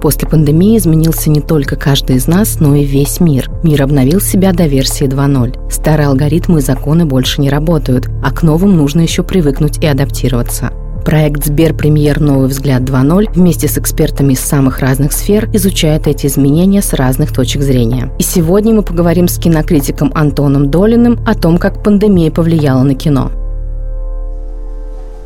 После 0.00 0.28
пандемии 0.28 0.78
изменился 0.78 1.28
не 1.30 1.40
только 1.40 1.76
каждый 1.76 2.16
из 2.16 2.26
нас, 2.26 2.60
но 2.60 2.74
и 2.74 2.84
весь 2.84 3.20
мир. 3.20 3.50
Мир 3.64 3.82
обновил 3.82 4.20
себя 4.20 4.52
до 4.52 4.66
версии 4.66 5.06
2.0. 5.06 5.70
Старые 5.70 6.08
алгоритмы 6.08 6.60
и 6.60 6.62
законы 6.62 7.04
больше 7.04 7.40
не 7.40 7.50
работают, 7.50 8.08
а 8.22 8.30
к 8.30 8.42
новым 8.42 8.76
нужно 8.76 9.00
еще 9.00 9.22
привыкнуть 9.22 9.78
и 9.82 9.86
адаптироваться. 9.86 10.72
Проект 11.04 11.46
«Сбер 11.46 11.74
Премьер. 11.74 12.20
Новый 12.20 12.48
взгляд 12.48 12.82
2.0» 12.82 13.32
вместе 13.32 13.66
с 13.66 13.78
экспертами 13.78 14.34
из 14.34 14.40
самых 14.40 14.80
разных 14.80 15.12
сфер 15.12 15.48
изучает 15.54 16.06
эти 16.06 16.26
изменения 16.26 16.82
с 16.82 16.92
разных 16.92 17.32
точек 17.32 17.62
зрения. 17.62 18.12
И 18.18 18.22
сегодня 18.22 18.74
мы 18.74 18.82
поговорим 18.82 19.26
с 19.26 19.38
кинокритиком 19.38 20.12
Антоном 20.14 20.70
Долиным 20.70 21.18
о 21.26 21.34
том, 21.34 21.58
как 21.58 21.82
пандемия 21.82 22.30
повлияла 22.30 22.82
на 22.82 22.94
кино. 22.94 23.32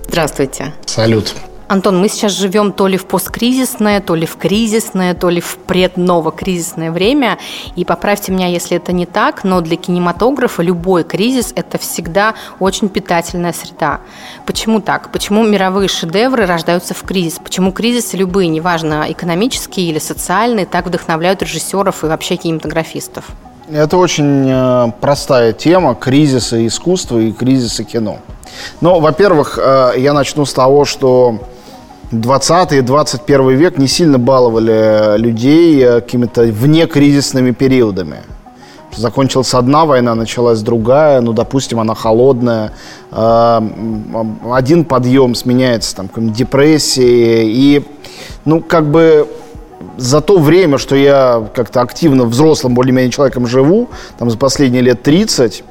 Здравствуйте. 0.08 0.72
Салют. 0.86 1.34
Антон, 1.72 1.98
мы 1.98 2.10
сейчас 2.10 2.32
живем 2.32 2.70
то 2.70 2.86
ли 2.86 2.98
в 2.98 3.06
посткризисное, 3.06 4.02
то 4.02 4.14
ли 4.14 4.26
в 4.26 4.36
кризисное, 4.36 5.14
то 5.14 5.30
ли 5.30 5.40
в 5.40 5.56
предновокризисное 5.56 6.90
время. 6.90 7.38
И 7.76 7.86
поправьте 7.86 8.30
меня, 8.30 8.46
если 8.48 8.76
это 8.76 8.92
не 8.92 9.06
так, 9.06 9.42
но 9.42 9.62
для 9.62 9.78
кинематографа 9.78 10.62
любой 10.62 11.02
кризис– 11.02 11.50
это 11.56 11.78
всегда 11.78 12.34
очень 12.60 12.90
питательная 12.90 13.54
среда. 13.54 14.00
Почему 14.44 14.82
так? 14.82 15.10
Почему 15.12 15.44
мировые 15.44 15.88
шедевры 15.88 16.44
рождаются 16.44 16.92
в 16.92 17.02
кризис? 17.04 17.38
Почему 17.42 17.72
кризисы 17.72 18.18
любые, 18.18 18.48
неважно, 18.48 19.06
экономические 19.08 19.88
или 19.88 19.98
социальные, 19.98 20.66
так 20.66 20.84
вдохновляют 20.84 21.40
режиссеров 21.40 22.04
и 22.04 22.06
вообще 22.06 22.36
кинематографистов? 22.36 23.24
Это 23.70 23.96
очень 23.96 24.46
э, 24.46 24.92
простая 25.00 25.54
тема 25.54 25.94
кризиса 25.94 26.66
искусства 26.66 27.16
и 27.18 27.32
кризиса 27.32 27.82
кино. 27.82 28.18
Но, 28.82 29.00
во-первых, 29.00 29.58
э, 29.58 29.94
я 29.96 30.12
начну 30.12 30.44
с 30.44 30.52
того, 30.52 30.84
что 30.84 31.38
20 32.12 32.72
и 32.72 32.80
21 32.82 33.56
век 33.56 33.78
не 33.78 33.88
сильно 33.88 34.18
баловали 34.18 35.16
людей 35.16 35.82
э, 35.82 36.00
какими-то 36.00 36.42
внекризисными 36.42 37.52
периодами. 37.52 38.18
Закончилась 38.94 39.54
одна 39.54 39.86
война, 39.86 40.14
началась 40.14 40.60
другая, 40.60 41.22
ну, 41.22 41.32
допустим, 41.32 41.80
она 41.80 41.94
холодная. 41.94 42.72
Э, 43.10 43.60
один 44.52 44.84
подъем 44.84 45.34
сменяется 45.34 45.96
там 45.96 46.10
депрессией. 46.32 47.50
И, 47.50 47.86
ну, 48.44 48.60
как 48.60 48.90
бы 48.90 49.26
за 49.96 50.20
то 50.20 50.38
время, 50.38 50.76
что 50.76 50.94
я 50.94 51.48
как-то 51.54 51.80
активно 51.80 52.24
взрослым 52.24 52.74
более-менее 52.74 53.10
человеком 53.10 53.46
живу, 53.46 53.88
там 54.18 54.28
за 54.28 54.36
последние 54.36 54.82
лет 54.82 55.02
30, 55.02 55.64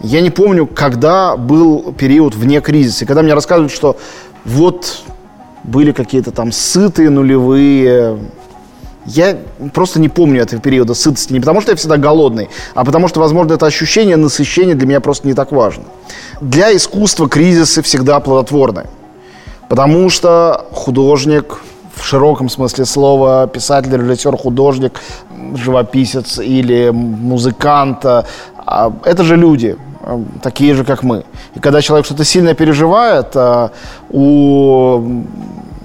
я 0.00 0.20
не 0.20 0.30
помню, 0.30 0.66
когда 0.66 1.36
был 1.36 1.92
период 1.92 2.34
вне 2.34 2.60
кризиса. 2.60 3.04
И 3.04 3.06
когда 3.06 3.22
мне 3.22 3.34
рассказывают, 3.34 3.72
что 3.72 3.96
вот 4.44 5.02
были 5.64 5.92
какие-то 5.92 6.30
там 6.30 6.52
сытые 6.52 7.10
нулевые. 7.10 8.18
Я 9.06 9.38
просто 9.72 10.00
не 10.00 10.08
помню 10.08 10.42
этого 10.42 10.60
периода 10.60 10.94
сытости. 10.94 11.32
Не 11.32 11.40
потому, 11.40 11.60
что 11.60 11.72
я 11.72 11.76
всегда 11.76 11.96
голодный, 11.96 12.48
а 12.74 12.84
потому, 12.84 13.08
что, 13.08 13.20
возможно, 13.20 13.54
это 13.54 13.66
ощущение 13.66 14.16
насыщения 14.16 14.74
для 14.74 14.86
меня 14.86 15.00
просто 15.00 15.26
не 15.26 15.34
так 15.34 15.52
важно. 15.52 15.84
Для 16.40 16.74
искусства 16.76 17.28
кризисы 17.28 17.82
всегда 17.82 18.20
плодотворны. 18.20 18.84
Потому 19.68 20.10
что 20.10 20.66
художник 20.72 21.60
в 21.94 22.04
широком 22.04 22.48
смысле 22.48 22.84
слова, 22.84 23.46
писатель, 23.46 23.96
режиссер, 23.96 24.36
художник, 24.36 25.00
живописец 25.54 26.38
или 26.38 26.90
музыкант, 26.90 28.04
а, 28.04 28.92
это 29.04 29.24
же 29.24 29.36
люди, 29.36 29.76
такие 30.42 30.74
же, 30.74 30.84
как 30.84 31.02
мы. 31.02 31.24
И 31.54 31.60
когда 31.60 31.82
человек 31.82 32.06
что-то 32.06 32.24
сильно 32.24 32.54
переживает, 32.54 33.28
а, 33.34 33.70
у 34.10 35.24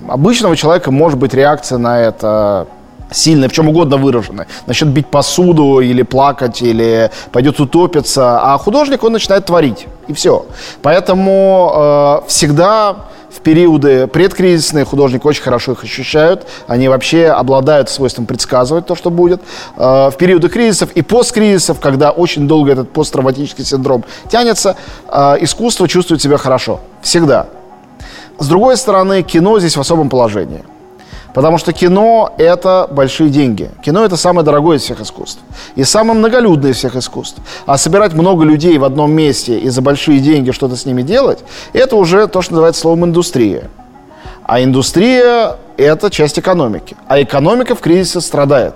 обычного 0.07 0.55
человека 0.55 0.91
может 0.91 1.19
быть 1.19 1.33
реакция 1.33 1.77
на 1.77 1.99
это 1.99 2.67
сильная, 3.11 3.47
в 3.49 3.51
чем 3.51 3.69
угодно 3.69 3.97
выраженная. 3.97 4.47
Начнет 4.65 4.89
бить 4.89 5.07
посуду 5.07 5.79
или 5.79 6.03
плакать, 6.03 6.61
или 6.61 7.11
пойдет 7.31 7.59
утопиться. 7.59 8.39
А 8.41 8.57
художник, 8.57 9.03
он 9.03 9.13
начинает 9.13 9.45
творить. 9.45 9.87
И 10.07 10.13
все. 10.13 10.45
Поэтому 10.81 11.71
э, 11.75 12.27
всегда 12.27 12.95
в 13.35 13.41
периоды 13.41 14.07
предкризисные 14.07 14.85
художники 14.85 15.25
очень 15.25 15.41
хорошо 15.41 15.71
их 15.71 15.83
ощущают. 15.83 16.47
Они 16.67 16.87
вообще 16.87 17.27
обладают 17.27 17.89
свойством 17.89 18.25
предсказывать 18.25 18.85
то, 18.85 18.95
что 18.95 19.09
будет. 19.09 19.41
Э, 19.75 20.09
в 20.09 20.15
периоды 20.17 20.49
кризисов 20.49 20.91
и 20.91 21.01
посткризисов, 21.01 21.79
когда 21.79 22.11
очень 22.11 22.47
долго 22.47 22.71
этот 22.71 22.91
посттравматический 22.91 23.65
синдром 23.65 24.03
тянется, 24.29 24.75
э, 25.09 25.37
искусство 25.41 25.87
чувствует 25.87 26.21
себя 26.21 26.37
хорошо. 26.37 26.79
Всегда. 27.01 27.47
С 28.37 28.47
другой 28.47 28.77
стороны, 28.77 29.23
кино 29.23 29.59
здесь 29.59 29.77
в 29.77 29.79
особом 29.79 30.09
положении. 30.09 30.63
Потому 31.33 31.57
что 31.57 31.73
кино– 31.73 32.31
это 32.37 32.87
большие 32.91 33.29
деньги. 33.29 33.71
Кино– 33.83 34.03
это 34.05 34.17
самое 34.17 34.45
дорогое 34.45 34.77
из 34.77 34.83
всех 34.83 35.01
искусств. 35.01 35.39
И 35.75 35.83
самое 35.83 36.17
многолюдное 36.17 36.71
из 36.71 36.77
всех 36.77 36.95
искусств. 36.95 37.41
А 37.65 37.77
собирать 37.77 38.13
много 38.13 38.43
людей 38.45 38.77
в 38.77 38.83
одном 38.83 39.11
месте 39.11 39.57
и 39.57 39.69
за 39.69 39.81
большие 39.81 40.19
деньги 40.19 40.51
что-то 40.51 40.75
с 40.75 40.85
ними 40.85 41.01
делать– 41.01 41.39
это 41.73 41.95
уже 41.95 42.27
то, 42.27 42.41
что 42.41 42.53
называется 42.53 42.81
словом 42.81 43.05
«индустрия». 43.05 43.69
А 44.43 44.61
индустрия– 44.61 45.55
это 45.77 46.11
часть 46.11 46.37
экономики. 46.37 46.95
А 47.07 47.21
экономика 47.21 47.75
в 47.75 47.79
кризисе 47.79 48.21
страдает. 48.21 48.75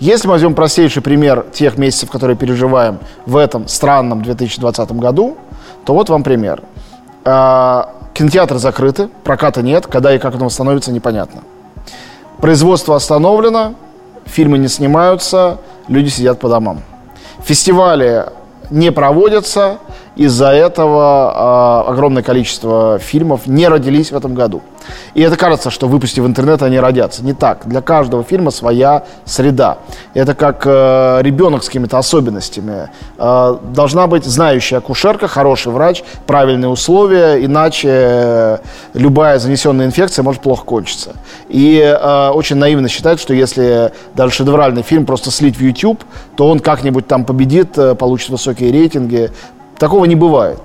Если 0.00 0.26
мы 0.26 0.32
возьмем 0.32 0.54
простейший 0.54 1.00
пример 1.00 1.46
тех 1.52 1.78
месяцев, 1.78 2.10
которые 2.10 2.36
переживаем 2.36 2.98
в 3.24 3.36
этом 3.36 3.68
странном 3.68 4.22
2020 4.22 4.92
году, 4.92 5.38
то 5.86 5.94
вот 5.94 6.10
вам 6.10 6.22
пример. 6.22 6.62
А, 7.24 7.94
Кинотеатры 8.12 8.58
закрыты, 8.58 9.08
проката 9.24 9.62
нет, 9.62 9.86
когда 9.86 10.14
и 10.14 10.18
как 10.18 10.34
он 10.34 10.44
восстановится, 10.44 10.90
непонятно. 10.90 11.42
Производство 12.40 12.96
остановлено, 12.96 13.74
фильмы 14.26 14.58
не 14.58 14.68
снимаются, 14.68 15.58
люди 15.88 16.08
сидят 16.08 16.38
по 16.38 16.48
домам. 16.48 16.82
Фестивали 17.42 18.26
не 18.70 18.92
проводятся, 18.92 19.78
из-за 20.16 20.50
этого 20.50 21.84
э, 21.86 21.90
огромное 21.90 22.22
количество 22.22 22.98
фильмов 22.98 23.46
не 23.46 23.68
родились 23.68 24.10
в 24.12 24.16
этом 24.16 24.34
году. 24.34 24.62
И 25.14 25.22
это 25.22 25.36
кажется, 25.36 25.70
что 25.70 25.88
выпустив 25.88 26.24
в 26.24 26.26
интернет, 26.26 26.62
они 26.62 26.78
родятся. 26.78 27.24
Не 27.24 27.32
так. 27.32 27.66
Для 27.66 27.80
каждого 27.80 28.22
фильма 28.24 28.50
своя 28.50 29.04
среда. 29.24 29.78
Это 30.14 30.34
как 30.34 30.62
э, 30.64 31.18
ребенок 31.22 31.64
с 31.64 31.66
какими-то 31.66 31.98
особенностями. 31.98 32.90
Э, 33.18 33.56
должна 33.74 34.06
быть 34.06 34.24
знающая 34.24 34.78
акушерка, 34.78 35.28
хороший 35.28 35.72
врач, 35.72 36.02
правильные 36.26 36.68
условия, 36.68 37.44
иначе 37.44 37.88
э, 37.90 38.58
любая 38.94 39.38
занесенная 39.38 39.86
инфекция 39.86 40.22
может 40.22 40.42
плохо 40.42 40.64
кончиться. 40.64 41.16
И 41.48 41.78
э, 41.78 42.28
очень 42.28 42.56
наивно 42.56 42.88
считать, 42.88 43.20
что 43.20 43.34
если 43.34 43.92
даже 44.14 44.34
шедевральный 44.34 44.82
фильм 44.82 45.06
просто 45.06 45.30
слить 45.30 45.56
в 45.56 45.60
YouTube, 45.60 46.02
то 46.36 46.48
он 46.48 46.60
как-нибудь 46.60 47.06
там 47.06 47.24
победит, 47.24 47.76
э, 47.78 47.94
получит 47.94 48.30
высокие 48.30 48.72
рейтинги. 48.72 49.30
Такого 49.78 50.04
не 50.06 50.14
бывает. 50.14 50.60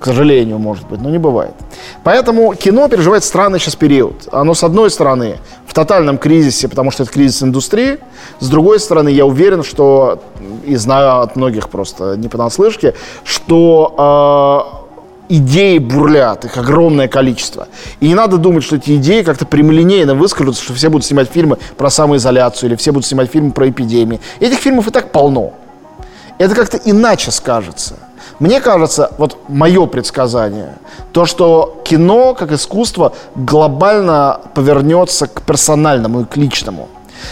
К 0.00 0.06
сожалению, 0.06 0.58
может 0.58 0.86
быть, 0.86 1.00
но 1.00 1.08
не 1.08 1.18
бывает. 1.18 1.54
Поэтому 2.02 2.54
кино 2.54 2.88
переживает 2.88 3.24
странный 3.24 3.58
сейчас 3.58 3.74
период. 3.74 4.28
Оно, 4.32 4.52
с 4.52 4.62
одной 4.62 4.90
стороны, 4.90 5.38
в 5.66 5.72
тотальном 5.72 6.18
кризисе, 6.18 6.68
потому 6.68 6.90
что 6.90 7.04
это 7.04 7.12
кризис 7.12 7.42
индустрии. 7.42 7.98
С 8.38 8.48
другой 8.48 8.80
стороны, 8.80 9.08
я 9.08 9.24
уверен, 9.24 9.62
что, 9.62 10.22
и 10.66 10.76
знаю 10.76 11.20
от 11.22 11.36
многих 11.36 11.70
просто 11.70 12.16
не 12.16 12.28
понаслышке, 12.28 12.94
что 13.24 14.84
э, 15.30 15.34
идеи 15.36 15.78
бурлят, 15.78 16.44
их 16.44 16.58
огромное 16.58 17.08
количество. 17.08 17.68
И 18.00 18.08
не 18.08 18.14
надо 18.14 18.36
думать, 18.36 18.64
что 18.64 18.76
эти 18.76 18.96
идеи 18.96 19.22
как-то 19.22 19.46
прямолинейно 19.46 20.14
выскажутся, 20.14 20.62
что 20.62 20.74
все 20.74 20.90
будут 20.90 21.06
снимать 21.06 21.30
фильмы 21.30 21.56
про 21.76 21.88
самоизоляцию 21.88 22.70
или 22.70 22.76
все 22.76 22.92
будут 22.92 23.06
снимать 23.06 23.30
фильмы 23.30 23.52
про 23.52 23.70
эпидемии. 23.70 24.20
Этих 24.40 24.58
фильмов 24.58 24.88
и 24.88 24.90
так 24.90 25.12
полно. 25.12 25.54
Это 26.38 26.54
как-то 26.54 26.76
иначе 26.84 27.30
скажется. 27.30 27.94
Мне 28.38 28.60
кажется, 28.60 29.12
вот 29.18 29.38
мое 29.48 29.86
предсказание, 29.86 30.74
то, 31.12 31.26
что 31.26 31.80
кино 31.84 32.34
как 32.34 32.52
искусство 32.52 33.12
глобально 33.34 34.40
повернется 34.54 35.26
к 35.26 35.42
персональному 35.42 36.22
и 36.22 36.24
к 36.24 36.36
личному. 36.36 36.88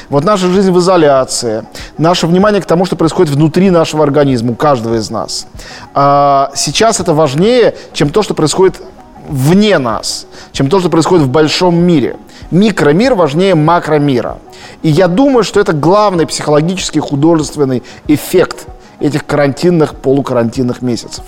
Вот 0.08 0.24
наша 0.24 0.48
жизнь 0.48 0.70
в 0.70 0.78
изоляции, 0.78 1.64
наше 1.98 2.26
внимание 2.26 2.62
к 2.62 2.66
тому, 2.66 2.84
что 2.84 2.96
происходит 2.96 3.34
внутри 3.34 3.70
нашего 3.70 4.04
организма, 4.04 4.52
у 4.52 4.54
каждого 4.54 4.94
из 4.94 5.10
нас. 5.10 5.46
А 5.94 6.50
сейчас 6.54 7.00
это 7.00 7.14
важнее, 7.14 7.74
чем 7.92 8.10
то, 8.10 8.22
что 8.22 8.34
происходит 8.34 8.80
вне 9.28 9.78
нас, 9.78 10.26
чем 10.52 10.68
то, 10.68 10.80
что 10.80 10.88
происходит 10.88 11.24
в 11.24 11.30
большом 11.30 11.76
мире. 11.76 12.16
Микромир 12.50 13.14
важнее 13.14 13.54
макромира. 13.54 14.38
И 14.82 14.88
я 14.88 15.08
думаю, 15.08 15.44
что 15.44 15.60
это 15.60 15.72
главный 15.72 16.26
психологический 16.26 17.00
художественный 17.00 17.82
эффект 18.08 18.66
этих 19.02 19.26
карантинных, 19.26 19.94
полукарантинных 19.96 20.80
месяцев. 20.80 21.24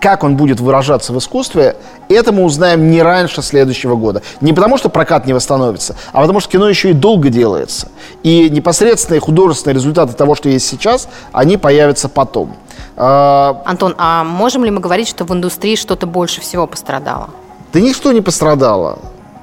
Как 0.00 0.22
он 0.22 0.36
будет 0.36 0.60
выражаться 0.60 1.12
в 1.12 1.18
искусстве, 1.18 1.76
это 2.08 2.32
мы 2.32 2.44
узнаем 2.44 2.88
не 2.90 3.02
раньше 3.02 3.42
следующего 3.42 3.96
года. 3.96 4.22
Не 4.40 4.52
потому, 4.52 4.78
что 4.78 4.88
прокат 4.88 5.26
не 5.26 5.32
восстановится, 5.32 5.96
а 6.12 6.20
потому, 6.22 6.38
что 6.40 6.52
кино 6.52 6.68
еще 6.68 6.90
и 6.90 6.92
долго 6.92 7.30
делается. 7.30 7.88
И 8.22 8.48
непосредственные 8.48 9.20
художественные 9.20 9.74
результаты 9.74 10.14
того, 10.14 10.36
что 10.36 10.48
есть 10.48 10.68
сейчас, 10.68 11.08
они 11.32 11.56
появятся 11.56 12.08
потом. 12.08 12.54
А, 12.96 13.60
Антон, 13.66 13.94
а 13.98 14.22
можем 14.22 14.64
ли 14.64 14.70
мы 14.70 14.80
говорить, 14.80 15.08
что 15.08 15.24
в 15.24 15.32
индустрии 15.32 15.74
что-то 15.74 16.06
больше 16.06 16.40
всего 16.40 16.66
пострадало? 16.68 17.30
Да 17.72 17.80
ничто 17.80 18.12
не 18.12 18.20
пострадало. 18.20 19.00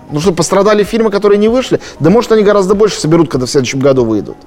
Ну 0.09 0.21
что, 0.21 0.31
пострадали 0.31 0.83
фильмы, 0.83 1.11
которые 1.11 1.37
не 1.37 1.49
вышли? 1.49 1.81
Да 1.99 2.09
может, 2.09 2.31
они 2.31 2.43
гораздо 2.43 2.75
больше 2.75 2.99
соберут, 2.99 3.29
когда 3.29 3.45
в 3.45 3.49
следующем 3.49 3.79
году 3.79 4.05
выйдут. 4.05 4.37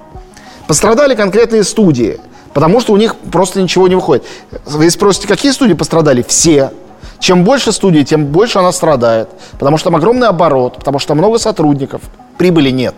Пострадали 0.67 1.15
конкретные 1.15 1.63
студии, 1.63 2.19
потому 2.53 2.79
что 2.79 2.93
у 2.93 2.97
них 2.97 3.15
просто 3.15 3.61
ничего 3.61 3.87
не 3.87 3.95
выходит. 3.95 4.25
Вы 4.65 4.89
спросите, 4.89 5.27
какие 5.27 5.51
студии 5.51 5.73
пострадали? 5.73 6.23
Все. 6.27 6.71
Чем 7.19 7.43
больше 7.43 7.71
студий, 7.71 8.03
тем 8.05 8.27
больше 8.27 8.59
она 8.59 8.71
страдает. 8.71 9.29
Потому 9.59 9.77
что 9.77 9.89
там 9.89 9.95
огромный 9.95 10.27
оборот, 10.27 10.77
потому 10.77 10.99
что 10.99 11.15
много 11.15 11.37
сотрудников. 11.37 12.01
Прибыли 12.37 12.69
нет. 12.69 12.95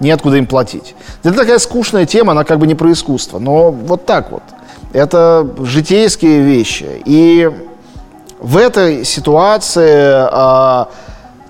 Неоткуда 0.00 0.36
им 0.36 0.46
платить. 0.46 0.94
Это 1.22 1.34
такая 1.34 1.58
скучная 1.58 2.06
тема, 2.06 2.32
она 2.32 2.44
как 2.44 2.58
бы 2.58 2.66
не 2.66 2.74
про 2.74 2.92
искусство. 2.92 3.38
Но 3.38 3.70
вот 3.70 4.06
так 4.06 4.30
вот. 4.30 4.42
Это 4.92 5.48
житейские 5.60 6.40
вещи. 6.40 6.86
И 7.04 7.50
в 8.38 8.56
этой 8.56 9.04
ситуации 9.04 10.12
а, 10.12 10.88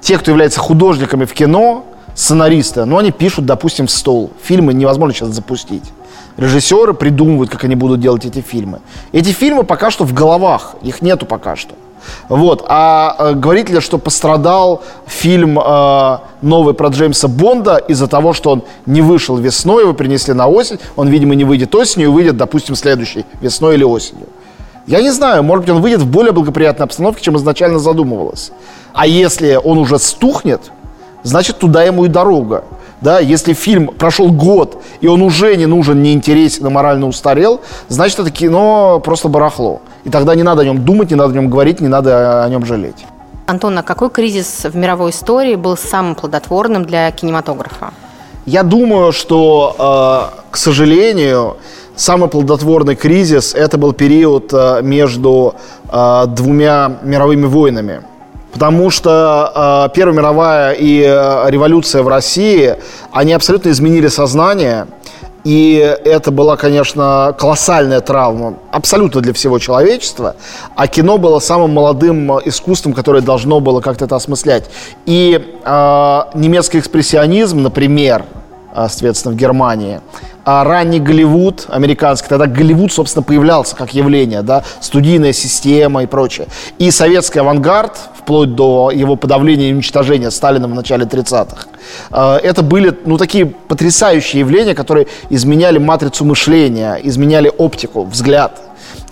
те, 0.00 0.18
кто 0.18 0.30
является 0.30 0.60
художниками 0.60 1.24
в 1.24 1.32
кино, 1.34 1.84
сценаристы, 2.14 2.84
ну, 2.84 2.98
они 2.98 3.10
пишут, 3.10 3.46
допустим, 3.46 3.86
в 3.86 3.90
стол. 3.90 4.30
Фильмы 4.42 4.72
невозможно 4.72 5.14
сейчас 5.14 5.30
запустить. 5.30 5.84
Режиссеры 6.36 6.94
придумывают, 6.94 7.50
как 7.50 7.64
они 7.64 7.76
будут 7.76 8.00
делать 8.00 8.24
эти 8.24 8.40
фильмы. 8.40 8.80
Эти 9.12 9.30
фильмы 9.30 9.62
пока 9.62 9.90
что 9.90 10.04
в 10.04 10.12
головах, 10.12 10.74
их 10.82 11.00
нету 11.02 11.26
пока 11.26 11.56
что. 11.56 11.74
Вот. 12.28 12.64
А 12.68 13.16
э, 13.18 13.32
говорит 13.34 13.70
ли, 13.70 13.80
что 13.80 13.98
пострадал 13.98 14.82
фильм 15.06 15.58
э, 15.58 16.18
новый 16.42 16.74
про 16.74 16.88
Джеймса 16.88 17.28
Бонда 17.28 17.76
из-за 17.76 18.08
того, 18.08 18.32
что 18.32 18.50
он 18.50 18.62
не 18.86 19.02
вышел 19.02 19.36
весной, 19.36 19.84
его 19.84 19.94
принесли 19.94 20.34
на 20.34 20.48
осень, 20.48 20.78
он, 20.96 21.08
видимо, 21.08 21.34
не 21.34 21.44
выйдет 21.44 21.74
осенью 21.74 22.12
выйдет, 22.12 22.36
допустим, 22.36 22.74
следующей 22.74 23.24
весной 23.40 23.74
или 23.74 23.84
осенью. 23.84 24.26
Я 24.86 25.00
не 25.00 25.10
знаю, 25.10 25.42
может 25.42 25.64
быть, 25.64 25.74
он 25.74 25.80
выйдет 25.80 26.00
в 26.00 26.10
более 26.10 26.32
благоприятной 26.32 26.84
обстановке, 26.84 27.22
чем 27.22 27.36
изначально 27.36 27.78
задумывалось. 27.78 28.52
А 28.92 29.06
если 29.06 29.58
он 29.62 29.78
уже 29.78 29.98
стухнет, 29.98 30.60
значит, 31.22 31.58
туда 31.58 31.82
ему 31.84 32.04
и 32.04 32.08
дорога. 32.08 32.64
Да, 33.04 33.20
если 33.20 33.52
фильм 33.52 33.88
прошел 33.88 34.32
год, 34.32 34.82
и 35.02 35.08
он 35.08 35.20
уже 35.20 35.56
не 35.56 35.66
нужен, 35.66 36.02
не 36.02 36.14
интересен, 36.14 36.66
и 36.66 36.70
морально 36.70 37.06
устарел, 37.06 37.60
значит, 37.88 38.18
это 38.18 38.30
кино 38.30 38.98
просто 39.04 39.28
барахло. 39.28 39.82
И 40.04 40.10
тогда 40.10 40.34
не 40.34 40.42
надо 40.42 40.62
о 40.62 40.64
нем 40.64 40.86
думать, 40.86 41.10
не 41.10 41.16
надо 41.16 41.32
о 41.32 41.34
нем 41.34 41.50
говорить, 41.50 41.82
не 41.82 41.88
надо 41.88 42.42
о 42.42 42.48
нем 42.48 42.64
жалеть. 42.64 43.04
Антон, 43.46 43.76
а 43.76 43.82
какой 43.82 44.08
кризис 44.08 44.64
в 44.64 44.74
мировой 44.74 45.10
истории 45.10 45.54
был 45.54 45.76
самым 45.76 46.14
плодотворным 46.14 46.86
для 46.86 47.10
кинематографа? 47.10 47.92
Я 48.46 48.62
думаю, 48.62 49.12
что, 49.12 50.30
э, 50.32 50.40
к 50.50 50.56
сожалению, 50.56 51.58
самый 51.96 52.30
плодотворный 52.30 52.96
кризис 52.96 53.54
это 53.54 53.76
был 53.76 53.92
период 53.92 54.50
э, 54.54 54.80
между 54.82 55.56
э, 55.92 56.24
двумя 56.28 56.90
мировыми 57.02 57.44
войнами. 57.44 58.00
Потому 58.54 58.88
что 58.90 59.88
э, 59.90 59.94
Первая 59.94 60.16
мировая 60.16 60.72
и 60.72 61.02
э, 61.02 61.50
революция 61.50 62.02
в 62.02 62.08
России, 62.08 62.76
они 63.12 63.32
абсолютно 63.32 63.68
изменили 63.70 64.08
сознание– 64.08 64.86
и 65.44 65.74
это 66.04 66.30
была, 66.30 66.56
конечно, 66.56 67.34
колоссальная 67.38 68.00
травма 68.00 68.54
абсолютно 68.70 69.20
для 69.20 69.34
всего 69.34 69.58
человечества. 69.58 70.36
А 70.74 70.88
кино 70.88 71.18
было 71.18 71.38
самым 71.38 71.72
молодым 71.72 72.32
искусством, 72.46 72.94
которое 72.94 73.20
должно 73.20 73.60
было 73.60 73.82
как-то 73.82 74.06
это 74.06 74.16
осмыслять. 74.16 74.70
И 75.04 75.38
э, 75.64 76.20
немецкий 76.34 76.78
экспрессионизм, 76.78 77.62
например, 77.62 78.24
соответственно, 78.74 79.34
в 79.34 79.36
Германии, 79.36 80.00
а 80.44 80.62
ранний 80.64 81.00
Голливуд 81.00 81.66
американский, 81.68 82.28
тогда 82.28 82.46
Голливуд, 82.46 82.92
собственно, 82.92 83.22
появлялся 83.22 83.74
как 83.76 83.94
явление, 83.94 84.42
да, 84.42 84.62
студийная 84.80 85.32
система 85.32 86.02
и 86.02 86.06
прочее. 86.06 86.48
И 86.78 86.90
советский 86.90 87.38
авангард, 87.38 87.96
вплоть 88.18 88.54
до 88.54 88.90
его 88.90 89.16
подавления 89.16 89.70
и 89.70 89.72
уничтожения 89.72 90.30
Сталином 90.30 90.72
в 90.72 90.74
начале 90.74 91.06
30-х. 91.06 91.68
Э, 92.10 92.36
это 92.42 92.62
были 92.62 92.96
ну, 93.06 93.16
такие 93.16 93.46
потрясающие 93.46 94.40
явления, 94.40 94.74
которые 94.74 95.06
изменяли 95.30 95.78
матрицу 95.78 96.24
мышления, 96.24 96.98
изменяли 97.02 97.50
оптику, 97.56 98.04
взгляд. 98.04 98.60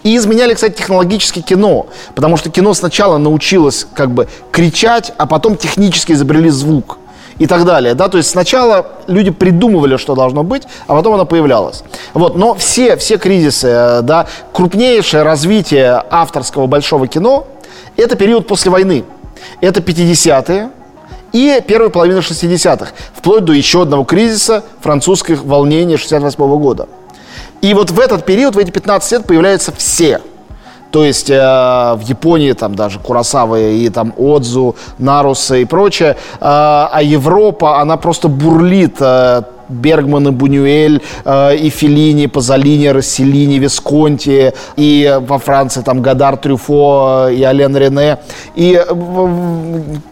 И 0.02 0.16
изменяли, 0.16 0.54
кстати, 0.54 0.78
технологически 0.78 1.40
кино, 1.40 1.86
потому 2.16 2.36
что 2.36 2.50
кино 2.50 2.74
сначала 2.74 3.18
научилось 3.18 3.86
как 3.94 4.10
бы 4.10 4.26
кричать, 4.50 5.12
а 5.16 5.26
потом 5.26 5.56
технически 5.56 6.12
изобрели 6.12 6.50
звук 6.50 6.98
и 7.42 7.46
так 7.48 7.64
далее. 7.64 7.94
Да? 7.94 8.08
То 8.08 8.18
есть 8.18 8.30
сначала 8.30 8.86
люди 9.08 9.32
придумывали, 9.32 9.96
что 9.96 10.14
должно 10.14 10.44
быть, 10.44 10.62
а 10.86 10.94
потом 10.94 11.14
оно 11.14 11.26
появлялось. 11.26 11.82
Вот. 12.14 12.36
Но 12.36 12.54
все, 12.54 12.96
все 12.96 13.18
кризисы, 13.18 13.66
э, 13.66 14.02
да, 14.02 14.26
крупнейшее 14.52 15.24
развитие 15.24 16.04
авторского 16.08 16.68
большого 16.68 17.08
кино– 17.08 17.48
это 17.96 18.14
период 18.14 18.46
после 18.46 18.70
войны. 18.70 19.04
Это 19.60 19.80
50-е 19.80 20.70
и 21.32 21.60
первая 21.66 21.90
половина 21.90 22.18
60-х, 22.18 22.92
вплоть 23.12 23.44
до 23.44 23.52
еще 23.52 23.82
одного 23.82 24.04
кризиса 24.04 24.62
французских 24.80 25.42
волнений 25.42 25.96
68 25.96 26.38
-го 26.44 26.58
года. 26.60 26.86
И 27.60 27.74
вот 27.74 27.90
в 27.90 27.98
этот 27.98 28.24
период, 28.24 28.54
в 28.54 28.58
эти 28.58 28.70
15 28.70 29.12
лет 29.12 29.26
появляются 29.26 29.72
все. 29.76 30.20
То 30.92 31.04
есть 31.04 31.30
э, 31.30 31.34
в 31.34 32.00
Японии 32.04 32.52
там 32.52 32.74
даже 32.74 32.98
Курасава 32.98 33.58
и 33.58 33.88
там 33.88 34.12
Отзу, 34.16 34.76
Наруса 34.98 35.56
и 35.56 35.64
прочее. 35.64 36.16
Э, 36.34 36.36
а 36.40 37.00
Европа, 37.02 37.80
она 37.80 37.96
просто 37.96 38.28
бурлит 38.28 38.96
э, 39.00 39.42
Бергман 39.70 40.28
и 40.28 40.30
Бунюэль, 40.30 41.00
э, 41.24 41.56
и 41.56 41.70
Феллини, 41.70 42.26
Пазолини, 42.26 42.88
Расселини, 42.88 43.58
Висконти, 43.58 44.52
и 44.76 45.18
во 45.20 45.38
Франции 45.38 45.80
там 45.80 46.02
Гадар 46.02 46.36
Трюфо 46.36 47.28
и 47.30 47.42
Ален 47.42 47.74
Рене, 47.74 48.18
и 48.54 48.74
э, 48.74 48.94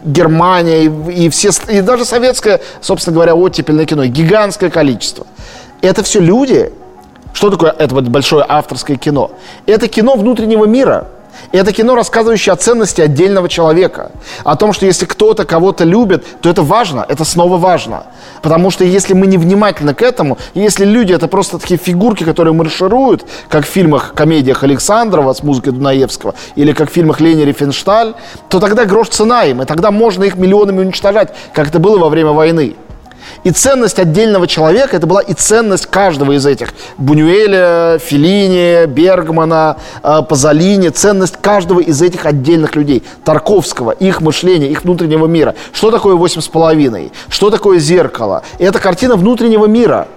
Германия, 0.03 0.85
и, 0.85 1.25
и, 1.25 1.29
все, 1.29 1.51
и 1.69 1.81
даже 1.81 2.05
советское, 2.05 2.59
собственно 2.81 3.13
говоря, 3.13 3.35
оттепельное 3.35 3.85
кино, 3.85 4.05
гигантское 4.05 4.71
количество. 4.71 5.27
Это 5.81 6.01
все 6.03 6.19
люди, 6.19 6.71
что 7.33 7.49
такое 7.49 7.71
это 7.71 7.95
вот 7.95 8.05
большое 8.05 8.45
авторское 8.47 8.97
кино? 8.97 9.31
Это 9.65 9.87
кино 9.87 10.15
внутреннего 10.15 10.65
мира– 10.65 11.07
это 11.51 11.73
кино, 11.73 11.95
рассказывающее 11.95 12.53
о 12.53 12.55
ценности 12.55 13.01
отдельного 13.01 13.49
человека. 13.49 14.11
О 14.43 14.55
том, 14.55 14.73
что 14.73 14.85
если 14.85 15.05
кто-то 15.05 15.45
кого-то 15.45 15.83
любит, 15.83 16.25
то 16.41 16.49
это 16.49 16.61
важно, 16.61 17.05
это 17.07 17.25
снова 17.25 17.57
важно. 17.57 18.03
Потому 18.41 18.71
что 18.71 18.83
если 18.83 19.13
мы 19.13 19.27
не 19.27 19.37
внимательны 19.37 19.93
к 19.93 20.01
этому, 20.01 20.37
если 20.53 20.85
люди 20.85 21.13
это 21.13 21.27
просто 21.27 21.59
такие 21.59 21.79
фигурки, 21.79 22.23
которые 22.23 22.53
маршируют, 22.53 23.25
как 23.49 23.65
в 23.65 23.69
фильмах, 23.69 24.13
комедиях 24.13 24.63
Александрова 24.63 25.33
с 25.33 25.43
музыкой 25.43 25.73
Дунаевского, 25.73 26.35
или 26.55 26.73
как 26.73 26.89
в 26.89 26.93
фильмах 26.93 27.19
Лени 27.19 27.43
Рифеншталь, 27.43 28.13
то 28.49 28.59
тогда 28.59 28.85
грош 28.85 29.09
цена 29.09 29.43
им, 29.45 29.61
и 29.61 29.65
тогда 29.65 29.91
можно 29.91 30.23
их 30.23 30.35
миллионами 30.35 30.81
уничтожать, 30.81 31.33
как 31.53 31.67
это 31.67 31.79
было 31.79 31.97
во 31.97 32.09
время 32.09 32.31
войны. 32.31 32.75
И 33.43 33.51
ценность 33.51 33.99
отдельного 33.99 34.47
человека, 34.47 34.95
это 34.95 35.07
была 35.07 35.21
и 35.21 35.33
ценность 35.33 35.85
каждого 35.85 36.33
из 36.33 36.45
этих. 36.45 36.73
Бунюэля, 36.97 37.99
Филини, 37.99 38.85
Бергмана, 38.85 39.77
э, 40.03 40.21
Пазолини, 40.27 40.89
ценность 40.89 41.37
каждого 41.41 41.79
из 41.79 42.01
этих 42.01 42.25
отдельных 42.25 42.75
людей. 42.75 43.03
Тарковского, 43.23 43.91
их 43.91 44.21
мышления, 44.21 44.67
их 44.67 44.83
внутреннего 44.83 45.27
мира. 45.27 45.55
Что 45.73 45.91
такое 45.91 46.15
«Восемь 46.15 46.41
с 46.41 46.47
половиной»? 46.47 47.11
Что 47.29 47.49
такое 47.49 47.79
«Зеркало»? 47.79 48.43
Это 48.59 48.79
картина 48.79 49.15
внутреннего 49.15 49.65
мира. 49.65 50.07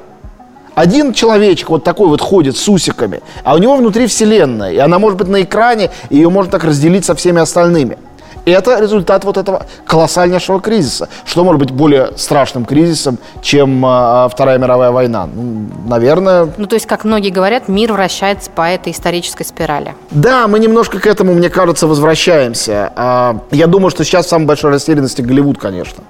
Один 0.75 1.13
человечек 1.13 1.71
вот 1.71 1.85
такой 1.85 2.09
вот 2.09 2.21
ходит 2.21 2.57
с 2.57 2.69
усиками, 2.69 3.21
а 3.45 3.55
у 3.55 3.59
него 3.59 3.77
внутри 3.77 4.07
вселенная. 4.09 4.73
И 4.73 4.79
она 4.79 4.99
может 4.99 5.19
быть 5.19 5.29
на 5.29 5.43
экране, 5.43 5.91
и 6.11 6.17
ее 6.17 6.31
можно 6.31 6.51
так 6.51 6.65
разделить 6.65 7.05
со 7.05 7.15
всеми 7.15 7.41
остальными. 7.41 7.97
Это 8.45 8.79
результат 8.81 9.25
вот 9.25 9.37
этого 9.37 9.67
колоссальнейшего 9.87 10.61
кризиса. 10.61 11.09
Что 11.25 11.45
может 11.45 11.61
быть 11.61 11.71
более 11.71 12.11
страшным 12.17 12.65
кризисом, 12.65 13.19
чем 13.43 13.85
э, 13.85 14.29
Вторая 14.31 14.59
мировая 14.59 14.91
война? 14.91 15.27
Ну, 15.33 15.69
наверное... 15.89 16.53
Ну, 16.57 16.67
то 16.67 16.75
есть, 16.75 16.87
как 16.87 17.05
многие 17.05 17.31
говорят, 17.31 17.69
мир 17.69 17.93
вращается 17.93 18.51
по 18.51 18.63
этой 18.63 18.93
исторической 18.93 19.45
спирали. 19.45 19.95
Да, 20.11 20.47
мы 20.47 20.59
немножко 20.59 21.01
к 21.01 21.07
этому, 21.07 21.33
мне 21.33 21.49
кажется, 21.49 21.87
возвращаемся. 21.87 22.93
А, 22.97 23.39
я 23.51 23.67
думаю, 23.67 23.91
что 23.91 24.05
сейчас 24.05 24.27
в 24.27 24.29
самой 24.29 24.47
большой 24.47 24.71
растерянности 24.71 25.23
Голливуд, 25.23 25.59
конечно. 25.59 26.05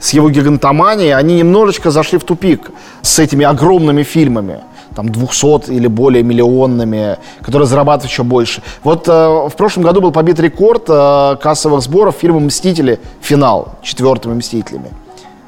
С 0.00 0.10
его 0.10 0.28
гигантоманией 0.28 1.14
они 1.14 1.36
немножечко 1.36 1.90
зашли 1.90 2.18
в 2.18 2.24
тупик 2.24 2.70
с 3.02 3.18
этими 3.18 3.44
огромными 3.44 4.02
фильмами 4.02 4.60
там 4.96 5.10
200 5.10 5.70
или 5.70 5.86
более 5.86 6.22
миллионными, 6.22 7.18
которые 7.42 7.68
зарабатывают 7.68 8.10
еще 8.10 8.22
больше. 8.22 8.62
Вот 8.82 9.06
э, 9.06 9.12
в 9.12 9.52
прошлом 9.54 9.84
году 9.84 10.00
был 10.00 10.10
побит 10.10 10.40
рекорд 10.40 10.84
э, 10.88 11.36
кассовых 11.40 11.82
сборов 11.82 12.16
фильма 12.18 12.40
«Мстители. 12.40 12.98
Финал» 13.20 13.74
четвертыми 13.82 14.34
«Мстителями». 14.34 14.90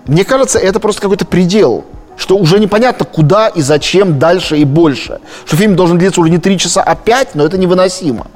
Мне 0.06 0.24
кажется, 0.24 0.58
это 0.58 0.80
просто 0.80 1.00
какой-то 1.00 1.24
предел, 1.24 1.84
что 2.18 2.36
уже 2.36 2.60
непонятно, 2.60 3.06
куда 3.06 3.48
и 3.48 3.62
зачем 3.62 4.18
дальше 4.18 4.58
и 4.58 4.64
больше. 4.64 5.18
Что 5.46 5.56
фильм 5.56 5.76
должен 5.76 5.98
длиться 5.98 6.20
уже 6.20 6.30
не 6.30 6.38
3 6.38 6.58
часа, 6.58 6.82
а 6.82 6.94
5, 6.94 7.34
но 7.34 7.44
это 7.44 7.56
невыносимо. 7.56 8.26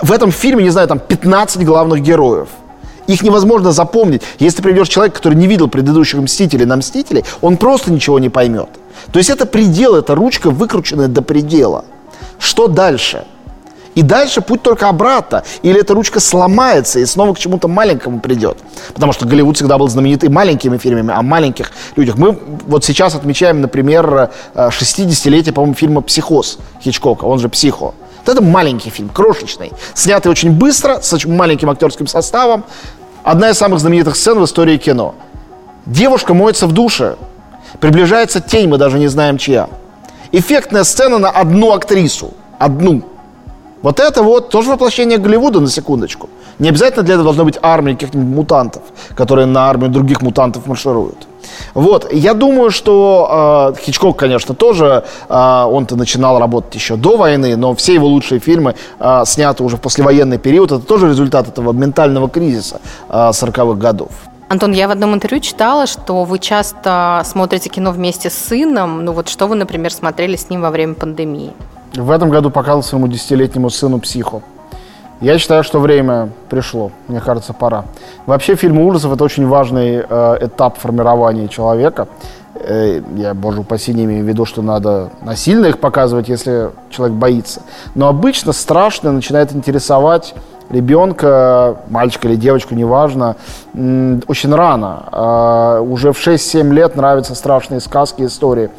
В 0.00 0.12
этом 0.12 0.30
фильме, 0.30 0.62
не 0.62 0.70
знаю, 0.70 0.86
там 0.86 1.00
15 1.00 1.64
главных 1.64 2.00
героев. 2.00 2.48
Их 3.08 3.22
невозможно 3.22 3.72
запомнить. 3.72 4.22
Если 4.38 4.58
ты 4.58 4.62
приведешь 4.62 4.88
человека, 4.88 5.16
который 5.16 5.34
не 5.34 5.48
видел 5.48 5.66
предыдущих 5.66 6.20
«Мстителей» 6.20 6.66
на 6.66 6.76
«Мстителей», 6.76 7.24
он 7.40 7.56
просто 7.56 7.90
ничего 7.90 8.20
не 8.20 8.28
поймет. 8.28 8.68
То 9.12 9.18
есть 9.18 9.30
это 9.30 9.46
предел, 9.46 9.94
это 9.94 10.14
ручка 10.14 10.50
выкрученная 10.50 11.08
до 11.08 11.22
предела. 11.22 11.84
Что 12.38 12.68
дальше? 12.68 13.24
И 13.94 14.02
дальше 14.02 14.42
путь 14.42 14.62
только 14.62 14.88
обратно. 14.88 15.42
Или 15.62 15.80
эта 15.80 15.92
ручка 15.92 16.20
сломается 16.20 17.00
и 17.00 17.06
снова 17.06 17.34
к 17.34 17.38
чему-то 17.38 17.66
маленькому 17.66 18.20
придет. 18.20 18.58
Потому 18.94 19.12
что 19.12 19.26
Голливуд 19.26 19.56
всегда 19.56 19.76
был 19.76 19.88
знаменитый 19.88 20.28
маленькими 20.28 20.78
фильмами, 20.78 21.12
о 21.12 21.22
маленьких 21.22 21.72
людях. 21.96 22.16
Мы 22.16 22.38
вот 22.66 22.84
сейчас 22.84 23.16
отмечаем, 23.16 23.60
например, 23.60 24.30
60-летие, 24.54 25.52
по-моему, 25.52 25.74
фильма 25.74 26.00
«Психоз» 26.02 26.58
Хичкока, 26.80 27.24
он 27.24 27.40
же 27.40 27.48
«Психо». 27.48 27.94
Вот 28.24 28.28
это 28.28 28.40
маленький 28.40 28.90
фильм, 28.90 29.08
крошечный, 29.08 29.72
снятый 29.94 30.30
очень 30.30 30.52
быстро, 30.52 31.00
с 31.00 31.12
очень 31.12 31.34
маленьким 31.34 31.68
актерским 31.70 32.06
составом. 32.06 32.64
Одна 33.24 33.50
из 33.50 33.58
самых 33.58 33.80
знаменитых 33.80 34.14
сцен 34.14 34.38
в 34.38 34.44
истории 34.44 34.76
кино. 34.76 35.16
Девушка 35.86 36.34
моется 36.34 36.66
в 36.66 36.72
душе, 36.72 37.16
приближается 37.80 38.40
тень, 38.40 38.68
мы 38.68 38.78
даже 38.78 38.98
не 38.98 39.08
знаем 39.08 39.38
чья. 39.38 39.68
Эффектная 40.32 40.84
сцена 40.84 41.18
на 41.18 41.30
одну 41.30 41.72
актрису, 41.72 42.34
одну– 42.58 43.02
вот 43.82 44.00
это 44.00 44.22
вот 44.22 44.48
тоже 44.48 44.70
воплощение 44.70 45.18
Голливуда, 45.18 45.60
на 45.60 45.68
секундочку. 45.68 46.28
Не 46.58 46.70
обязательно 46.70 47.04
для 47.04 47.14
этого 47.14 47.24
должно 47.24 47.44
быть 47.44 47.58
армия 47.62 47.94
каких-нибудь 47.94 48.36
мутантов, 48.36 48.82
которые 49.14 49.46
на 49.46 49.68
армию 49.68 49.90
других 49.90 50.22
мутантов 50.22 50.66
маршируют. 50.66 51.28
Вот, 51.74 52.12
я 52.12 52.34
думаю, 52.34 52.70
что 52.70 53.72
э, 53.76 53.80
Хичкок, 53.80 54.16
конечно, 54.16 54.54
тоже, 54.54 55.04
э, 55.28 55.64
он-то 55.70 55.94
начинал 55.94 56.40
работать 56.40 56.74
еще 56.74 56.96
до 56.96 57.16
войны, 57.16 57.56
но 57.56 57.74
все 57.74 57.94
его 57.94 58.08
лучшие 58.08 58.40
фильмы 58.40 58.74
э, 58.98 59.22
сняты 59.24 59.62
уже 59.62 59.76
в 59.76 59.80
послевоенный 59.80 60.38
период. 60.38 60.72
Это 60.72 60.84
тоже 60.84 61.08
результат 61.08 61.48
этого 61.48 61.72
ментального 61.72 62.28
кризиса 62.28 62.80
э, 63.08 63.12
40-х 63.12 63.74
годов. 63.74 64.10
Антон, 64.48 64.72
я 64.72 64.88
в 64.88 64.90
одном 64.90 65.14
интервью 65.14 65.40
читала, 65.40 65.86
что 65.86 66.24
вы 66.24 66.38
часто 66.38 67.20
смотрите 67.26 67.68
кино 67.68 67.90
вместе 67.90 68.30
с 68.30 68.34
сыном. 68.34 69.04
Ну 69.04 69.12
вот 69.12 69.28
что 69.28 69.46
вы, 69.46 69.56
например, 69.56 69.92
смотрели 69.92 70.36
с 70.36 70.48
ним 70.48 70.62
во 70.62 70.70
время 70.70 70.94
пандемии? 70.94 71.52
В 71.94 72.10
этом 72.10 72.30
году 72.30 72.50
показал 72.50 72.82
своему 72.82 73.08
десятилетнему 73.08 73.68
сыну 73.68 73.98
«Психо». 73.98 74.40
Я 75.20 75.38
считаю, 75.38 75.64
что 75.64 75.80
время 75.80 76.30
пришло. 76.48 76.92
Мне 77.08 77.20
кажется, 77.20 77.52
пора. 77.52 77.84
Вообще, 78.24 78.54
фильмы 78.54 78.86
ужасов– 78.86 79.12
это 79.14 79.24
очень 79.24 79.46
важный 79.46 80.04
э, 80.08 80.36
этап 80.40 80.78
формирования 80.78 81.48
человека. 81.48 82.08
Э, 82.60 83.00
я, 83.16 83.34
боже 83.34 83.60
упаси, 83.60 83.94
не 83.94 84.04
имею 84.04 84.24
в 84.24 84.28
виду, 84.28 84.44
что 84.44 84.62
надо 84.62 85.10
насильно 85.22 85.66
их 85.66 85.78
показывать, 85.78 86.28
если 86.28 86.70
человек 86.90 87.16
боится. 87.16 87.62
Но 87.94 88.08
обычно 88.08 88.52
страшно 88.52 89.12
начинает 89.12 89.52
интересовать 89.52 90.34
ребенка, 90.70 91.76
мальчика 91.88 92.28
или 92.28 92.36
девочку, 92.36 92.74
неважно, 92.74 93.36
очень 93.74 94.54
рано. 94.54 95.04
Э, 95.12 95.80
уже 95.80 96.12
в 96.12 96.18
6-7 96.18 96.72
лет 96.72 96.96
нравятся 96.96 97.34
страшные 97.34 97.80
сказки, 97.80 98.22
истории. 98.22 98.70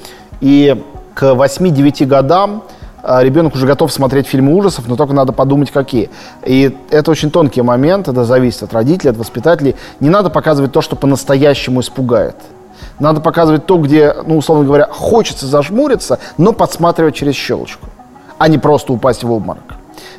И 0.42 0.84
к 1.14 1.24
8-9 1.24 2.06
годам– 2.06 2.64
а 3.02 3.24
ребенок 3.24 3.56
уже 3.56 3.66
готов 3.66 3.92
смотреть 3.92 4.28
фильмы 4.28 4.54
ужасов, 4.56 4.88
но 4.88 4.96
только 4.96 5.14
надо 5.14 5.32
подумать, 5.32 5.72
какие. 5.72 6.10
И 6.46 6.76
это 6.90 7.12
очень 7.12 7.32
тонкий 7.32 7.62
момент, 7.62 8.08
это 8.08 8.26
зависит 8.26 8.64
от 8.64 8.74
родителей, 8.74 9.12
от 9.12 9.18
воспитателей. 9.18 9.76
Не 10.00 10.10
надо 10.10 10.30
показывать 10.30 10.72
то, 10.72 10.82
что 10.82 10.96
по-настоящему 10.96 11.82
испугает. 11.82 12.36
Надо 13.00 13.22
показывать 13.22 13.66
то, 13.66 13.78
где, 13.78 14.14
ну, 14.26 14.38
условно 14.38 14.66
говоря, 14.66 14.88
хочется 14.92 15.48
зажмуриться, 15.48 16.20
но 16.38 16.54
подсматривать 16.54 17.16
через 17.16 17.36
щелочку, 17.36 17.88
а 18.38 18.48
не 18.48 18.58
просто 18.58 18.94
упасть 18.94 19.24
в 19.24 19.32
обморок. 19.32 19.64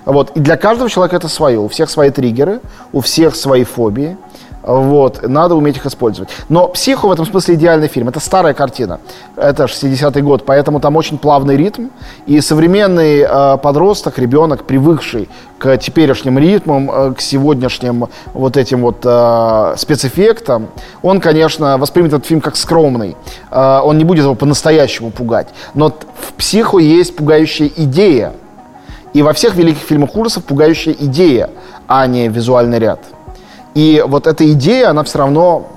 Вот. 0.05 0.31
И 0.37 0.41
для 0.41 0.57
каждого 0.57 0.89
человека 0.89 1.17
это 1.17 1.29
свое. 1.29 1.61
У 1.61 1.69
всех 1.69 1.91
свои 1.91 2.11
триггеры, 2.11 2.61
у 2.93 3.01
всех 3.01 3.37
свои 3.37 3.65
фобии. 3.65 4.17
Вот, 4.63 5.27
надо 5.27 5.55
уметь 5.55 5.79
их 5.79 5.87
использовать. 5.87 6.29
Но 6.49 6.69
«Психо» 6.69 7.09
в 7.09 7.13
этом 7.13 7.25
смысле 7.25 7.55
идеальный 7.55 7.89
фильм. 7.89 8.09
Это 8.09 8.21
старая 8.21 8.53
картина. 8.53 9.01
Это 9.37 9.65
60-й 9.65 10.21
год, 10.21 10.45
поэтому 10.45 10.81
там 10.81 10.97
очень 10.97 11.17
плавный 11.17 11.57
ритм. 11.57 11.87
И 12.27 12.41
современный 12.41 13.21
э, 13.21 13.57
подросток, 13.59 14.19
ребенок, 14.19 14.65
привыкший 14.65 15.31
к 15.59 15.79
теперешним 15.79 16.39
ритмам, 16.39 16.91
э, 16.91 17.15
к 17.15 17.21
сегодняшним 17.23 18.09
вот 18.35 18.57
этим 18.59 18.83
вот 18.83 18.99
э, 19.05 19.75
спецэффектам, 19.79 20.69
он, 21.03 21.21
конечно, 21.21 21.79
воспримет 21.79 22.13
этот 22.13 22.27
фильм 22.27 22.43
как 22.43 22.57
скромный. 22.57 23.17
Э, 23.51 23.81
он 23.83 23.97
не 23.97 24.05
будет 24.05 24.25
его 24.25 24.35
по-настоящему 24.35 25.11
пугать. 25.11 25.49
Но 25.73 25.89
в 25.89 26.35
«Психо» 26.35 26.79
есть 26.79 27.17
пугающая 27.17 27.71
идея. 27.77 28.35
И 29.15 29.23
во 29.23 29.33
всех 29.33 29.55
великих 29.55 29.83
фильмах 29.83 30.15
ужасов 30.15 30.45
пугающая 30.45 30.93
идея, 30.93 31.51
а 31.89 32.07
не 32.07 32.29
визуальный 32.29 32.79
ряд. 32.79 33.01
И 33.75 34.05
вот 34.07 34.27
эта 34.27 34.51
идея, 34.53 34.91
она 34.91 35.05
все 35.05 35.19
равно 35.19 35.69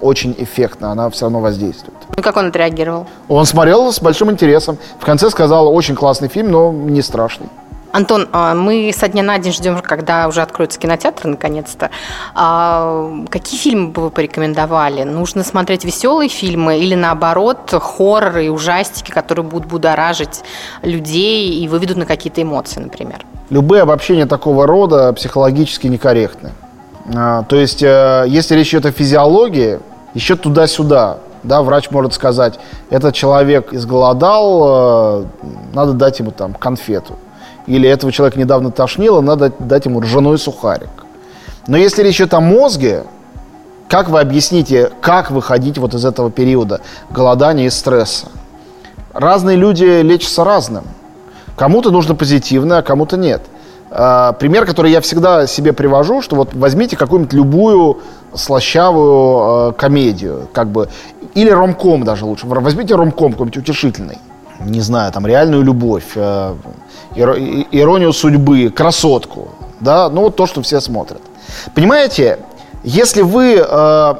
очень 0.00 0.34
эффектна, 0.38 0.92
она 0.92 1.08
все 1.10 1.26
равно 1.26 1.40
воздействует. 1.40 1.96
Ну, 2.16 2.22
как 2.22 2.36
он 2.36 2.46
отреагировал? 2.46 3.06
Он 3.28 3.46
смотрел 3.46 3.92
с 3.92 4.00
большим 4.00 4.30
интересом. 4.30 4.78
В 4.98 5.04
конце 5.04 5.30
сказал, 5.30 5.72
очень 5.72 5.94
классный 5.94 6.28
фильм, 6.28 6.50
но 6.50 6.72
не 6.72 7.02
страшный. 7.02 7.48
Антон, 7.92 8.26
а, 8.32 8.54
мы 8.54 8.90
со 8.96 9.06
дня 9.06 9.22
на 9.22 9.38
день 9.38 9.52
ждем, 9.52 9.78
когда 9.82 10.26
уже 10.26 10.40
откроется 10.40 10.78
кинотеатр, 10.78 11.26
наконец-то. 11.26 11.90
А 12.34 13.06
какие 13.28 13.60
фильмы 13.60 13.88
бы 13.88 14.02
вы 14.02 14.10
порекомендовали? 14.10 15.02
Нужно 15.02 15.44
смотреть 15.44 15.84
веселые 15.84 16.30
фильмы 16.30 16.78
или, 16.78 16.94
наоборот, 16.94 17.70
хорроры 17.70 18.46
и 18.46 18.48
ужастики, 18.48 19.10
которые 19.10 19.44
будут 19.44 19.68
будоражить 19.68 20.42
людей 20.82 21.62
и 21.62 21.68
выведут 21.68 21.98
на 21.98 22.06
какие-то 22.06 22.40
эмоции, 22.40 22.80
например? 22.80 23.26
Любые 23.50 23.82
обобщения 23.82 24.24
такого 24.24 24.66
рода 24.66 25.12
психологически 25.12 25.86
некорректны. 25.86 26.52
А, 27.14 27.42
то 27.44 27.56
есть, 27.56 27.82
э, 27.82 28.24
если 28.28 28.54
речь 28.54 28.70
идет 28.70 28.86
о 28.86 28.92
физиологии, 28.92 29.80
еще 30.14 30.36
туда-сюда, 30.36 31.18
да, 31.42 31.62
врач 31.62 31.90
может 31.90 32.14
сказать, 32.14 32.58
этот 32.90 33.14
человек 33.14 33.72
изголодал, 33.72 35.22
э, 35.22 35.24
надо 35.74 35.92
дать 35.94 36.18
ему 36.20 36.30
там 36.30 36.54
конфету. 36.54 37.16
Или 37.66 37.88
этого 37.88 38.12
человека 38.12 38.38
недавно 38.38 38.70
тошнило, 38.70 39.20
надо 39.20 39.52
дать 39.58 39.86
ему 39.86 40.00
ржаной 40.00 40.38
сухарик. 40.38 40.90
Но 41.66 41.76
если 41.76 42.02
речь 42.02 42.16
идет 42.16 42.34
о 42.34 42.40
мозге, 42.40 43.04
как 43.88 44.08
вы 44.08 44.20
объясните, 44.20 44.90
как 45.00 45.30
выходить 45.30 45.78
вот 45.78 45.94
из 45.94 46.04
этого 46.04 46.30
периода 46.30 46.80
голодания 47.10 47.66
и 47.66 47.70
стресса? 47.70 48.26
Разные 49.12 49.56
люди 49.56 50.00
лечатся 50.02 50.44
разным. 50.44 50.84
Кому-то 51.56 51.90
нужно 51.90 52.14
позитивное, 52.14 52.78
а 52.78 52.82
кому-то 52.82 53.16
нет. 53.16 53.42
А, 53.94 54.32
пример, 54.32 54.64
который 54.64 54.90
я 54.90 55.00
всегда 55.02 55.46
себе 55.46 55.72
привожу, 55.74 56.22
что 56.22 56.36
вот 56.36 56.54
возьмите 56.54 56.96
какую-нибудь 56.96 57.34
любую 57.34 57.98
слащавую 58.34 59.70
э, 59.70 59.72
комедию, 59.74 60.48
как 60.54 60.68
бы, 60.68 60.88
или 61.34 61.50
ромком 61.50 62.02
даже 62.04 62.24
лучше. 62.24 62.46
Возьмите 62.46 62.94
ромком 62.94 63.32
какой-нибудь 63.32 63.58
утешительный. 63.58 64.18
Не 64.60 64.80
знаю, 64.80 65.12
там, 65.12 65.26
реальную 65.26 65.62
любовь, 65.62 66.12
э, 66.14 66.54
иронию 67.14 68.14
судьбы, 68.14 68.70
красотку. 68.70 69.50
Да, 69.80 70.08
ну 70.08 70.22
вот 70.22 70.36
то, 70.36 70.46
что 70.46 70.62
все 70.62 70.80
смотрят. 70.80 71.20
Понимаете, 71.74 72.38
если 72.84 73.20
вы 73.20 73.56
э, 73.56 74.14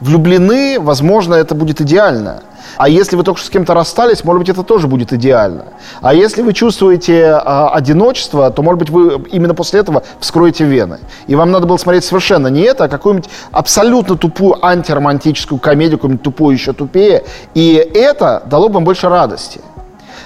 влюблены, 0.00 0.78
возможно, 0.80 1.34
это 1.34 1.54
будет 1.54 1.80
идеально. 1.80 2.42
А 2.76 2.88
если 2.88 3.16
вы 3.16 3.24
только 3.24 3.40
что 3.40 3.48
с 3.48 3.50
кем-то 3.50 3.74
расстались, 3.74 4.24
может 4.24 4.40
быть, 4.40 4.48
это 4.48 4.62
тоже 4.62 4.86
будет 4.86 5.12
идеально. 5.12 5.64
А 6.00 6.14
если 6.14 6.42
вы 6.42 6.52
чувствуете 6.52 7.32
а, 7.32 7.70
одиночество, 7.70 8.50
то, 8.50 8.62
может 8.62 8.78
быть, 8.78 8.90
вы 8.90 9.20
именно 9.30 9.54
после 9.54 9.80
этого 9.80 10.04
вскроете 10.20 10.64
вены. 10.64 10.98
И 11.26 11.34
вам 11.34 11.50
надо 11.50 11.66
было 11.66 11.76
смотреть 11.76 12.04
совершенно 12.04 12.48
не 12.48 12.60
это, 12.60 12.84
а 12.84 12.88
какую-нибудь 12.88 13.28
абсолютно 13.50 14.16
тупую 14.16 14.64
антиромантическую 14.64 15.58
комедию, 15.58 15.98
какую-нибудь 15.98 16.22
тупую 16.22 16.54
еще 16.54 16.72
тупее. 16.72 17.24
И 17.54 17.74
это 17.74 18.42
дало 18.46 18.68
бы 18.68 18.74
вам 18.74 18.84
больше 18.84 19.08
радости. 19.08 19.60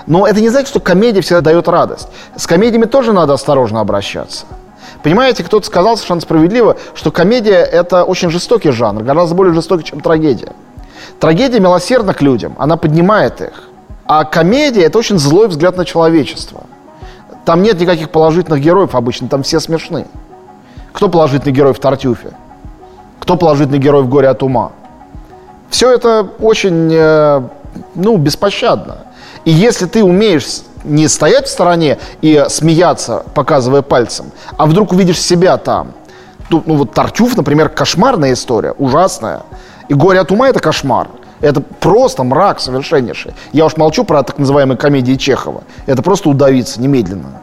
Но 0.06 0.26
это 0.26 0.40
не 0.40 0.48
значит, 0.48 0.68
что 0.68 0.80
комедия 0.80 1.20
всегда 1.20 1.40
дает 1.40 1.68
радость. 1.68 2.08
С 2.36 2.46
комедиями 2.46 2.86
тоже 2.86 3.12
надо 3.12 3.32
осторожно 3.32 3.80
обращаться. 3.80 4.46
Понимаете, 5.02 5.42
кто-то 5.42 5.66
сказал 5.66 5.96
совершенно 5.96 6.20
справедливо, 6.20 6.76
что 6.94 7.10
комедия– 7.10 7.58
это 7.72 8.04
очень 8.04 8.30
жестокий 8.30 8.70
жанр, 8.70 9.02
гораздо 9.02 9.34
более 9.34 9.52
жестокий, 9.52 9.84
чем 9.84 10.00
трагедия. 10.00 10.52
Трагедия 11.18 11.60
милосердна 11.60 12.14
к 12.14 12.22
людям, 12.22 12.54
она 12.58 12.76
поднимает 12.76 13.40
их. 13.40 13.68
А 14.06 14.24
комедия– 14.24 14.82
это 14.84 14.98
очень 14.98 15.18
злой 15.18 15.48
взгляд 15.48 15.76
на 15.76 15.84
человечество. 15.84 16.62
Там 17.44 17.62
нет 17.62 17.80
никаких 17.80 18.10
положительных 18.10 18.60
героев 18.60 18.94
обычно, 18.94 19.28
там 19.28 19.42
все 19.42 19.58
смешны. 19.58 20.06
Кто 20.92 21.08
положительный 21.08 21.52
герой 21.52 21.72
в 21.72 21.80
«Тартюфе»? 21.80 22.32
Кто 23.18 23.36
положительный 23.36 23.78
герой 23.78 24.02
в 24.02 24.08
«Горе 24.08 24.28
от 24.28 24.42
ума»? 24.42 24.72
Все 25.70 25.90
это 25.90 26.28
очень, 26.38 26.90
э, 26.92 27.42
ну, 27.94 28.16
беспощадно. 28.18 28.98
И 29.44 29.50
если 29.50 29.86
ты 29.86 30.04
умеешь 30.04 30.62
не 30.84 31.08
стоять 31.08 31.46
в 31.46 31.50
стороне 31.50 31.98
и 32.20 32.44
смеяться, 32.48 33.24
показывая 33.34 33.82
пальцем, 33.82 34.32
а 34.56 34.66
вдруг 34.66 34.92
увидишь 34.92 35.20
себя 35.20 35.56
там. 35.56 35.92
Тут, 36.48 36.66
ну 36.66 36.76
вот 36.76 36.92
Тартюф, 36.92 37.36
например, 37.36 37.68
кошмарная 37.68 38.32
история, 38.32 38.72
ужасная. 38.72 39.42
И 39.88 39.94
«Горе 39.94 40.20
от 40.20 40.30
ума»— 40.30 40.48
это 40.50 40.60
кошмар. 40.60 41.08
Это 41.40 41.60
просто 41.60 42.22
мрак 42.22 42.60
совершеннейший. 42.60 43.34
Я 43.52 43.66
уж 43.66 43.76
молчу 43.76 44.04
про 44.04 44.22
так 44.22 44.38
называемые 44.38 44.78
комедии 44.78 45.14
Чехова. 45.14 45.64
Это 45.86 46.02
просто 46.02 46.28
удавиться 46.28 46.80
немедленно. 46.80 47.42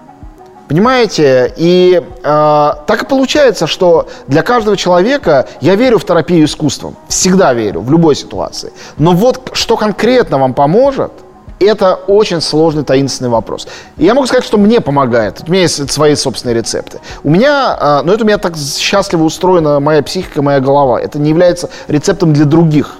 Понимаете? 0.69 1.53
И 1.57 2.01
э, 2.23 2.23
так 2.23 3.03
и 3.03 3.05
получается, 3.05 3.67
что 3.67 4.07
для 4.27 4.41
каждого 4.41 4.77
человека 4.77 5.47
я 5.59 5.75
верю 5.75 5.97
в 5.97 6.05
терапию 6.05 6.45
искусством. 6.45 6.95
Всегда 7.07 7.53
верю, 7.53 7.81
в 7.81 7.91
любой 7.91 8.15
ситуации. 8.15 8.71
Но 8.97 9.11
вот 9.13 9.49
что 9.53 9.75
конкретно 9.75 10.37
вам 10.37 10.53
поможет, 10.53 11.11
Это 11.59 11.95
очень 11.95 12.39
сложный, 12.39 12.83
таинственный 12.83 13.29
вопрос. 13.29 13.67
Я 13.97 14.13
могу 14.13 14.27
сказать, 14.27 14.45
что 14.45 14.57
мне 14.57 14.79
помогает. 14.79 15.41
У 15.45 15.51
меня 15.51 15.63
есть 15.63 15.91
свои 15.91 16.15
собственные 16.15 16.55
рецепты. 16.55 16.99
У 17.23 17.29
меня, 17.29 17.77
а, 17.79 18.01
ну 18.03 18.13
это 18.13 18.23
у 18.23 18.27
меня 18.27 18.37
так 18.37 18.55
счастливо 18.57 19.23
устроена 19.23 19.79
моя 19.81 20.01
психика, 20.01 20.41
моя 20.41 20.61
голова. 20.61 21.01
Это 21.01 21.19
не 21.19 21.29
является 21.29 21.69
рецептом 21.89 22.33
для 22.33 22.45
других. 22.45 22.95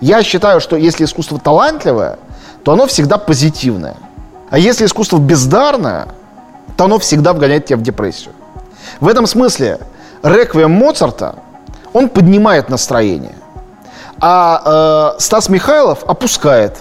Я 0.00 0.22
считаю, 0.22 0.60
что 0.60 0.76
если 0.76 1.04
искусство 1.04 1.38
талантливое, 1.38 2.18
то 2.62 2.72
оно 2.72 2.86
всегда 2.86 3.16
позитивное. 3.16 3.96
А 4.50 4.58
если 4.58 4.84
искусство 4.84 5.16
бездарное, 5.16 6.08
то 6.76 6.84
оно 6.84 6.98
всегда 6.98 7.32
вгоняет 7.32 7.66
тебя 7.66 7.78
в 7.78 7.82
депрессию. 7.82 8.34
В 9.00 9.08
этом 9.08 9.26
смысле 9.26 9.78
реквием 10.22 10.72
Моцарта, 10.72 11.36
он 11.94 12.10
поднимает 12.10 12.68
настроение. 12.68 13.34
А 14.20 15.14
э, 15.16 15.20
Стас 15.20 15.48
Михайлов 15.48 16.04
опускает. 16.04 16.76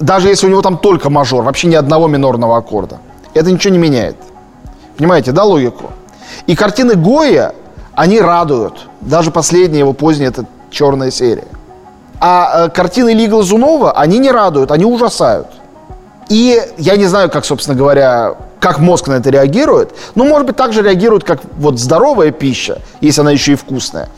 Даже 0.00 0.28
если 0.28 0.46
у 0.46 0.50
него 0.50 0.62
там 0.62 0.78
только 0.78 1.10
мажор, 1.10 1.42
вообще 1.44 1.68
ни 1.68 1.74
одного 1.74 2.06
минорного 2.06 2.56
аккорда. 2.56 2.98
Это 3.34 3.50
ничего 3.50 3.72
не 3.72 3.78
меняет. 3.78 4.16
Понимаете, 4.96 5.32
да, 5.32 5.44
логику? 5.44 5.90
И 6.46 6.54
картины 6.54 6.94
Гоя, 6.94 7.54
они 7.94 8.20
радуют. 8.20 8.88
Даже 9.00 9.30
последняя 9.30 9.80
его 9.80 9.92
поздняя, 9.92 10.30
это 10.30 10.44
черная 10.70 11.10
серия. 11.10 11.48
А 12.20 12.66
э, 12.66 12.68
картины 12.70 13.12
Ильи 13.12 13.28
Глазунова, 13.28 13.92
они 13.92 14.18
не 14.18 14.30
радуют, 14.30 14.70
они 14.70 14.84
ужасают. 14.84 15.48
И 16.28 16.60
я 16.76 16.96
не 16.96 17.06
знаю, 17.06 17.30
как, 17.30 17.44
собственно 17.44 17.76
говоря, 17.76 18.34
как 18.60 18.78
мозг 18.80 19.08
на 19.08 19.14
это 19.14 19.30
реагирует. 19.30 19.94
Но, 20.14 20.24
может 20.24 20.46
быть, 20.46 20.56
так 20.56 20.72
же 20.72 20.82
реагирует, 20.82 21.24
как 21.24 21.40
вот 21.56 21.78
здоровая 21.78 22.30
пища, 22.30 22.80
если 23.00 23.20
она 23.20 23.30
еще 23.30 23.52
и 23.52 23.56
вкусная. 23.56 24.08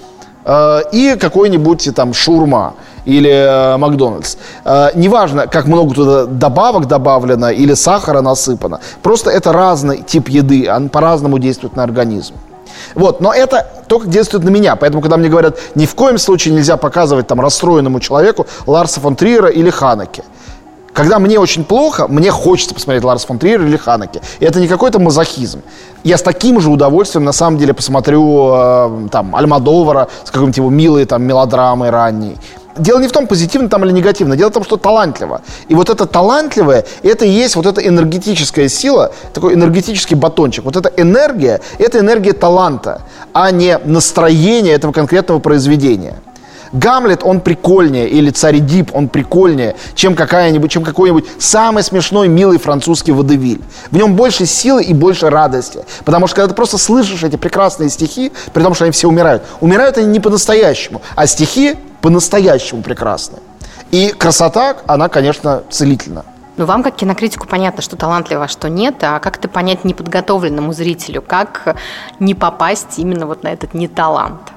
Э, 0.45 0.83
и 0.93 1.17
какой-нибудь 1.17 1.95
там 1.95 2.15
шурма 2.15 2.75
или 3.05 3.31
э, 3.31 3.77
Макдональдс. 3.77 4.37
Э, 4.65 4.91
неважно, 4.95 5.47
как 5.47 5.67
много 5.67 5.95
туда 5.95 6.27
добавок 6.27 6.87
добавлено 6.87 7.51
или 7.51 7.75
сахара 7.75 8.21
насыпано. 8.21 8.81
Просто 9.03 9.31
это 9.31 9.53
разный 9.53 10.03
тип 10.03 10.29
еды, 10.29 10.71
он 10.71 10.89
по-разному 10.89 11.39
действует 11.39 11.77
на 11.77 11.83
организм. 11.83 12.35
Вот, 12.95 13.21
но 13.21 13.33
это 13.33 13.67
только 13.89 14.09
действует 14.09 14.45
на 14.45 14.49
меня. 14.49 14.77
Поэтому, 14.77 15.03
когда 15.03 15.17
мне 15.17 15.29
говорят, 15.29 15.59
ни 15.75 15.87
в 15.87 15.95
коем 15.95 16.19
случае 16.19 16.55
нельзя 16.55 16.77
показывать 16.77 17.27
там 17.27 17.41
расстроенному 17.41 18.01
человеку 18.01 18.47
Ларса 18.67 19.01
фон 19.01 19.17
Триера 19.17 19.49
или 19.49 19.71
Ханеке. 19.71 20.25
Когда 21.01 21.19
мне 21.19 21.41
очень 21.41 21.65
плохо, 21.65 22.09
мне 22.09 22.31
хочется 22.31 22.75
посмотреть 22.75 23.05
Ларс 23.05 23.25
фон 23.25 23.39
Триер 23.39 23.63
или 23.63 23.79
Ханеке. 23.79 24.21
И 24.39 24.45
это 24.45 24.61
не 24.61 24.69
какой-то 24.69 24.99
мазохизм. 24.99 25.63
Я 26.05 26.19
с 26.19 26.23
таким 26.23 26.61
же 26.61 26.69
удовольствием, 26.69 27.25
на 27.25 27.33
самом 27.33 27.57
деле, 27.57 27.73
посмотрю 27.73 28.51
э, 28.53 29.09
там 29.11 29.35
Альмадовара 29.35 30.09
с 30.25 30.31
какой-нибудь 30.31 30.59
его 30.59 30.69
милой 30.69 31.07
там 31.07 31.23
мелодрамой 31.23 31.89
ранней. 31.89 32.37
Дело 32.77 32.99
не 32.99 33.09
в 33.09 33.13
том, 33.13 33.27
позитивно 33.27 33.71
там 33.71 33.83
или 33.87 33.93
негативно, 33.93 34.37
дело 34.37 34.51
в 34.51 34.53
том, 34.53 34.63
что 34.63 34.77
талантливо. 34.77 35.41
И 35.69 35.75
вот 35.75 35.89
это 35.89 36.05
талантливое, 36.05 36.85
это 37.03 37.25
и 37.25 37.31
есть 37.31 37.57
вот 37.57 37.65
эта 37.65 37.81
энергетическая 37.81 38.69
сила, 38.69 39.11
такой 39.33 39.55
энергетический 39.55 40.17
батончик. 40.17 40.67
Вот 40.67 40.77
эта 40.77 40.93
энергия, 40.99 41.63
это 41.79 41.99
энергия 41.99 42.35
таланта, 42.35 43.01
а 43.33 43.51
не 43.51 43.79
настроение 43.87 44.75
этого 44.75 44.93
конкретного 44.93 45.39
произведения. 45.39 46.17
Гамлет, 46.73 47.23
он 47.25 47.41
прикольнее, 47.41 48.09
или 48.09 48.31
царь 48.31 48.61
Дип, 48.61 48.91
он 48.95 49.09
прикольнее, 49.09 49.77
чем, 49.95 50.15
какая-нибудь, 50.15 50.71
чем 50.71 50.85
какой-нибудь 50.85 51.27
самый 51.39 51.83
смешной, 51.83 52.29
милый 52.29 52.59
французский 52.59 53.13
водевиль. 53.13 53.61
В 53.91 53.97
нем 53.97 54.15
больше 54.15 54.47
силы 54.47 54.83
и 54.83 54.95
больше 54.95 55.31
радости. 55.31 55.81
Потому 56.05 56.27
что 56.27 56.37
когда 56.37 56.49
ты 56.49 56.55
просто 56.55 56.79
слышишь 56.79 57.23
эти 57.25 57.37
прекрасные 57.37 57.91
стихи, 57.91 58.33
при 58.53 58.63
том, 58.63 58.75
что 58.75 58.85
они 58.85 58.93
все 58.93 59.09
умирают, 59.09 59.43
умирают 59.61 59.99
они 59.99 60.07
не 60.07 60.21
по-настоящему, 60.21 61.03
а 61.17 61.27
стихи 61.27 61.77
по-настоящему 62.01 62.83
прекрасны. 62.83 63.39
И 63.91 64.15
красота, 64.17 64.77
она, 64.87 65.09
конечно, 65.09 65.65
целительна. 65.71 66.25
Но 66.57 66.67
вам, 66.67 66.83
как 66.83 66.97
кинокритику, 66.97 67.49
понятно, 67.49 67.83
что 67.83 67.97
талантливо, 67.97 68.45
а 68.45 68.49
что 68.49 68.69
нет, 68.69 68.97
а 69.03 69.19
как 69.19 69.39
это 69.39 69.49
понять 69.49 69.85
неподготовленному 69.85 70.73
зрителю? 70.73 71.23
Как 71.23 71.77
не 72.19 72.35
попасть 72.35 72.99
именно 72.99 73.27
вот 73.27 73.43
на 73.43 73.49
этот 73.49 73.75
неталант? 73.75 74.53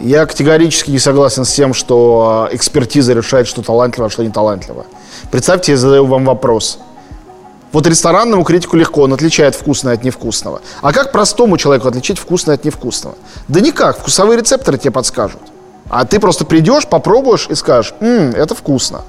Я 0.00 0.26
категорически 0.26 0.90
не 0.90 0.98
согласен 0.98 1.44
с 1.44 1.52
тем, 1.52 1.72
что 1.72 2.48
экспертиза 2.52 3.12
решает, 3.12 3.46
что 3.46 3.62
талантливо, 3.62 4.06
а 4.06 4.10
что 4.10 4.22
не 4.22 4.30
талантливо. 4.30 4.86
Представьте, 5.30 5.72
я 5.72 5.78
задаю 5.78 6.06
вам 6.06 6.24
вопрос. 6.24 6.78
Вот 7.72 7.86
ресторанному 7.86 8.44
критику 8.44 8.76
легко, 8.76 9.02
он 9.02 9.12
отличает 9.12 9.54
вкусное 9.54 9.94
от 9.94 10.04
невкусного. 10.04 10.60
А 10.80 10.92
как 10.92 11.10
простому 11.10 11.56
человеку 11.56 11.88
отличить 11.88 12.18
вкусное 12.18 12.54
от 12.54 12.64
невкусного? 12.64 13.16
Да 13.48 13.60
никак, 13.60 13.98
вкусовые 13.98 14.38
рецепторы 14.38 14.78
тебе 14.78 14.92
подскажут. 14.92 15.40
А 15.90 16.04
ты 16.04 16.20
просто 16.20 16.44
придешь, 16.44 16.86
попробуешь 16.86 17.48
и 17.50 17.54
скажешь, 17.54 17.94
«Ммм, 18.00 18.30
это 18.36 18.54
вкусно. 18.54 19.02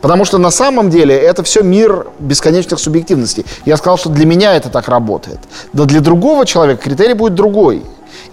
Потому 0.00 0.24
что 0.24 0.38
на 0.38 0.50
самом 0.50 0.90
деле 0.90 1.14
это 1.16 1.42
все 1.42 1.62
мир 1.62 2.08
бесконечных 2.18 2.78
субъективностей. 2.78 3.46
Я 3.64 3.76
сказал, 3.76 3.96
что 3.96 4.10
для 4.10 4.26
меня 4.26 4.54
это 4.54 4.68
так 4.68 4.88
работает. 4.88 5.38
Но 5.72 5.84
для 5.86 6.00
другого 6.00 6.44
человека 6.46 6.82
критерий 6.82 7.14
будет 7.14 7.34
другой. 7.34 7.84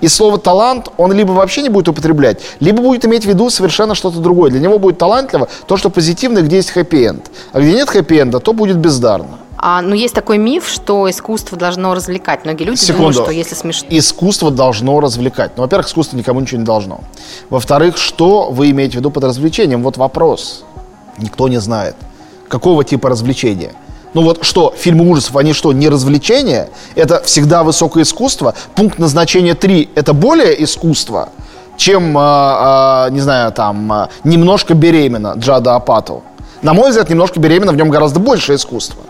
И 0.01 0.07
слово 0.07 0.37
талант 0.37 0.89
он 0.97 1.13
либо 1.13 1.31
вообще 1.31 1.61
не 1.61 1.69
будет 1.69 1.87
употреблять, 1.87 2.41
либо 2.59 2.81
будет 2.81 3.05
иметь 3.05 3.23
в 3.23 3.27
виду 3.27 3.49
совершенно 3.49 3.95
что-то 3.95 4.19
другое. 4.19 4.51
Для 4.51 4.59
него 4.59 4.79
будет 4.79 4.97
талантливо 4.97 5.47
то, 5.67 5.77
что 5.77 5.89
позитивно, 5.89 6.41
где 6.41 6.57
есть 6.57 6.71
хэппи-энд. 6.71 7.31
А 7.53 7.61
где 7.61 7.73
нет 7.73 7.89
хэппи-энда, 7.89 8.39
то 8.39 8.53
будет 8.53 8.77
бездарно. 8.77 9.37
А, 9.63 9.83
ну, 9.83 9.93
есть 9.93 10.15
такой 10.15 10.39
миф, 10.39 10.67
что 10.67 11.07
искусство 11.07 11.55
должно 11.55 11.93
развлекать. 11.93 12.45
Многие 12.45 12.63
люди 12.63 12.79
Секунду. 12.79 12.97
думают, 12.97 13.15
что 13.17 13.31
если 13.31 13.53
смешно... 13.53 13.87
Искусство 13.91 14.49
должно 14.49 14.99
развлекать. 14.99 15.51
Ну, 15.55 15.61
во-первых, 15.61 15.87
искусство 15.87 16.17
никому 16.17 16.39
ничего 16.39 16.59
не 16.59 16.65
должно. 16.65 17.01
Во-вторых, 17.51 17.97
что 17.97 18.49
вы 18.49 18.71
имеете 18.71 18.93
в 18.93 18.95
виду 19.01 19.11
под 19.11 19.23
развлечением? 19.23 19.83
Вот 19.83 19.97
вопрос. 19.97 20.63
Никто 21.19 21.47
не 21.47 21.61
знает. 21.61 21.95
Какого 22.47 22.83
типа 22.83 23.09
развлечения? 23.09 23.73
Ну 24.13 24.23
вот 24.23 24.43
что, 24.43 24.73
фильмы 24.75 25.09
ужасов, 25.09 25.37
они 25.37 25.53
что, 25.53 25.71
не 25.71 25.87
развлечения? 25.87 26.69
Это 26.95 27.21
всегда 27.23 27.63
высокое 27.63 28.03
искусство? 28.03 28.53
Пункт 28.75 28.99
назначения 28.99 29.55
3– 29.55 29.91
это 29.95 30.13
более 30.13 30.61
искусство, 30.63 31.29
чем, 31.77 32.17
э, 32.17 32.21
э, 32.21 33.11
не 33.11 33.21
знаю, 33.21 33.51
там, 33.53 33.91
э, 33.93 34.07
«Немножко 34.25 34.73
беременна» 34.73 35.35
Джада 35.37 35.75
Апату. 35.75 36.23
На 36.61 36.73
мой 36.73 36.89
взгляд, 36.89 37.09
«Немножко 37.09 37.39
беременна» 37.39 37.71
в 37.71 37.77
нем 37.77 37.89
гораздо 37.89 38.19
больше 38.19 38.55
искусства. 38.55 39.01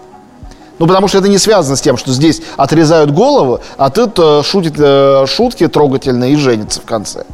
Ну, 0.77 0.87
потому 0.87 1.07
что 1.07 1.17
это 1.19 1.29
не 1.29 1.37
связано 1.37 1.75
с 1.75 1.81
тем, 1.81 1.97
что 1.97 2.11
здесь 2.11 2.41
отрезают 2.57 3.11
голову, 3.11 3.59
а 3.77 3.89
тут 3.89 4.17
э, 4.17 4.41
шутит 4.43 4.75
э, 4.77 5.25
шутки 5.27 5.67
трогательные 5.67 6.33
и 6.33 6.35
женится 6.35 6.79
в 6.79 6.85
конце. 6.85 7.25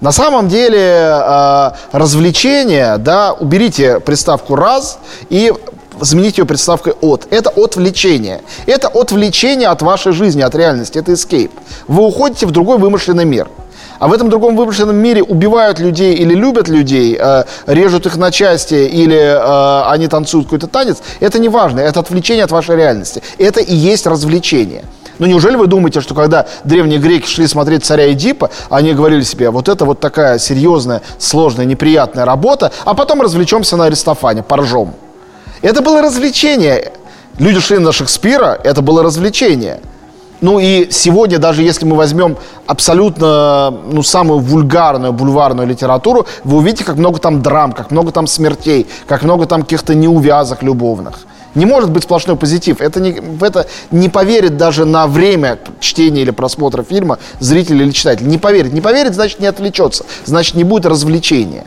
На 0.00 0.10
самом 0.10 0.48
деле 0.48 0.80
э, 0.80 1.70
развлечение, 1.92 2.96
да, 2.98 3.34
уберите 3.34 4.00
приставку 4.00 4.56
«раз» 4.56 4.98
и 5.28 5.52
заменить 6.00 6.38
ее 6.38 6.44
приставкой 6.44 6.94
«от». 7.00 7.26
Это 7.30 7.50
отвлечение. 7.50 8.42
Это 8.66 8.88
отвлечение 8.88 9.68
от 9.68 9.82
вашей 9.82 10.12
жизни, 10.12 10.42
от 10.42 10.54
реальности. 10.54 10.98
Это 10.98 11.12
escape. 11.12 11.50
Вы 11.88 12.04
уходите 12.04 12.46
в 12.46 12.50
другой 12.50 12.78
вымышленный 12.78 13.24
мир. 13.24 13.48
А 14.02 14.08
в 14.08 14.12
этом 14.12 14.30
другом 14.30 14.56
вымышленном 14.56 14.96
мире 14.96 15.22
убивают 15.22 15.78
людей 15.78 16.14
или 16.14 16.34
любят 16.34 16.66
людей, 16.66 17.16
э, 17.16 17.44
режут 17.66 18.06
их 18.06 18.16
на 18.16 18.32
части 18.32 18.74
или 18.74 19.16
э, 19.16 19.82
они 19.88 20.08
танцуют 20.08 20.46
какой-то 20.46 20.66
танец, 20.66 20.96
это 21.20 21.38
не 21.38 21.48
важно, 21.48 21.78
это 21.78 22.00
отвлечение 22.00 22.42
от 22.42 22.50
вашей 22.50 22.74
реальности. 22.74 23.22
Это 23.38 23.60
и 23.60 23.72
есть 23.72 24.08
развлечение. 24.08 24.82
Но 25.20 25.26
неужели 25.26 25.54
вы 25.54 25.68
думаете, 25.68 26.00
что 26.00 26.16
когда 26.16 26.46
древние 26.64 26.98
греки 26.98 27.28
шли 27.28 27.46
смотреть 27.46 27.84
царя 27.84 28.12
Эдипа, 28.12 28.50
они 28.70 28.92
говорили 28.92 29.22
себе, 29.22 29.50
вот 29.50 29.68
это 29.68 29.84
вот 29.84 30.00
такая 30.00 30.40
серьезная, 30.40 31.02
сложная, 31.18 31.64
неприятная 31.64 32.24
работа, 32.24 32.72
а 32.84 32.94
потом 32.94 33.22
развлечемся 33.22 33.76
на 33.76 33.84
Аристофане, 33.84 34.42
поржем. 34.42 34.94
Это 35.62 35.80
было 35.80 36.02
развлечение. 36.02 36.92
Люди 37.38 37.60
шли 37.60 37.78
на 37.78 37.92
Шекспира, 37.92 38.58
это 38.62 38.82
было 38.82 39.02
развлечение. 39.02 39.80
Ну 40.40 40.58
и 40.58 40.90
сегодня, 40.90 41.38
даже 41.38 41.62
если 41.62 41.86
мы 41.86 41.94
возьмем 41.94 42.36
абсолютно, 42.66 43.70
ну, 43.70 44.02
самую 44.02 44.40
вульгарную 44.40 45.12
бульварную 45.12 45.68
литературу, 45.68 46.26
вы 46.42 46.58
увидите, 46.58 46.82
как 46.82 46.96
много 46.96 47.20
там 47.20 47.42
драм, 47.42 47.72
как 47.72 47.92
много 47.92 48.10
там 48.10 48.26
смертей, 48.26 48.88
как 49.06 49.22
много 49.22 49.46
там 49.46 49.62
каких-то 49.62 49.94
неувязок 49.94 50.64
любовных. 50.64 51.20
Не 51.54 51.64
может 51.64 51.90
быть 51.90 52.02
сплошной 52.02 52.36
позитив. 52.36 52.80
Это 52.80 52.98
не, 52.98 53.12
в 53.12 53.44
это 53.44 53.68
не 53.92 54.08
поверит 54.08 54.56
даже 54.56 54.84
на 54.84 55.06
время 55.06 55.58
чтения 55.80 56.22
или 56.22 56.30
просмотра 56.30 56.82
фильма 56.82 57.18
зритель 57.38 57.80
или 57.80 57.90
читатель. 57.90 58.26
Не 58.26 58.38
поверит. 58.38 58.72
Не 58.72 58.80
поверит, 58.80 59.14
значит 59.14 59.38
не 59.38 59.46
отвлечется. 59.46 60.04
Значит 60.24 60.56
не 60.56 60.64
будет 60.64 60.86
развлечения. 60.86 61.64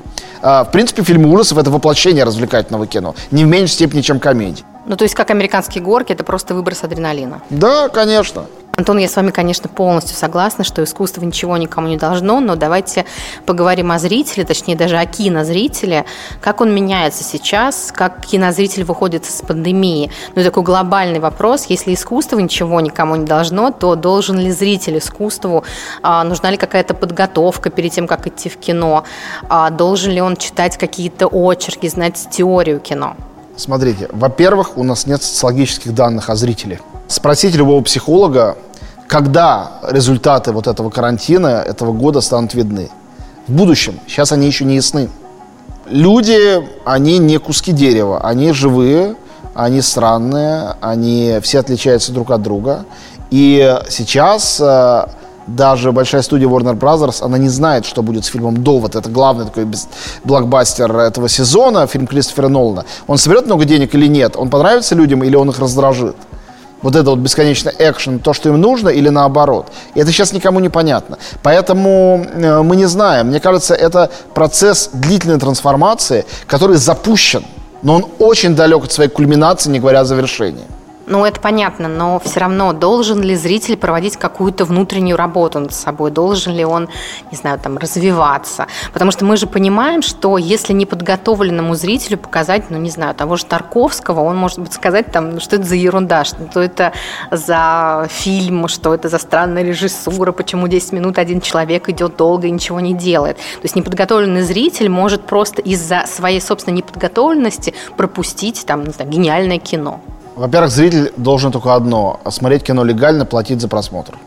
А, 0.48 0.64
в 0.64 0.70
принципе, 0.70 1.02
фильмы 1.02 1.32
ужасов– 1.32 1.58
это 1.60 1.72
воплощение 1.72 2.24
развлекательного 2.24 2.86
кино. 2.86 3.16
Не 3.32 3.46
в 3.46 3.48
меньшей 3.48 3.74
степени, 3.74 4.02
чем 4.02 4.20
комедия. 4.20 4.64
Ну, 4.86 4.96
то 4.96 5.04
есть, 5.04 5.16
как 5.16 5.32
американские 5.32 5.84
горки, 5.84 6.12
это 6.12 6.24
просто 6.24 6.54
выброс 6.54 6.84
адреналина. 6.84 7.42
Да, 7.50 7.90
конечно. 7.90 8.46
Антон, 8.78 8.98
я 8.98 9.08
с 9.08 9.16
вами, 9.16 9.32
конечно, 9.32 9.70
полностью 9.70 10.18
согласна, 10.18 10.66
что 10.66 10.84
искусство 10.84 11.24
ничего 11.24 11.56
никому 11.56 11.88
не 11.88 11.96
должно, 11.96 12.42
но 12.42 12.56
давайте 12.56 13.06
поговорим 13.46 13.92
о 13.92 14.00
зрителе, 14.00 14.46
точнее 14.46 14.76
даже 14.76 14.98
о 14.98 15.06
кинозрителе, 15.06 16.06
как 16.42 16.60
он 16.60 16.76
меняется 16.76 17.24
сейчас, 17.24 17.94
как 17.94 18.26
кинозритель 18.26 18.84
выходит 18.84 19.26
из 19.26 19.42
пандемии. 19.42 20.12
Ну, 20.36 20.44
такой 20.44 20.64
глобальный 20.64 21.20
вопрос, 21.20 21.68
если 21.70 21.94
искусство 21.94 22.38
ничего 22.38 22.82
никому 22.82 23.16
не 23.16 23.26
должно, 23.26 23.72
то 23.72 23.96
должен 23.96 24.38
ли 24.38 24.52
зритель 24.52 24.98
искусству, 24.98 25.64
а, 26.02 26.26
нужна 26.26 26.52
ли 26.52 26.58
какая-то 26.58 26.94
подготовка 26.94 27.70
перед 27.70 27.94
тем, 27.94 28.08
как 28.08 28.28
идти 28.28 28.50
в 28.50 28.58
кино, 28.58 29.06
а, 29.48 29.70
должен 29.70 30.12
ли 30.12 30.20
он 30.22 30.36
читать 30.36 30.78
какие-то 30.78 31.28
очерки, 31.28 31.88
знать 31.88 32.28
теорию 32.30 32.82
кино? 32.82 33.16
Смотрите, 33.56 34.10
во-первых, 34.12 34.78
у 34.78 34.84
нас 34.84 35.08
нет 35.08 35.24
социологических 35.24 35.96
данных 35.96 36.30
о 36.30 36.36
зрителе. 36.36 36.82
Спросите 37.08 37.58
любого 37.58 37.82
психолога, 37.84 38.58
когда 39.08 39.80
результаты 39.88 40.52
вот 40.52 40.68
этого 40.68 40.90
карантина 40.90 41.64
этого 41.66 41.94
года 41.94 42.22
станут 42.22 42.54
видны. 42.54 42.90
В 43.48 43.52
будущем. 43.52 44.00
Сейчас 44.08 44.32
они 44.32 44.48
еще 44.48 44.66
не 44.66 44.76
ясны. 44.76 45.10
Люди, 45.88 46.68
они 46.84 47.20
не 47.20 47.38
куски 47.38 47.72
дерева, 47.72 48.20
они 48.24 48.52
живые, 48.54 49.16
они 49.54 49.82
странные, 49.82 50.76
они 50.82 51.38
все 51.44 51.60
отличаются 51.60 52.12
друг 52.12 52.32
от 52.32 52.42
друга. 52.42 52.86
И 53.30 53.80
сейчас 53.90 54.60
э, 54.60 55.06
даже 55.48 55.92
большая 55.92 56.24
студия 56.24 56.48
Warner 56.48 56.78
Brothers, 56.78 57.24
она 57.24 57.38
не 57.38 57.50
знает, 57.50 57.86
что 57.86 58.02
будет 58.02 58.26
с 58.26 58.28
фильмом 58.28 58.64
«Довод». 58.64 58.96
Это 58.96 59.10
главный 59.10 59.46
такой 59.46 59.68
блокбастер 60.24 60.96
этого 60.98 61.30
сезона, 61.30 61.86
фильм 61.86 62.08
Кристофера 62.08 62.48
Нолана. 62.48 62.86
Он 63.06 63.18
соберет 63.18 63.46
много 63.46 63.66
денег 63.66 63.94
или 63.94 64.08
нет? 64.08 64.36
Он 64.36 64.50
понравится 64.50 64.96
людям 64.96 65.24
или 65.24 65.36
он 65.36 65.50
их 65.50 65.60
раздражит? 65.60 66.16
Вот 66.86 66.96
это 66.96 67.10
вот 67.10 67.18
бесконечный 67.18 67.74
экшен, 67.80 68.20
то, 68.20 68.32
что 68.34 68.50
им 68.50 68.62
нужно, 68.62 68.90
или 68.90 69.10
наоборот. 69.10 69.72
И 69.96 70.00
это 70.00 70.12
сейчас 70.12 70.34
никому 70.34 70.60
не 70.60 70.70
понятно. 70.70 71.18
Поэтому 71.42 72.24
э, 72.32 72.62
мы 72.62 72.76
не 72.76 72.86
знаем. 72.86 73.30
Мне 73.30 73.40
кажется, 73.40 73.74
это 73.74 74.12
процесс 74.36 74.92
длительной 74.94 75.40
трансформации, 75.40 76.26
который 76.46 76.78
запущен, 76.78 77.44
но 77.82 77.96
он 77.96 78.06
очень 78.20 78.56
далек 78.56 78.84
от 78.84 78.92
своей 78.92 79.10
кульминации, 79.10 79.72
не 79.72 79.80
говоря 79.80 80.02
о 80.02 80.06
завершении. 80.06 80.66
Ну, 81.08 81.24
это 81.24 81.40
понятно, 81.40 81.88
но 81.88 82.20
все 82.20 82.40
равно 82.40 82.74
должен 82.74 83.22
ли 83.22 83.36
зритель 83.36 83.78
проводить 83.78 84.18
какую-то 84.18 84.66
внутреннюю 84.66 85.18
работу 85.18 85.60
над 85.60 85.72
собой? 85.72 86.10
Должен 86.10 86.54
ли 86.54 86.66
он, 86.66 86.90
не 87.32 87.38
знаю, 87.38 87.60
там, 87.60 87.78
развиваться? 87.78 88.66
Потому 88.92 89.12
что 89.12 89.24
мы 89.24 89.38
же 89.38 89.46
понимаем, 89.46 90.02
что 90.02 90.40
если 90.40 90.74
неподготовленному 90.74 91.76
зрителю 91.76 92.18
показать, 92.18 92.72
ну, 92.72 92.80
не 92.80 92.90
знаю, 92.90 93.14
того 93.14 93.36
же 93.36 93.46
Тарковского, 93.46 94.22
он 94.22 94.36
может 94.36 94.58
быть 94.58 94.74
сказать, 94.74 95.12
там, 95.12 95.32
ну, 95.32 95.40
что 95.40 95.58
это 95.58 95.66
за 95.66 95.76
ерунда, 95.76 96.24
что 96.24 96.60
это 96.60 96.92
за 97.30 98.08
фильм, 98.10 98.68
что 98.68 98.96
это 98.96 99.08
за 99.08 99.20
странная 99.20 99.62
режиссура, 99.62 100.32
почему 100.32 100.68
10 100.68 100.92
минут 100.94 101.20
один 101.20 101.40
человек 101.40 101.88
идет 101.88 102.16
долго 102.16 102.48
и 102.48 102.52
ничего 102.52 102.80
не 102.80 102.96
делает. 102.96 103.38
То 103.38 103.64
есть 103.64 103.76
неподготовленный 103.76 104.42
зритель 104.42 104.90
может 104.90 105.24
просто 105.24 105.62
из-за 105.62 106.06
своей 106.08 106.42
собственной 106.42 106.78
неподготовленности 106.78 107.76
пропустить, 107.96 108.66
там, 108.66 108.84
не 108.86 108.92
знаю, 108.92 109.12
гениальное 109.12 109.60
кино. 109.60 110.02
Во-первых, 110.36 110.70
зритель 110.72 111.14
должен 111.16 111.52
только 111.52 111.76
одно– 111.76 112.20
смотреть 112.30 112.64
кино 112.64 112.84
легально, 112.84 113.26
платить 113.26 113.62
за 113.62 113.68
просмотр. 113.70 114.18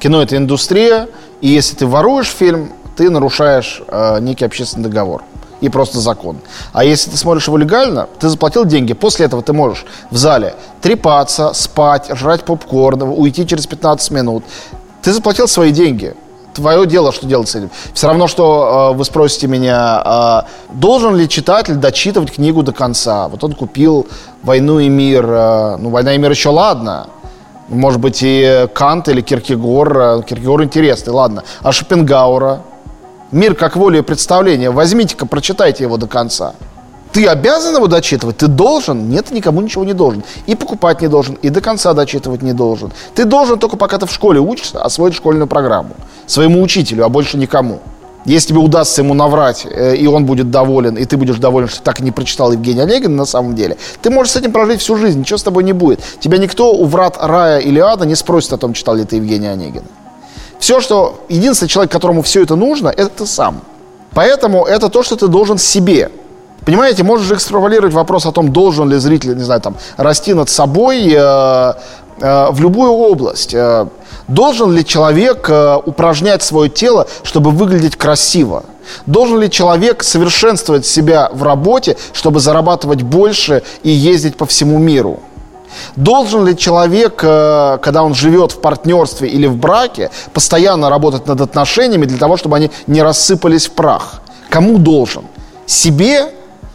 Кино– 0.00 0.20
это 0.22 0.36
индустрия, 0.36 1.08
и 1.40 1.48
если 1.48 1.76
ты 1.76 1.86
воруешь 1.86 2.26
фильм, 2.28 2.72
ты 2.96 3.08
нарушаешь 3.10 3.80
э, 3.86 4.18
некий 4.20 4.44
общественный 4.44 4.88
договор 4.88 5.22
и 5.60 5.68
просто 5.68 6.00
закон. 6.00 6.38
А 6.72 6.84
если 6.84 7.10
ты 7.10 7.16
смотришь 7.16 7.46
его 7.46 7.56
легально, 7.56 8.08
ты 8.18 8.28
заплатил 8.28 8.64
деньги, 8.64 8.92
после 8.92 9.26
этого 9.26 9.42
ты 9.42 9.52
можешь 9.52 9.86
в 10.10 10.16
зале 10.16 10.56
трепаться, 10.80 11.52
спать, 11.54 12.10
жрать 12.12 12.44
попкорн, 12.44 13.02
уйти 13.02 13.46
через 13.46 13.68
15 13.68 14.10
минут. 14.10 14.44
Ты 15.02 15.12
заплатил 15.12 15.46
свои 15.46 15.70
деньги 15.70 16.14
твое 16.54 16.86
дело, 16.86 17.12
что 17.12 17.26
делать 17.26 17.48
с 17.48 17.56
этим. 17.56 17.70
Все 17.94 18.06
равно, 18.06 18.26
что 18.26 18.92
э, 18.92 18.96
вы 18.96 19.04
спросите 19.04 19.46
меня, 19.46 20.44
э, 20.44 20.74
должен 20.74 21.16
ли 21.16 21.28
читатель 21.28 21.74
дочитывать 21.74 22.32
книгу 22.32 22.62
до 22.62 22.72
конца? 22.72 23.28
Вот 23.28 23.42
он 23.44 23.52
купил 23.54 24.06
«Войну 24.42 24.78
и 24.78 24.88
мир». 24.88 25.24
Э, 25.28 25.76
ну, 25.78 25.90
«Война 25.90 26.14
и 26.14 26.18
мир» 26.18 26.30
еще 26.30 26.50
ладно. 26.50 27.08
Может 27.68 28.00
быть, 28.00 28.20
и 28.22 28.68
Кант 28.74 29.08
или 29.08 29.20
Киркегор. 29.20 29.98
Э, 29.98 30.22
Киркегор 30.22 30.62
интересный, 30.62 31.12
ладно. 31.12 31.44
А 31.62 31.72
Шопенгаура? 31.72 32.62
«Мир 33.30 33.54
как 33.54 33.76
воля 33.76 34.00
и 34.00 34.02
представление». 34.02 34.70
Возьмите-ка, 34.70 35.26
прочитайте 35.26 35.84
его 35.84 35.96
до 35.96 36.06
конца. 36.06 36.54
Ты 37.12 37.26
обязан 37.26 37.76
его 37.76 37.86
дочитывать? 37.88 38.38
Ты 38.38 38.46
должен? 38.46 39.10
Нет, 39.10 39.30
никому 39.30 39.60
ничего 39.60 39.84
не 39.84 39.92
должен. 39.92 40.24
И 40.46 40.54
покупать 40.54 41.02
не 41.02 41.08
должен, 41.08 41.34
и 41.42 41.50
до 41.50 41.60
конца 41.60 41.92
дочитывать 41.92 42.42
не 42.42 42.54
должен. 42.54 42.90
Ты 43.14 43.24
должен 43.24 43.58
только 43.58 43.76
пока 43.76 43.98
ты 43.98 44.06
в 44.06 44.12
школе 44.12 44.40
учишься, 44.40 44.82
освоить 44.82 45.14
школьную 45.14 45.46
программу. 45.46 45.94
Своему 46.26 46.62
учителю, 46.62 47.04
а 47.04 47.08
больше 47.10 47.36
никому. 47.36 47.80
Если 48.24 48.50
тебе 48.50 48.60
удастся 48.60 49.02
ему 49.02 49.14
наврать, 49.14 49.66
э, 49.68 49.96
и 49.96 50.06
он 50.06 50.24
будет 50.26 50.50
доволен, 50.50 50.96
и 50.96 51.04
ты 51.04 51.16
будешь 51.16 51.36
доволен, 51.36 51.68
что 51.68 51.82
так 51.82 52.00
и 52.00 52.04
не 52.04 52.12
прочитал 52.12 52.52
Евгения 52.52 52.82
Онегина 52.82 53.16
на 53.16 53.24
самом 53.24 53.56
деле, 53.56 53.76
ты 54.00 54.10
можешь 54.10 54.32
с 54.32 54.36
этим 54.36 54.52
прожить 54.52 54.80
всю 54.80 54.96
жизнь, 54.96 55.20
ничего 55.20 55.38
с 55.38 55.42
тобой 55.42 55.64
не 55.64 55.72
будет. 55.72 56.00
Тебя 56.20 56.38
никто 56.38 56.72
у 56.72 56.84
врат 56.84 57.18
рая 57.20 57.58
или 57.58 57.80
ада 57.80 58.06
не 58.06 58.14
спросит 58.14 58.52
о 58.52 58.58
том, 58.58 58.74
читал 58.74 58.94
ли 58.94 59.04
ты 59.04 59.16
Евгения 59.16 59.50
Онегина. 59.50 59.84
Все, 60.60 60.80
что... 60.80 61.24
Единственный 61.28 61.68
человек, 61.68 61.90
которому 61.90 62.22
все 62.22 62.42
это 62.42 62.54
нужно, 62.54 62.88
это 62.88 63.08
ты 63.08 63.26
сам. 63.26 63.62
Поэтому 64.14 64.64
это 64.64 64.88
то, 64.88 65.02
что 65.02 65.16
ты 65.16 65.26
должен 65.26 65.58
себе. 65.58 66.10
Понимаете, 66.64 67.02
можешь 67.02 67.30
экстраполировать 67.32 67.92
вопрос 67.92 68.26
о 68.26 68.32
том, 68.32 68.52
должен 68.52 68.88
ли 68.88 68.96
зритель, 68.98 69.36
не 69.36 69.42
знаю, 69.42 69.60
там, 69.60 69.76
расти 69.96 70.32
над 70.32 70.48
собой 70.48 71.08
э, 71.08 71.14
э, 71.16 72.50
в 72.50 72.60
любую 72.60 72.92
область. 72.92 73.52
Э, 73.52 73.88
должен 74.28 74.70
ли 74.72 74.84
человек 74.84 75.48
э, 75.48 75.76
упражнять 75.84 76.42
свое 76.42 76.70
тело, 76.70 77.08
чтобы 77.24 77.50
выглядеть 77.50 77.96
красиво? 77.96 78.64
Должен 79.06 79.40
ли 79.40 79.50
человек 79.50 80.04
совершенствовать 80.04 80.86
себя 80.86 81.30
в 81.32 81.42
работе, 81.42 81.96
чтобы 82.12 82.38
зарабатывать 82.38 83.02
больше 83.02 83.62
и 83.82 83.90
ездить 83.90 84.36
по 84.36 84.46
всему 84.46 84.78
миру? 84.78 85.20
Должен 85.96 86.46
ли 86.46 86.56
человек, 86.56 87.20
э, 87.24 87.78
когда 87.82 88.04
он 88.04 88.14
живет 88.14 88.52
в 88.52 88.60
партнерстве 88.60 89.28
или 89.28 89.48
в 89.48 89.56
браке, 89.56 90.10
постоянно 90.32 90.90
работать 90.90 91.26
над 91.26 91.40
отношениями 91.40 92.06
для 92.06 92.18
того, 92.18 92.36
чтобы 92.36 92.56
они 92.56 92.70
не 92.86 93.02
рассыпались 93.02 93.66
в 93.66 93.72
прах? 93.72 94.20
Кому 94.48 94.78
должен? 94.78 95.24
Себе 95.66 96.30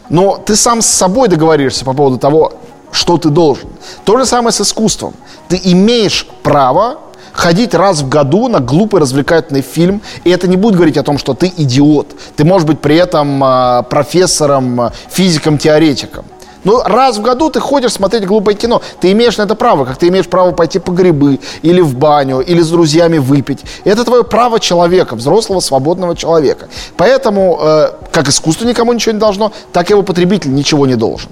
но 0.08 0.38
ты 0.38 0.56
сам 0.56 0.82
с 0.82 0.86
собой 0.86 1.28
договоришься 1.28 1.84
по 1.84 1.92
поводу 1.92 2.18
того, 2.18 2.52
что 2.90 3.18
ты 3.18 3.28
должен. 3.28 3.68
То 4.04 4.16
же 4.16 4.26
самое 4.26 4.52
с 4.52 4.60
искусством. 4.60 5.14
Ты 5.48 5.60
имеешь 5.62 6.26
право 6.42 6.98
ходить 7.32 7.74
раз 7.74 8.00
в 8.00 8.08
году 8.08 8.48
на 8.48 8.60
глупый 8.60 9.00
развлекательный 9.00 9.62
фильм, 9.62 10.02
и 10.24 10.30
это 10.30 10.48
не 10.48 10.56
будет 10.56 10.74
говорить 10.74 10.96
о 10.96 11.02
том, 11.02 11.18
что 11.18 11.34
ты 11.34 11.52
идиот. 11.56 12.08
Ты 12.36 12.44
можешь 12.44 12.66
быть 12.66 12.80
при 12.80 12.96
этом 12.96 13.42
э, 13.44 13.82
профессором, 13.88 14.80
а, 14.80 14.92
физиком, 15.08 15.56
теоретиком. 15.56 16.24
Ну, 16.64 16.82
раз 16.84 17.18
в 17.18 17.22
году 17.22 17.50
ты 17.50 17.60
ходишь 17.60 17.92
смотреть 17.92 18.26
глупое 18.26 18.56
кино. 18.56 18.82
Ты 19.00 19.12
имеешь 19.12 19.36
на 19.36 19.42
это 19.42 19.54
право, 19.54 19.84
как 19.84 19.96
ты 19.96 20.08
имеешь 20.08 20.28
право 20.28 20.52
пойти 20.52 20.78
по 20.78 20.90
грибы, 20.90 21.40
или 21.62 21.80
в 21.80 21.96
баню, 21.96 22.40
или 22.40 22.60
с 22.60 22.68
друзьями 22.70 23.18
выпить. 23.18 23.60
Это 23.84 24.04
твое 24.04 24.24
право 24.24 24.60
человека, 24.60 25.16
взрослого, 25.16 25.60
свободного 25.60 26.16
человека. 26.16 26.68
Поэтому, 26.96 27.58
э, 27.60 27.90
как 28.12 28.28
искусство 28.28 28.66
никому 28.66 28.92
ничего 28.92 29.12
не 29.12 29.20
должно, 29.20 29.52
так 29.72 29.90
и 29.90 29.92
его 29.92 30.02
потребитель 30.02 30.54
ничего 30.54 30.86
не 30.86 30.96
должен. 30.96 31.30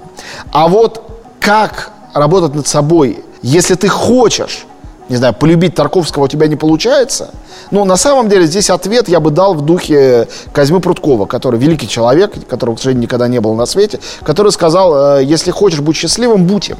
А 0.51 0.67
вот 0.67 1.01
как 1.39 1.91
работать 2.13 2.55
над 2.55 2.67
собой, 2.67 3.23
если 3.41 3.75
ты 3.75 3.87
хочешь 3.87 4.65
не 5.09 5.15
знаю, 5.15 5.33
полюбить 5.33 5.75
Тарковского 5.75 6.25
у 6.25 6.27
тебя 6.27 6.47
не 6.47 6.55
получается. 6.55 7.31
Но 7.71 7.85
на 7.85 7.97
самом 7.97 8.29
деле 8.29 8.45
здесь 8.45 8.69
ответ 8.69 9.07
я 9.07 9.19
бы 9.19 9.31
дал 9.31 9.53
в 9.53 9.61
духе 9.61 10.27
Козьмы 10.53 10.79
Прудкова, 10.79 11.25
который 11.25 11.59
великий 11.59 11.87
человек, 11.87 12.33
которого, 12.47 12.75
к 12.75 12.79
сожалению, 12.79 13.03
никогда 13.03 13.27
не 13.27 13.39
было 13.39 13.55
на 13.55 13.65
свете, 13.65 13.99
который 14.23 14.51
сказал, 14.51 15.19
э, 15.19 15.23
если 15.23 15.51
хочешь 15.51 15.79
быть 15.79 15.95
счастливым, 15.95 16.45
будь 16.45 16.69
им. 16.69 16.77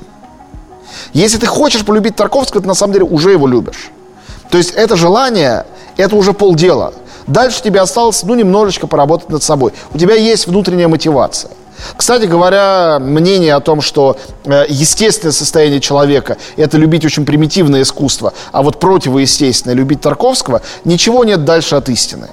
Если 1.13 1.37
ты 1.37 1.45
хочешь 1.45 1.85
полюбить 1.85 2.15
Тарковского, 2.15 2.61
ты 2.61 2.67
на 2.67 2.73
самом 2.73 2.93
деле 2.93 3.05
уже 3.05 3.31
его 3.31 3.47
любишь. 3.47 3.91
То 4.49 4.57
есть 4.57 4.71
это 4.71 4.95
желание, 4.95 5.65
это 5.97 6.15
уже 6.15 6.33
полдела. 6.33 6.93
Дальше 7.27 7.61
тебе 7.61 7.81
осталось, 7.81 8.23
ну, 8.23 8.35
немножечко 8.35 8.87
поработать 8.87 9.29
над 9.29 9.43
собой. 9.43 9.73
У 9.93 9.97
тебя 9.97 10.15
есть 10.15 10.47
внутренняя 10.47 10.87
мотивация. 10.87 11.51
Кстати 11.95 12.25
говоря, 12.25 12.99
мнение 12.99 13.53
о 13.53 13.59
том, 13.59 13.81
что 13.81 14.17
э, 14.45 14.65
естественное 14.69 15.31
состояние 15.31 15.79
человека– 15.79 16.37
это 16.57 16.77
любить 16.77 17.05
очень 17.05 17.25
примитивное 17.25 17.81
искусство, 17.81 18.33
а 18.51 18.61
вот 18.61 18.79
противоестественное– 18.79 19.75
любить 19.77 20.01
Тарковского, 20.01 20.61
ничего 20.83 21.23
нет 21.23 21.45
дальше 21.45 21.75
от 21.75 21.89
истины. 21.89 22.29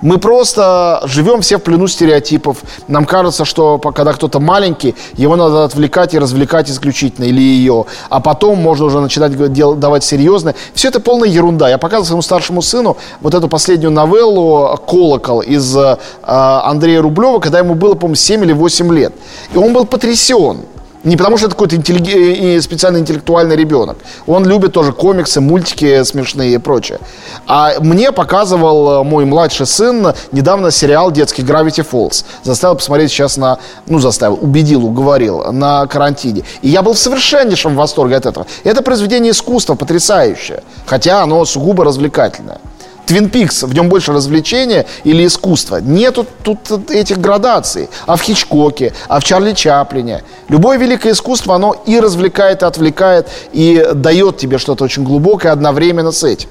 Мы 0.00 0.18
просто 0.18 1.00
живем 1.04 1.40
все 1.40 1.58
в 1.58 1.62
плену 1.62 1.86
стереотипов. 1.86 2.58
Нам 2.88 3.04
кажется, 3.06 3.44
что 3.44 3.78
когда 3.78 4.12
кто-то 4.12 4.40
маленький, 4.40 4.94
его 5.14 5.36
надо 5.36 5.64
отвлекать 5.64 6.14
и 6.14 6.18
развлекать 6.18 6.70
исключительно, 6.70 7.24
или 7.24 7.40
ее. 7.40 7.86
А 8.10 8.20
потом 8.20 8.58
можно 8.58 8.86
уже 8.86 9.00
начинать 9.00 9.52
делать, 9.52 9.80
давать 9.80 10.04
серьезное. 10.04 10.54
Все 10.74 10.88
это 10.88 11.00
полная 11.00 11.28
ерунда. 11.28 11.68
Я 11.68 11.78
показывал 11.78 12.06
своему 12.06 12.22
старшему 12.22 12.62
сыну 12.62 12.96
вот 13.20 13.34
эту 13.34 13.48
последнюю 13.48 13.90
новеллу 13.90 14.78
«Колокол» 14.86 15.40
из 15.40 15.76
э, 15.76 15.96
Андрея 16.22 17.00
Рублева, 17.00 17.38
когда 17.38 17.58
ему 17.58 17.74
было, 17.74 17.94
по-моему, 17.94 18.16
7 18.16 18.44
или 18.44 18.52
8 18.52 18.94
лет. 18.94 19.14
И 19.54 19.58
он 19.58 19.72
был 19.72 19.86
потрясен. 19.86 20.60
Не 21.06 21.16
потому, 21.16 21.36
что 21.36 21.46
это 21.46 21.54
какой-то 21.54 21.76
интелли... 21.76 22.58
специально 22.58 22.98
интеллектуальный 22.98 23.54
ребенок. 23.54 23.96
Он 24.26 24.44
любит 24.44 24.72
тоже 24.72 24.92
комиксы, 24.92 25.40
мультики 25.40 26.02
смешные 26.02 26.54
и 26.54 26.58
прочее. 26.58 26.98
А 27.46 27.74
мне 27.78 28.10
показывал 28.10 29.02
э, 29.02 29.04
мой 29.04 29.24
младший 29.24 29.66
сын 29.66 30.14
недавно 30.32 30.72
сериал 30.72 31.12
детский 31.12 31.42
Gravity 31.42 31.86
Falls. 31.88 32.24
Заставил 32.42 32.74
посмотреть 32.74 33.12
сейчас 33.12 33.36
на... 33.36 33.58
Ну, 33.86 34.00
заставил, 34.00 34.36
убедил, 34.40 34.84
уговорил 34.84 35.52
на 35.52 35.86
карантине. 35.86 36.42
И 36.60 36.68
я 36.70 36.82
был 36.82 36.94
в 36.94 36.98
совершеннейшем 36.98 37.76
восторге 37.76 38.16
от 38.16 38.26
этого. 38.26 38.44
Это 38.64 38.82
произведение 38.82 39.30
искусства 39.30 39.76
потрясающее. 39.76 40.64
Хотя 40.86 41.22
оно 41.22 41.44
сугубо 41.44 41.84
развлекательное. 41.84 42.58
Твин 43.06 43.30
Пикс, 43.30 43.62
в 43.62 43.72
нем 43.72 43.88
больше 43.88 44.12
развлечения 44.12 44.84
или 45.04 45.26
искусства. 45.26 45.80
Нету 45.80 46.26
тут 46.42 46.90
этих 46.90 47.18
градаций. 47.18 47.88
А 48.06 48.16
в 48.16 48.22
Хичкоке, 48.22 48.92
а 49.08 49.20
в 49.20 49.24
Чарли 49.24 49.52
Чаплине. 49.52 50.24
Любое 50.48 50.76
великое 50.76 51.12
искусство, 51.12 51.54
оно 51.54 51.76
и 51.86 52.00
развлекает, 52.00 52.62
и 52.62 52.66
отвлекает, 52.66 53.28
и 53.52 53.88
дает 53.94 54.38
тебе 54.38 54.58
что-то 54.58 54.84
очень 54.84 55.04
глубокое 55.04 55.52
одновременно 55.52 56.10
с 56.10 56.24
этим. 56.24 56.48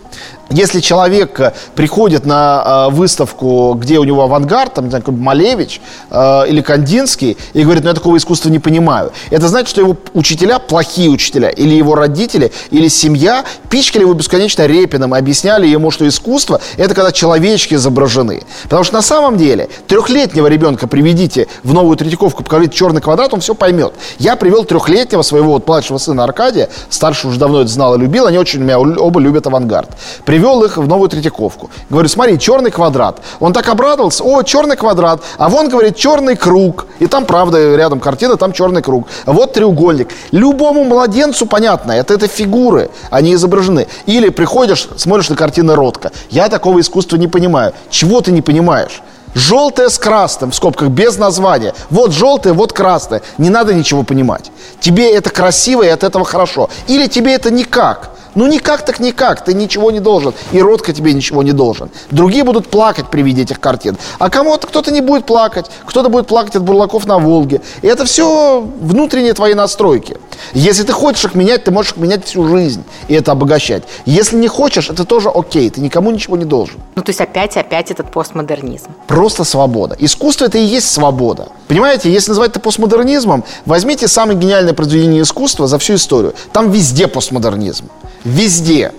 Если 0.49 0.79
человек 0.79 1.39
э, 1.39 1.53
приходит 1.75 2.25
на 2.25 2.87
э, 2.89 2.93
выставку, 2.93 3.73
где 3.73 3.97
у 3.97 4.03
него 4.03 4.23
авангард, 4.23 4.75
там, 4.75 4.85
не 4.85 4.89
знаю, 4.91 5.03
Малевич 5.07 5.81
э, 6.11 6.43
или 6.47 6.61
Кандинский, 6.61 7.37
и 7.53 7.63
говорит, 7.63 7.83
ну 7.83 7.89
я 7.89 7.95
такого 7.95 8.17
искусства 8.17 8.49
не 8.49 8.59
понимаю, 8.59 9.11
это 9.31 9.47
значит, 9.47 9.69
что 9.69 9.81
его 9.81 9.97
учителя 10.13 10.59
плохие 10.59 11.09
учителя, 11.09 11.49
или 11.49 11.73
его 11.73 11.95
родители, 11.95 12.51
или 12.69 12.87
семья 12.89 13.43
пичкали 13.69 14.03
его 14.03 14.13
бесконечно 14.13 14.67
репином 14.67 15.15
объясняли 15.15 15.65
ему, 15.65 15.89
что 15.89 16.07
искусство– 16.07 16.61
это 16.77 16.93
когда 16.93 17.11
человечки 17.11 17.73
изображены. 17.73 18.43
Потому 18.63 18.83
что 18.83 18.93
на 18.93 19.01
самом 19.01 19.37
деле 19.37 19.69
трехлетнего 19.87 20.45
ребенка 20.45 20.87
приведите 20.87 21.47
в 21.63 21.73
новую 21.73 21.97
Третьяковку, 21.97 22.43
покажите 22.43 22.75
черный 22.75 23.01
квадрат, 23.01 23.33
он 23.33 23.39
все 23.39 23.55
поймет. 23.55 23.93
Я 24.19 24.35
привел 24.35 24.63
трехлетнего 24.63 25.23
своего 25.23 25.53
вот 25.53 25.67
младшего 25.67 25.97
сына 25.97 26.23
Аркадия, 26.23 26.69
старший 26.89 27.31
уже 27.31 27.39
давно 27.39 27.61
это 27.61 27.69
знал 27.69 27.95
и 27.95 27.97
любил, 27.97 28.27
они 28.27 28.37
очень 28.37 28.59
меня 28.61 28.79
оба 28.79 29.19
любят 29.19 29.47
авангард 29.47 29.89
привел 30.35 30.65
их 30.65 30.75
в 30.75 30.85
новую 30.85 31.07
Третьяковку. 31.07 31.69
Говорю, 31.89 32.09
смотри, 32.09 32.37
черный 32.37 32.69
квадрат. 32.69 33.21
Он 33.39 33.53
так 33.53 33.69
обрадовался, 33.69 34.21
о, 34.25 34.43
черный 34.43 34.75
квадрат. 34.75 35.21
А 35.37 35.47
вон, 35.47 35.69
говорит, 35.69 35.95
черный 35.95 36.35
круг. 36.35 36.87
И 36.99 37.07
там, 37.07 37.23
правда, 37.23 37.73
рядом 37.77 38.01
картина, 38.01 38.35
там 38.35 38.51
черный 38.51 38.81
круг. 38.81 39.07
Вот 39.25 39.53
треугольник. 39.53 40.09
Любому 40.31 40.83
младенцу 40.83 41.45
понятно, 41.45 41.93
это, 41.93 42.15
это 42.15 42.27
фигуры, 42.27 42.89
они 43.11 43.33
изображены. 43.33 43.87
Или 44.07 44.27
приходишь, 44.27 44.89
смотришь 44.97 45.29
на 45.29 45.37
картины 45.37 45.73
Ротко. 45.73 46.11
Я 46.29 46.49
такого 46.49 46.81
искусства 46.81 47.15
не 47.15 47.29
понимаю. 47.29 47.71
Чего 47.89 48.19
ты 48.19 48.33
не 48.33 48.41
понимаешь? 48.41 49.01
Желтое 49.35 49.89
с 49.89 49.97
красным, 49.97 50.51
в 50.51 50.55
скобках, 50.55 50.89
без 50.89 51.17
названия. 51.17 51.73
Вот 51.89 52.11
желтое, 52.11 52.53
вот 52.53 52.73
красное. 52.73 53.21
Не 53.37 53.49
надо 53.49 53.73
ничего 53.73 54.03
понимать. 54.03 54.51
Тебе 54.81 55.15
это 55.15 55.29
красиво 55.29 55.83
и 55.83 55.87
от 55.87 56.03
этого 56.03 56.25
хорошо. 56.25 56.69
Или 56.87 57.07
тебе 57.07 57.35
это 57.35 57.51
никак. 57.51 58.09
Ну 58.35 58.47
никак 58.47 58.85
так 58.85 58.99
никак, 58.99 59.43
ты 59.43 59.53
ничего 59.53 59.91
не 59.91 59.99
должен. 59.99 60.33
И 60.51 60.61
Ротко 60.61 60.93
тебе 60.93 61.13
ничего 61.13 61.41
не 61.41 61.53
должен. 61.53 61.89
Другие 62.11 62.43
будут 62.43 62.67
плакать 62.67 63.09
при 63.09 63.21
виде 63.21 63.43
этих 63.43 63.59
картин. 63.59 63.97
А 64.19 64.29
кому-то 64.29 64.67
кто-то 64.67 64.91
не 64.91 65.01
будет 65.01 65.25
плакать. 65.25 65.71
Кто-то 65.85 66.09
будет 66.09 66.27
плакать 66.27 66.55
от 66.55 66.63
бурлаков 66.63 67.05
на 67.05 67.17
Волге. 67.17 67.61
И 67.81 67.87
это 67.87 68.05
все 68.05 68.61
внутренние 68.81 69.33
твои 69.33 69.53
настройки. 69.53 70.17
Если 70.53 70.83
ты 70.83 70.91
хочешь 70.91 71.23
их 71.25 71.35
менять, 71.35 71.63
ты 71.63 71.71
можешь 71.71 71.93
их 71.93 71.97
менять 71.97 72.25
всю 72.25 72.45
жизнь 72.47 72.83
и 73.07 73.13
это 73.13 73.31
обогащать. 73.31 73.83
Если 74.05 74.35
не 74.35 74.47
хочешь, 74.47 74.89
это 74.89 75.05
тоже 75.05 75.29
окей, 75.29 75.69
ты 75.69 75.79
никому 75.79 76.11
ничего 76.11 76.35
не 76.35 76.45
должен. 76.45 76.79
Ну, 76.95 77.01
то 77.01 77.09
есть 77.09 77.21
опять, 77.21 77.55
опять 77.55 77.91
этот 77.91 78.11
постмодернизм. 78.11 78.91
Просто 79.07 79.43
свобода. 79.43 79.95
Искусство 79.97 80.45
это 80.45 80.57
и 80.57 80.63
есть 80.63 80.91
свобода. 80.91 81.47
Понимаете, 81.67 82.11
если 82.11 82.31
называть 82.31 82.51
это 82.51 82.59
постмодернизмом, 82.59 83.43
возьмите 83.65 84.07
самое 84.07 84.37
гениальное 84.37 84.73
произведение 84.73 85.21
искусства 85.21 85.67
за 85.67 85.79
всю 85.79 85.95
историю. 85.95 86.33
Там 86.51 86.71
везде 86.71 87.07
постмодернизм 87.07 87.85
везде. 88.25 88.91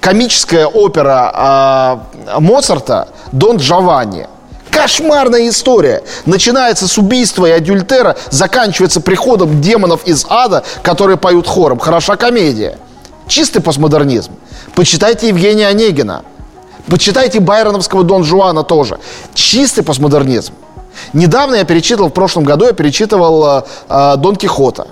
Комическая 0.00 0.66
опера 0.66 2.02
э, 2.26 2.40
Моцарта 2.40 3.08
«Дон 3.30 3.58
Джованни». 3.58 4.26
Кошмарная 4.70 5.48
история. 5.48 6.02
Начинается 6.26 6.86
с 6.86 6.98
убийства 6.98 7.46
и 7.46 7.50
адюльтера, 7.50 8.16
заканчивается 8.30 9.00
приходом 9.00 9.60
демонов 9.60 10.06
из 10.06 10.26
ада, 10.28 10.62
которые 10.82 11.16
поют 11.16 11.46
хором. 11.46 11.78
Хороша 11.78 12.16
комедия. 12.16 12.78
Чистый 13.26 13.60
постмодернизм. 13.60 14.32
Почитайте 14.74 15.28
Евгения 15.28 15.66
Онегина. 15.68 16.22
Почитайте 16.86 17.40
байроновского 17.40 18.04
Дон 18.04 18.24
Жуана 18.24 18.62
тоже. 18.62 18.98
Чистый 19.34 19.82
постмодернизм. 19.82 20.54
Недавно 21.12 21.56
я 21.56 21.64
перечитывал, 21.64 22.08
в 22.10 22.14
прошлом 22.14 22.44
году 22.44 22.66
я 22.66 22.72
перечитывал 22.72 23.58
э, 23.58 23.62
э, 23.88 24.16
Дон 24.16 24.36
Кихота. 24.36 24.86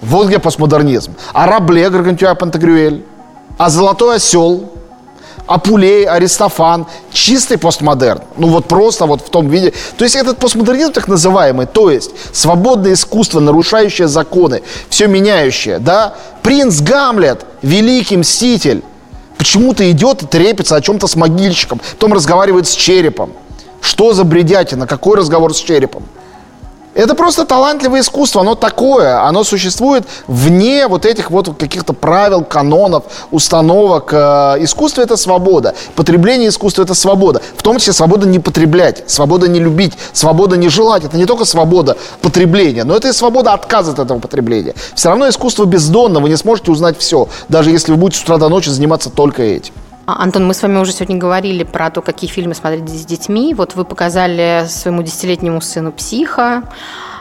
Вот 0.00 0.28
где 0.28 0.38
постмодернизм. 0.38 1.14
А 1.32 1.46
Рабле, 1.46 1.90
Гаргантюа 1.90 2.34
Пантагрюэль, 2.34 3.04
а 3.56 3.68
Золотой 3.70 4.16
Осел, 4.16 4.70
Апулей, 5.46 6.04
Аристофан, 6.04 6.86
чистый 7.10 7.56
постмодерн. 7.56 8.20
Ну 8.36 8.48
вот 8.48 8.66
просто 8.66 9.06
вот 9.06 9.22
в 9.22 9.30
том 9.30 9.48
виде. 9.48 9.72
То 9.96 10.04
есть 10.04 10.14
этот 10.14 10.38
постмодернизм 10.38 10.92
так 10.92 11.08
называемый, 11.08 11.66
то 11.66 11.90
есть 11.90 12.10
свободное 12.32 12.92
искусство, 12.92 13.40
нарушающее 13.40 14.08
законы, 14.08 14.62
все 14.90 15.08
меняющее, 15.08 15.78
да. 15.78 16.14
Принц 16.42 16.80
Гамлет, 16.80 17.46
великий 17.62 18.18
мститель, 18.18 18.84
почему-то 19.38 19.90
идет 19.90 20.22
и 20.22 20.26
трепится 20.26 20.76
о 20.76 20.80
чем-то 20.82 21.06
с 21.06 21.16
могильщиком, 21.16 21.80
потом 21.92 22.12
разговаривает 22.12 22.68
с 22.68 22.72
черепом. 22.72 23.32
Что 23.80 24.12
за 24.12 24.24
бредятина, 24.24 24.86
какой 24.86 25.16
разговор 25.16 25.54
с 25.54 25.58
черепом? 25.58 26.04
Это 26.98 27.14
просто 27.14 27.44
талантливое 27.44 28.00
искусство, 28.00 28.40
оно 28.40 28.56
такое, 28.56 29.22
оно 29.22 29.44
существует 29.44 30.04
вне 30.26 30.88
вот 30.88 31.06
этих 31.06 31.30
вот 31.30 31.56
каких-то 31.56 31.92
правил, 31.92 32.42
канонов, 32.42 33.04
установок. 33.30 34.12
Э, 34.12 34.56
искусство– 34.58 35.02
это 35.02 35.16
свобода, 35.16 35.76
потребление 35.94 36.48
искусства– 36.48 36.82
это 36.82 36.94
свобода. 36.94 37.40
В 37.56 37.62
том 37.62 37.78
числе 37.78 37.92
свобода 37.92 38.26
не 38.26 38.40
потреблять, 38.40 39.04
свобода 39.06 39.46
не 39.46 39.60
любить, 39.60 39.92
свобода 40.12 40.56
не 40.56 40.68
желать. 40.68 41.04
Это 41.04 41.16
не 41.16 41.24
только 41.24 41.44
свобода 41.44 41.96
потребления, 42.20 42.82
но 42.82 42.96
это 42.96 43.06
и 43.06 43.12
свобода 43.12 43.52
отказа 43.52 43.92
от 43.92 44.00
этого 44.00 44.18
потребления. 44.18 44.74
Все 44.96 45.10
равно 45.10 45.28
искусство 45.28 45.66
бездонно, 45.66 46.18
вы 46.18 46.30
не 46.30 46.36
сможете 46.36 46.72
узнать 46.72 46.98
все, 46.98 47.28
даже 47.48 47.70
если 47.70 47.92
вы 47.92 47.98
будете 47.98 48.18
с 48.18 48.24
утра 48.24 48.38
до 48.38 48.48
ночи 48.48 48.70
заниматься 48.70 49.08
только 49.08 49.44
этим. 49.44 49.72
А, 50.08 50.22
Антон, 50.22 50.46
мы 50.46 50.54
с 50.54 50.62
вами 50.62 50.78
уже 50.78 50.92
сегодня 50.92 51.18
говорили 51.18 51.64
про 51.64 51.90
то, 51.90 52.00
какие 52.00 52.30
фильмы 52.30 52.54
смотреть 52.54 52.88
с 52.88 53.04
детьми. 53.04 53.52
Вот 53.52 53.74
вы 53.74 53.84
показали 53.84 54.64
своему 54.66 55.02
десятилетнему 55.02 55.60
сыну 55.60 55.92
«Психа», 55.92 56.62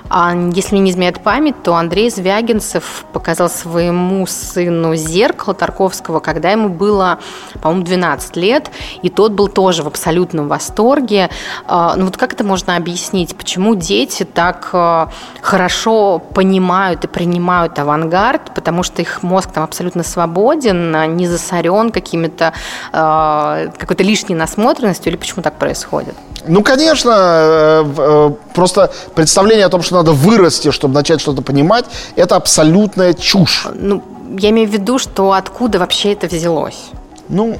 а 0.09 0.33
если 0.53 0.75
мне 0.75 0.85
не 0.85 0.91
изменяет 0.91 1.21
память, 1.21 1.61
то 1.63 1.75
Андрей 1.75 2.09
Звягинцев 2.09 3.05
показал 3.13 3.49
своему 3.49 4.25
сыну 4.27 4.95
«Зеркало» 4.95 5.53
Тарковского, 5.53 6.19
когда 6.19 6.51
ему 6.51 6.69
было, 6.69 7.19
по-моему, 7.61 7.85
12 7.85 8.35
лет, 8.37 8.71
и 9.01 9.09
тот 9.09 9.33
был 9.33 9.47
тоже 9.47 9.83
в 9.83 9.87
абсолютном 9.87 10.47
восторге. 10.47 11.29
А, 11.65 11.95
ну 11.95 12.05
вот 12.05 12.17
как 12.17 12.33
это 12.33 12.43
можно 12.43 12.75
объяснить? 12.75 13.35
Почему 13.35 13.75
дети 13.75 14.23
так 14.23 14.69
а, 14.73 15.09
хорошо 15.41 16.19
понимают 16.19 17.03
и 17.03 17.07
принимают 17.07 17.77
авангард? 17.79 18.53
Потому 18.53 18.83
что 18.83 19.01
их 19.01 19.23
мозг 19.23 19.51
там 19.51 19.63
абсолютно 19.63 20.03
свободен, 20.03 21.15
не 21.15 21.27
засорен 21.27 21.91
какими-то 21.91 22.53
а, 22.91 23.67
какой-то 23.77 24.03
лишней 24.03 24.35
насмотренностью, 24.35 25.11
или 25.11 25.17
почему 25.17 25.41
так 25.41 25.57
происходит? 25.57 26.15
Ну, 26.47 26.63
конечно, 26.63 27.11
э, 27.11 27.85
э, 27.97 28.29
просто 28.53 28.91
представление 29.15 29.65
о 29.65 29.69
том, 29.69 29.81
что 29.81 29.96
надо 29.97 30.11
вырасти, 30.13 30.71
чтобы 30.71 30.93
начать 30.93 31.21
что-то 31.21 31.41
понимать, 31.41 31.85
это 32.15 32.35
абсолютная 32.35 33.13
чушь. 33.13 33.67
Ну, 33.73 34.03
я 34.37 34.49
имею 34.49 34.67
в 34.67 34.71
виду, 34.71 34.99
что 34.99 35.33
откуда 35.33 35.79
вообще 35.79 36.13
это 36.13 36.27
взялось? 36.27 36.85
Ну, 37.29 37.57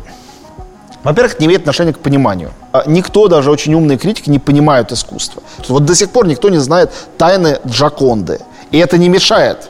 во-первых, 1.04 1.40
не 1.40 1.46
имеет 1.46 1.62
отношения 1.62 1.94
к 1.94 2.00
пониманию. 2.00 2.52
А 2.72 2.84
никто, 2.86 3.28
даже 3.28 3.52
очень 3.52 3.74
умные 3.74 3.98
критики, 3.98 4.30
не 4.30 4.40
понимают 4.40 4.92
искусство. 4.92 5.42
Вот 5.68 5.86
до 5.86 5.96
сих 5.96 6.10
пор 6.10 6.28
никто 6.28 6.50
не 6.50 6.58
знает 6.58 6.92
тайны 7.18 7.60
Джаконды. 7.66 8.40
И 8.72 8.78
это 8.78 8.98
не 8.98 9.08
мешает 9.08 9.70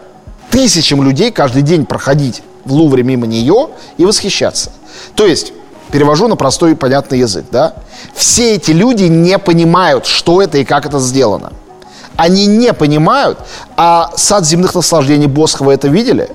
тысячам 0.50 1.04
людей 1.04 1.32
каждый 1.32 1.62
день 1.62 1.86
проходить 1.86 2.42
в 2.66 2.74
Лувре 2.74 3.04
мимо 3.04 3.28
нее 3.28 3.70
и 3.98 4.06
восхищаться. 4.06 4.72
То 5.16 5.26
есть 5.26 5.54
перевожу 5.92 6.28
на 6.28 6.36
простой 6.36 6.72
и 6.72 6.76
понятный 6.76 7.20
язык, 7.20 7.46
да? 7.52 7.76
Все 8.16 8.56
эти 8.56 8.72
люди 8.72 9.04
не 9.04 9.38
понимают, 9.38 10.06
что 10.06 10.42
это 10.42 10.58
и 10.58 10.66
как 10.66 10.86
это 10.86 11.00
сделано. 11.00 11.54
Они 12.18 12.48
не 12.48 12.74
понимают, 12.74 13.40
а 13.78 14.12
сад 14.16 14.46
земных 14.46 14.76
наслаждений 14.76 15.28
Босхова 15.28 15.72
это 15.72 15.88
видели? 15.88 16.30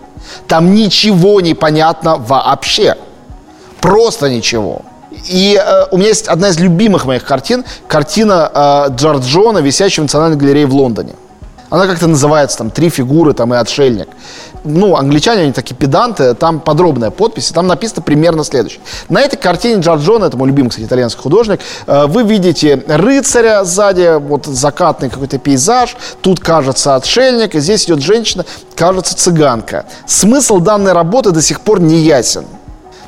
Там 0.47 0.75
ничего 0.75 1.40
не 1.40 1.55
понятно 1.55 2.16
вообще. 2.16 2.97
Просто 3.81 4.31
ничего. 4.31 4.83
И 5.29 5.61
э, 5.62 5.87
у 5.90 5.99
меня 5.99 6.09
есть 6.09 6.29
одна 6.29 6.49
из 6.49 6.59
любимых 6.59 7.05
моих 7.05 7.25
картин, 7.25 7.64
картина 7.88 8.51
э, 8.88 8.95
Джорджона, 8.95 9.59
висящая 9.59 10.03
в 10.03 10.05
Национальной 10.05 10.38
галерее 10.38 10.66
в 10.66 10.75
Лондоне. 10.75 11.14
Она 11.68 11.87
как-то 11.87 12.07
называется, 12.07 12.59
там, 12.59 12.71
«Три 12.71 12.88
фигуры» 12.88 13.33
там, 13.35 13.53
и 13.53 13.57
«Отшельник». 13.57 14.09
Ну, 14.64 14.96
англичане, 14.96 15.42
они 15.42 15.53
такие 15.53 15.75
педанты, 15.75 16.35
там 16.35 16.61
подробная 16.61 17.11
подпись, 17.11 17.51
и 17.51 17.55
там 17.55 17.66
написано 17.66 18.03
примерно 18.03 18.44
следующее. 18.44 18.81
На 19.09 19.20
этой 19.20 19.37
картине 19.37 19.81
Джорджона, 19.81 20.27
это 20.27 20.37
мой 20.37 20.48
любимый, 20.48 20.68
кстати, 20.68 20.87
итальянский 20.87 21.20
художник, 21.20 21.61
э, 21.87 22.07
вы 22.07 22.22
видите 22.22 22.83
рыцаря 22.87 23.64
сзади, 23.64 24.18
вот 24.18 24.46
закатный 24.46 25.11
какой-то 25.11 25.38
пейзаж, 25.38 25.96
тут, 26.20 26.38
кажется, 26.38 26.94
отшельник, 26.94 27.57
и 27.57 27.61
здесь 27.61 27.87
идет 27.87 28.03
женщина, 28.03 28.44
кажется, 28.77 29.16
цыганка. 29.16 29.87
Смысл 30.07 30.61
данной 30.61 30.92
работы 30.92 31.33
до 31.33 31.42
сих 31.42 31.61
пор 31.61 31.81
не 31.81 31.98
ясен. 31.98 32.44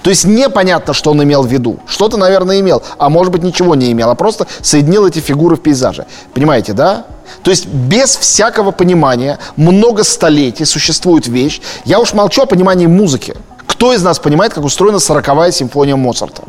То 0.04 0.10
есть 0.10 0.26
непонятно, 0.26 0.92
что 0.92 1.12
он 1.12 1.22
имел 1.22 1.42
в 1.42 1.46
виду. 1.46 1.78
Что-то, 1.86 2.18
наверное, 2.18 2.60
имел, 2.60 2.82
а 2.98 3.08
может 3.08 3.32
быть 3.32 3.42
ничего 3.42 3.74
не 3.74 3.90
имел, 3.90 4.10
а 4.10 4.14
просто 4.14 4.46
соединил 4.60 5.06
эти 5.06 5.18
фигуры 5.18 5.56
в 5.56 5.62
пейзаже. 5.62 6.04
Понимаете, 6.34 6.74
да? 6.74 7.06
То 7.42 7.50
есть 7.50 7.64
без 7.64 8.14
всякого 8.14 8.70
понимания 8.70 9.38
много 9.56 10.04
столетий 10.04 10.66
существует 10.66 11.26
вещь. 11.26 11.62
Я 11.86 12.00
уж 12.00 12.12
молчу 12.12 12.42
о 12.42 12.46
понимании 12.46 12.86
музыки. 12.86 13.34
Кто 13.66 13.94
из 13.94 14.02
нас 14.02 14.18
понимает, 14.18 14.52
как 14.52 14.64
устроена 14.64 14.98
сороковая 14.98 15.50
симфония 15.52 15.96
Моцарта? 15.96 16.42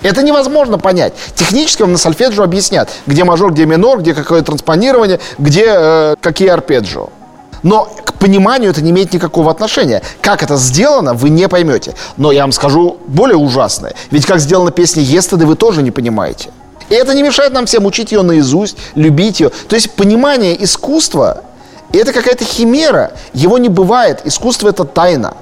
Это 0.00 0.22
невозможно 0.22 0.78
понять. 0.78 1.12
Технически 1.34 1.82
вам 1.82 1.92
на 1.92 1.98
сольфеджио 1.98 2.44
объяснят, 2.44 2.88
где 3.06 3.24
мажор, 3.24 3.52
где 3.52 3.66
минор, 3.66 4.00
где 4.00 4.14
какое 4.14 4.40
транспонирование, 4.40 5.20
где 5.36 5.64
э, 5.66 6.14
какие 6.22 6.48
арпеджио. 6.48 7.10
Но 7.62 7.84
к 8.04 8.14
пониманию 8.14 8.70
это 8.70 8.82
не 8.82 8.90
имеет 8.90 9.12
никакого 9.12 9.50
отношения. 9.50 10.02
Как 10.20 10.42
это 10.42 10.56
сделано, 10.56 11.14
вы 11.14 11.30
не 11.30 11.48
поймете. 11.48 11.94
Но 12.16 12.32
я 12.32 12.42
вам 12.42 12.52
скажу 12.52 12.98
более 13.06 13.36
ужасное. 13.36 13.94
Ведь 14.10 14.26
как 14.26 14.40
сделана 14.40 14.70
песня 14.70 15.02
«Естеды» 15.02 15.46
вы 15.46 15.56
тоже 15.56 15.82
не 15.82 15.90
понимаете. 15.90 16.50
И 16.88 16.94
это 16.94 17.14
не 17.14 17.22
мешает 17.22 17.52
нам 17.52 17.66
всем 17.66 17.84
учить 17.84 18.12
ее 18.12 18.22
наизусть, 18.22 18.76
любить 18.94 19.40
ее. 19.40 19.50
То 19.68 19.74
есть 19.74 19.92
понимание 19.92 20.62
искусства– 20.62 21.42
это 21.92 22.12
какая-то 22.12 22.44
химера. 22.44 23.12
Его 23.32 23.58
не 23.58 23.68
бывает. 23.68 24.20
Искусство– 24.24 24.68
это 24.70 24.84
тайна. 24.84 25.34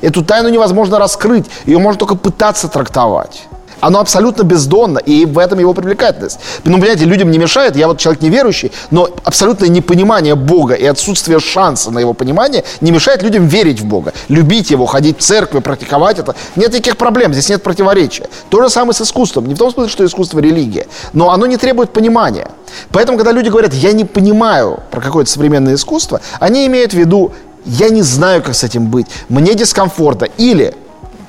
Эту 0.00 0.24
тайну 0.24 0.48
невозможно 0.48 0.98
раскрыть. 0.98 1.46
Ее 1.66 1.78
можно 1.78 1.98
только 1.98 2.14
пытаться 2.14 2.68
трактовать 2.68 3.48
оно 3.80 4.00
абсолютно 4.00 4.42
бездонно, 4.42 4.98
и 4.98 5.24
в 5.24 5.38
этом 5.38 5.58
его 5.58 5.74
привлекательность. 5.74 6.38
Ну, 6.64 6.74
понимаете, 6.74 7.04
людям 7.04 7.30
не 7.30 7.38
мешает, 7.38 7.76
я 7.76 7.88
вот 7.88 7.98
человек 7.98 8.22
неверующий, 8.22 8.72
но 8.90 9.08
абсолютное 9.24 9.68
непонимание 9.68 10.34
Бога 10.34 10.74
и 10.74 10.84
отсутствие 10.84 11.40
шанса 11.40 11.90
на 11.90 11.98
его 11.98 12.14
понимание 12.14 12.64
не 12.80 12.90
мешает 12.90 13.22
людям 13.22 13.46
верить 13.46 13.80
в 13.80 13.86
Бога, 13.86 14.12
любить 14.28 14.70
его, 14.70 14.86
ходить 14.86 15.18
в 15.18 15.22
церковь, 15.22 15.62
практиковать 15.62 16.18
это. 16.18 16.34
Нет 16.56 16.72
никаких 16.72 16.96
проблем, 16.96 17.32
здесь 17.32 17.48
нет 17.48 17.62
противоречия. 17.62 18.28
То 18.50 18.62
же 18.62 18.70
самое 18.70 18.94
с 18.94 19.00
искусством. 19.00 19.46
Не 19.46 19.54
в 19.54 19.58
том 19.58 19.70
смысле, 19.72 19.90
что 19.90 20.04
искусство– 20.04 20.38
религия, 20.40 20.86
но 21.12 21.30
оно 21.30 21.46
не 21.46 21.56
требует 21.56 21.90
понимания. 21.90 22.48
Поэтому, 22.90 23.18
когда 23.18 23.32
люди 23.32 23.48
говорят, 23.48 23.74
я 23.74 23.92
не 23.92 24.04
понимаю 24.04 24.80
про 24.90 25.00
какое-то 25.00 25.30
современное 25.30 25.74
искусство, 25.74 26.20
они 26.40 26.66
имеют 26.66 26.92
в 26.92 26.96
виду, 26.96 27.32
я 27.64 27.88
не 27.88 28.02
знаю, 28.02 28.42
как 28.42 28.54
с 28.54 28.64
этим 28.64 28.86
быть, 28.86 29.06
мне 29.28 29.54
дискомфортно. 29.54 30.26
Или, 30.38 30.74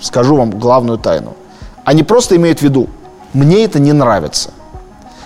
скажу 0.02 0.36
вам 0.36 0.52
главную 0.52 0.98
тайну, 0.98 1.36
они 1.90 2.04
просто 2.04 2.36
имеют 2.36 2.60
в 2.60 2.62
виду, 2.62 2.88
мне 3.34 3.66
это 3.66 3.80
не 3.80 3.94
нравится. 3.94 4.52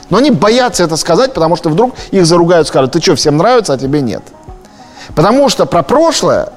Но 0.09 0.17
они 0.17 0.31
боятся 0.31 0.85
это 0.85 0.95
сказать, 0.95 1.33
потому 1.33 1.57
что 1.57 1.67
вдруг 1.67 1.93
их 2.11 2.25
заругают, 2.25 2.69
скажут, 2.69 2.93
ты 2.93 3.01
что, 3.01 3.17
всем 3.17 3.35
нравится, 3.35 3.73
а 3.73 3.77
тебе 3.77 3.99
нет. 3.99 4.23
Потому 5.13 5.49
что 5.49 5.65
про 5.65 5.83
прошлое 5.83 6.53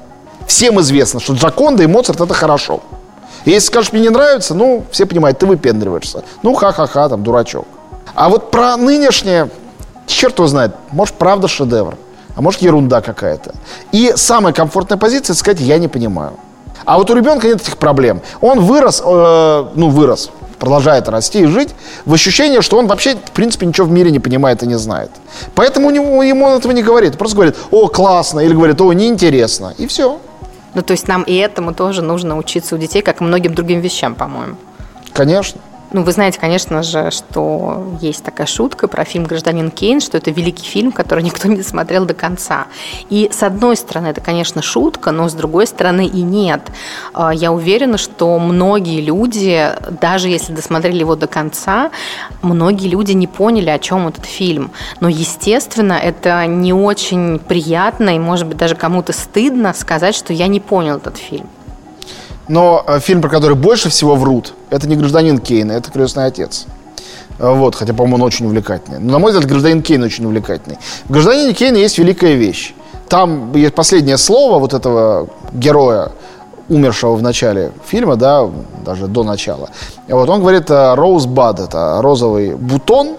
всем 0.47 0.81
известно, 0.81 1.19
что 1.19 1.33
Джаконда 1.33 1.83
и 1.83 1.88
Моцарт 1.88 2.21
это 2.21 2.35
хорошо. 2.35 2.83
И 3.45 3.51
если 3.51 3.66
скажешь, 3.66 3.92
мне 3.92 4.03
не 4.03 4.11
нравится, 4.11 4.55
ну, 4.55 4.85
все 4.92 5.07
понимают, 5.07 5.40
ты 5.40 5.47
выпендриваешься. 5.47 6.23
Ну, 6.45 6.55
ха-ха-ха, 6.55 7.09
там, 7.09 7.25
дурачок. 7.25 7.66
А 8.14 8.29
вот 8.29 8.53
про 8.53 8.77
нынешнее, 8.77 9.51
черт 10.07 10.38
его 10.38 10.47
знает, 10.47 10.73
может, 10.92 11.16
правда 11.16 11.49
шедевр, 11.49 11.97
а 12.37 12.42
может, 12.42 12.62
ерунда 12.62 13.01
какая-то. 13.01 13.57
И 13.90 14.12
самая 14.14 14.53
комфортная 14.53 14.99
позиция, 14.99 15.35
сказать, 15.35 15.59
я 15.59 15.79
не 15.79 15.88
понимаю. 15.88 16.35
А 16.87 16.99
вот 16.99 17.11
у 17.11 17.14
ребенка 17.14 17.49
нет 17.49 17.61
этих 17.61 17.77
проблем. 17.77 18.22
Он 18.40 18.61
вырос, 18.61 19.03
э, 19.05 19.66
ну, 19.75 19.90
вырос, 19.90 20.31
продолжает 20.59 21.09
расти 21.09 21.40
и 21.42 21.46
жить 21.46 21.75
в 22.05 22.14
ощущении, 22.14 22.61
что 22.61 22.79
он 22.79 22.87
вообще, 22.87 23.16
в 23.16 23.33
принципе, 23.33 23.66
ничего 23.66 23.88
в 23.88 23.90
мире 23.90 24.12
не 24.12 24.20
понимает 24.20 24.62
и 24.62 24.66
не 24.66 24.79
знает. 24.79 25.11
Поэтому 25.57 25.88
у 25.88 25.90
него, 25.90 26.22
ему 26.22 26.46
он 26.46 26.59
этого 26.59 26.72
не 26.72 26.85
говорит. 26.85 27.18
Просто 27.18 27.37
говорит, 27.37 27.57
о, 27.72 27.88
классно, 27.88 28.40
или 28.40 28.55
говорит, 28.55 28.81
о, 28.81 28.92
неинтересно. 28.92 29.75
И 29.79 29.88
все. 29.88 30.20
Ну, 30.75 30.83
то 30.83 30.92
есть 30.92 31.09
нам 31.09 31.22
и 31.25 31.35
этому 31.35 31.75
тоже 31.75 32.03
нужно 32.03 32.38
учиться 32.38 32.77
у 32.77 32.79
детей, 32.79 33.03
как 33.03 33.20
и 33.20 33.25
многим 33.25 33.55
другим 33.55 33.81
вещам, 33.81 34.14
по-моему. 34.14 34.57
Конечно. 35.12 35.61
Ну, 35.92 36.03
вы 36.03 36.11
знаете, 36.12 36.40
конечно 36.40 36.83
же, 36.83 37.11
что 37.12 37.96
есть 38.01 38.25
такая 38.25 38.46
шутка 38.46 38.88
про 38.88 39.05
фильм 39.05 39.25
«Гражданин 39.25 39.70
Кейн», 39.70 40.01
что 40.01 40.18
это 40.18 40.33
великий 40.33 40.66
фильм, 40.66 40.90
который 40.90 41.22
никто 41.22 41.49
не 41.49 41.62
смотрел 41.62 42.05
до 42.05 42.14
конца. 42.14 42.66
И 43.09 43.31
с 43.33 43.42
одной 43.42 43.77
стороны, 43.77 44.09
это, 44.09 44.20
конечно, 44.20 44.62
шутка, 44.62 45.12
но 45.12 45.29
с 45.29 45.33
другой 45.35 45.66
стороны 45.66 46.07
и 46.07 46.22
нет. 46.22 46.61
А, 47.14 47.33
я 47.33 47.53
уверена, 47.53 47.99
что 47.99 48.38
многие 48.38 49.01
люди, 49.01 49.70
даже 50.01 50.29
если 50.29 50.53
досмотрели 50.53 50.99
его 50.99 51.14
до 51.14 51.29
конца, 51.29 51.90
многие 52.42 52.88
люди 52.88 53.12
не 53.12 53.29
поняли, 53.29 53.70
о 53.70 53.79
чем 53.79 54.09
этот 54.09 54.27
фильм. 54.27 54.72
Но, 55.01 55.09
естественно, 55.09 55.92
это 55.92 56.46
не 56.46 56.72
очень 56.72 57.38
приятно 57.38 58.16
и, 58.16 58.18
может 58.18 58.49
быть, 58.49 58.57
даже 58.57 58.75
кому-то 58.75 59.12
стыдно 59.12 59.72
сказать, 59.72 60.16
что 60.16 60.33
я 60.33 60.49
не 60.49 60.59
понял 60.59 60.96
этот 60.96 61.16
фильм. 61.16 61.49
Но 62.48 62.85
э, 62.87 63.00
фильм, 63.00 63.20
про 63.20 63.28
который 63.28 63.56
больше 63.56 63.88
всего 63.88 64.14
врут, 64.14 64.54
это 64.70 64.88
не 64.88 64.96
«Гражданин 64.96 65.38
Кейн», 65.38 65.70
это 65.70 65.90
«Крестный 65.90 66.26
отец». 66.26 66.66
Э, 67.38 67.52
вот, 67.52 67.74
хотя, 67.74 67.92
по-моему, 67.92 68.16
он 68.16 68.22
очень 68.22 68.46
увлекательный. 68.46 68.98
Но, 68.98 69.12
на 69.12 69.18
мой 69.18 69.32
взгляд, 69.32 69.48
«Гражданин 69.48 69.82
Кейн» 69.82 70.02
очень 70.02 70.24
увлекательный. 70.24 70.78
В 71.06 71.12
«Гражданине 71.12 71.52
Кейна» 71.54 71.76
есть 71.76 71.98
великая 71.98 72.35
вещь. 72.35 72.74
Там 73.09 73.52
есть 73.54 73.74
последнее 73.74 74.16
слово 74.16 74.59
вот 74.59 74.74
этого 74.74 75.28
героя, 75.52 76.12
умершего 76.68 77.14
в 77.14 77.22
начале 77.22 77.72
фильма, 77.87 78.16
да, 78.16 78.48
даже 78.85 79.06
до 79.06 79.22
начала. 79.22 79.70
Вот 80.09 80.28
он 80.28 80.40
говорит 80.40 80.70
«Роузбад», 80.70 81.61
это 81.61 82.00
розовый 82.00 82.54
бутон. 82.56 83.16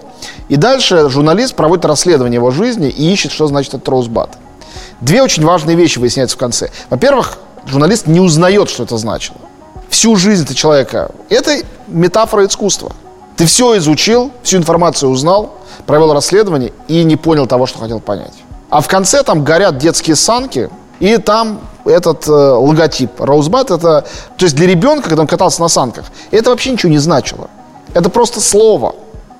И 0.48 0.56
дальше 0.56 1.08
журналист 1.08 1.54
проводит 1.54 1.84
расследование 1.84 2.36
его 2.36 2.50
жизни 2.50 2.88
и 2.88 3.12
ищет, 3.12 3.32
что 3.32 3.46
значит 3.46 3.74
этот 3.74 3.88
«Роузбад». 3.88 4.36
Две 5.00 5.22
очень 5.22 5.44
важные 5.44 5.76
вещи 5.76 5.98
выясняются 5.98 6.36
в 6.36 6.40
конце. 6.40 6.70
Во-первых, 6.90 7.38
журналист 7.66 8.06
не 8.06 8.20
узнает, 8.20 8.68
что 8.70 8.84
это 8.84 8.96
значило. 8.96 9.38
Всю 9.88 10.16
жизнь 10.16 10.46
ты 10.46 10.54
человека. 10.54 11.10
Это 11.28 11.62
метафора 11.86 12.46
искусства. 12.46 12.92
Ты 13.36 13.46
все 13.46 13.76
изучил, 13.78 14.32
всю 14.42 14.58
информацию 14.58 15.10
узнал, 15.10 15.54
провел 15.86 16.12
расследование 16.12 16.72
и 16.88 17.04
не 17.04 17.16
понял 17.16 17.46
того, 17.46 17.66
что 17.66 17.78
хотел 17.78 18.00
понять. 18.00 18.34
А 18.70 18.80
в 18.80 18.88
конце 18.88 19.22
там 19.22 19.44
горят 19.44 19.78
детские 19.78 20.16
санки, 20.16 20.70
и 21.00 21.16
там 21.18 21.60
этот 21.84 22.26
э, 22.28 22.32
логотип 22.32 23.20
Роузбат, 23.20 23.70
это, 23.70 24.04
то 24.36 24.44
есть 24.44 24.56
для 24.56 24.66
ребенка, 24.66 25.08
когда 25.08 25.22
он 25.22 25.28
катался 25.28 25.60
на 25.62 25.68
санках, 25.68 26.06
это 26.30 26.50
вообще 26.50 26.72
ничего 26.72 26.90
не 26.90 26.98
значило. 26.98 27.48
Это 27.94 28.10
просто 28.10 28.40
слово 28.40 28.94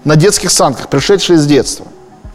на 0.05 0.17
детских 0.17 0.51
санках, 0.51 0.89
пришедшее 0.89 1.39
из 1.39 1.47
детства. 1.47 1.87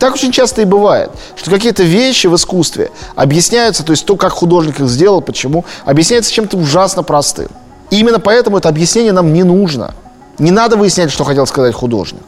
Так 0.04 0.16
очень 0.16 0.34
часто 0.34 0.62
и 0.62 0.66
бывает, 0.66 1.12
что 1.38 1.50
какие-то 1.50 1.84
вещи 1.84 2.28
в 2.28 2.36
искусстве 2.36 2.92
объясняются, 3.16 3.86
то 3.86 3.92
есть 3.92 4.06
то, 4.06 4.18
как 4.18 4.34
художник 4.34 4.82
их 4.82 4.90
сделал, 4.90 5.22
почему, 5.22 5.64
объясняется 5.86 6.30
чем-то 6.30 6.58
ужасно 6.58 7.04
простым. 7.04 7.48
И 7.90 8.02
именно 8.02 8.20
поэтому 8.20 8.58
это 8.58 8.68
объяснение 8.68 9.14
нам 9.14 9.32
не 9.32 9.44
нужно. 9.44 9.96
Не 10.40 10.52
надо 10.52 10.76
выяснять, 10.76 11.10
что 11.10 11.24
хотел 11.24 11.48
сказать 11.48 11.74
художник. 11.74 12.20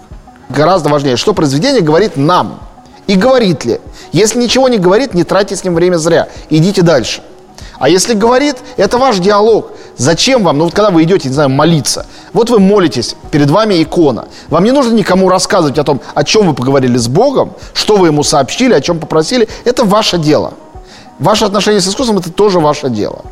Гораздо 0.47 0.87
важнее, 0.87 1.17
что 1.17 1.33
произведение 1.33 1.81
говорит 1.81 2.15
нам. 2.15 2.61
И 3.07 3.15
говорит 3.15 3.65
ли. 3.65 3.81
Если 4.13 4.39
ничего 4.39 4.69
не 4.69 4.77
говорит, 4.77 5.13
не 5.13 5.25
тратьте 5.25 5.57
с 5.57 5.65
ним 5.65 5.75
время 5.75 5.97
зря. 5.97 6.29
Идите 6.49 6.81
дальше. 6.81 7.23
А 7.79 7.89
если 7.89 8.13
говорит, 8.13 8.57
это 8.77 8.97
ваш 8.97 9.19
диалог. 9.19 9.71
Зачем 9.97 10.43
вам, 10.43 10.57
ну 10.57 10.65
вот 10.65 10.73
когда 10.73 10.91
вы 10.91 11.03
идете, 11.03 11.29
не 11.29 11.33
знаю, 11.33 11.49
молиться, 11.49 12.05
вот 12.33 12.49
вы 12.49 12.59
молитесь, 12.59 13.15
перед 13.31 13.49
вами 13.49 13.81
икона. 13.81 14.25
Вам 14.49 14.63
не 14.63 14.71
нужно 14.71 14.93
никому 14.93 15.29
рассказывать 15.29 15.77
о 15.77 15.83
том, 15.83 16.01
о 16.13 16.23
чем 16.23 16.47
вы 16.47 16.53
поговорили 16.53 16.97
с 16.97 17.07
Богом, 17.07 17.53
что 17.73 17.97
вы 17.97 18.07
ему 18.07 18.23
сообщили, 18.23 18.73
о 18.73 18.81
чем 18.81 18.99
попросили. 18.99 19.47
Это 19.63 19.85
ваше 19.85 20.17
дело. 20.17 20.53
Ваше 21.19 21.45
отношение 21.45 21.79
с 21.79 21.87
искусством– 21.87 22.17
это 22.19 22.31
тоже 22.31 22.59
ваше 22.59 22.89
дело. 22.89 23.23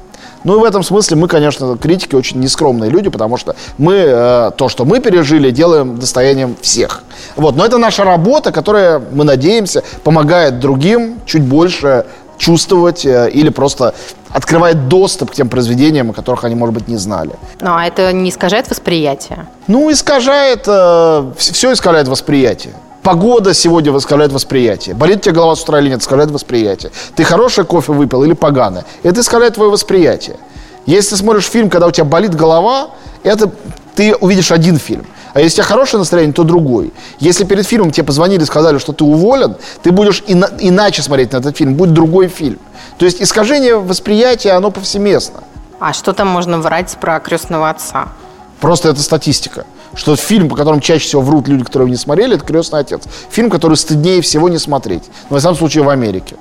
Ну 0.43 0.57
и 0.57 0.59
в 0.59 0.63
этом 0.63 0.83
смысле 0.83 1.17
мы, 1.17 1.27
конечно, 1.27 1.77
критики 1.77 2.15
очень 2.15 2.39
нескромные 2.39 2.89
люди, 2.89 3.09
потому 3.09 3.37
что 3.37 3.55
мы 3.77 3.93
э, 3.93 4.51
то, 4.57 4.67
что 4.67 4.83
мы 4.83 4.99
пережили, 4.99 5.51
делаем 5.51 5.97
достоянием 5.97 6.55
всех. 6.61 7.03
Вот. 7.35 7.55
Но 7.55 7.65
это 7.65 7.77
наша 7.77 8.03
работа, 8.03 8.51
которая, 8.51 9.01
мы 9.11 9.23
надеемся, 9.23 9.83
помогает 10.03 10.59
другим 10.59 11.19
чуть 11.25 11.43
больше 11.43 12.05
чувствовать 12.37 13.05
э, 13.05 13.29
или 13.31 13.49
просто 13.49 13.93
открывает 14.29 14.87
доступ 14.87 15.31
к 15.31 15.33
тем 15.33 15.49
произведениям, 15.49 16.09
о 16.09 16.13
которых 16.13 16.43
они, 16.43 16.55
может 16.55 16.73
быть, 16.73 16.87
не 16.87 16.97
знали. 16.97 17.31
Ну, 17.61 17.71
а 17.75 17.85
это 17.85 18.11
не 18.11 18.29
искажает 18.29 18.69
восприятие? 18.69 19.45
Ну, 19.67 19.91
искажает, 19.91 20.63
э, 20.67 21.31
все 21.37 21.73
искажает 21.73 22.07
восприятие. 22.07 22.73
Погода 23.03 23.53
сегодня 23.53 23.95
искажает 23.97 24.31
восприятие. 24.31 24.95
Болит 24.95 25.17
у 25.17 25.19
тебя 25.21 25.35
голова 25.35 25.55
с 25.55 25.61
утра 25.61 25.79
или 25.79 25.89
нет, 25.89 26.01
искажает 26.01 26.31
восприятие. 26.31 26.91
Ты 27.15 27.23
хорошее 27.23 27.67
кофе 27.67 27.91
выпил 27.91 28.23
или 28.23 28.33
поганое. 28.33 28.85
Это 29.03 29.19
искажает 29.19 29.55
твое 29.55 29.69
восприятие. 29.69 30.37
Если 30.85 31.11
ты 31.11 31.17
смотришь 31.17 31.45
фильм, 31.45 31.69
когда 31.69 31.87
у 31.87 31.91
тебя 31.91 32.05
болит 32.05 32.33
голова, 32.33 32.91
это 33.23 33.51
ты 33.95 34.15
увидишь 34.15 34.51
один 34.51 34.77
фильм. 34.77 35.05
А 35.33 35.39
если 35.41 35.61
у 35.61 35.63
тебя 35.63 35.75
хорошее 35.75 35.99
настроение, 35.99 36.33
то 36.33 36.43
другой. 36.43 36.93
Если 37.19 37.43
перед 37.43 37.65
фильмом 37.65 37.91
тебе 37.91 38.05
позвонили 38.05 38.43
и 38.43 38.45
сказали, 38.45 38.77
что 38.77 38.93
ты 38.93 39.03
уволен, 39.03 39.55
ты 39.81 39.91
будешь 39.91 40.23
ина- 40.27 40.51
иначе 40.59 41.01
смотреть 41.01 41.31
на 41.31 41.37
этот 41.37 41.57
фильм, 41.57 41.73
будет 41.75 41.93
другой 41.93 42.27
фильм. 42.27 42.59
То 42.97 43.05
есть 43.05 43.21
искажение 43.21 43.77
восприятия, 43.77 44.51
оно 44.51 44.69
повсеместно. 44.71 45.41
А 45.79 45.91
что 45.93 46.13
там 46.13 46.27
можно 46.27 46.59
врать 46.59 46.95
про 47.01 47.19
крестного 47.19 47.69
отца? 47.69 48.09
Просто 48.61 48.89
это 48.89 49.01
статистика. 49.01 49.65
Что 49.95 50.15
фильм, 50.15 50.49
по 50.49 50.55
которому 50.55 50.81
чаще 50.81 51.05
всего 51.05 51.21
врут 51.21 51.47
люди, 51.47 51.63
которые 51.63 51.87
его 51.87 51.91
не 51.93 51.97
смотрели, 51.97 52.35
это 52.35 52.45
«Крестный 52.45 52.79
отец». 52.79 53.03
Фильм, 53.29 53.49
который 53.49 53.75
стыднее 53.75 54.21
всего 54.21 54.49
не 54.49 54.57
смотреть. 54.57 55.03
Но, 55.29 55.35
во 55.35 55.39
всяком 55.39 55.57
случае, 55.57 55.83
в 55.83 55.89
Америке. 55.89 56.35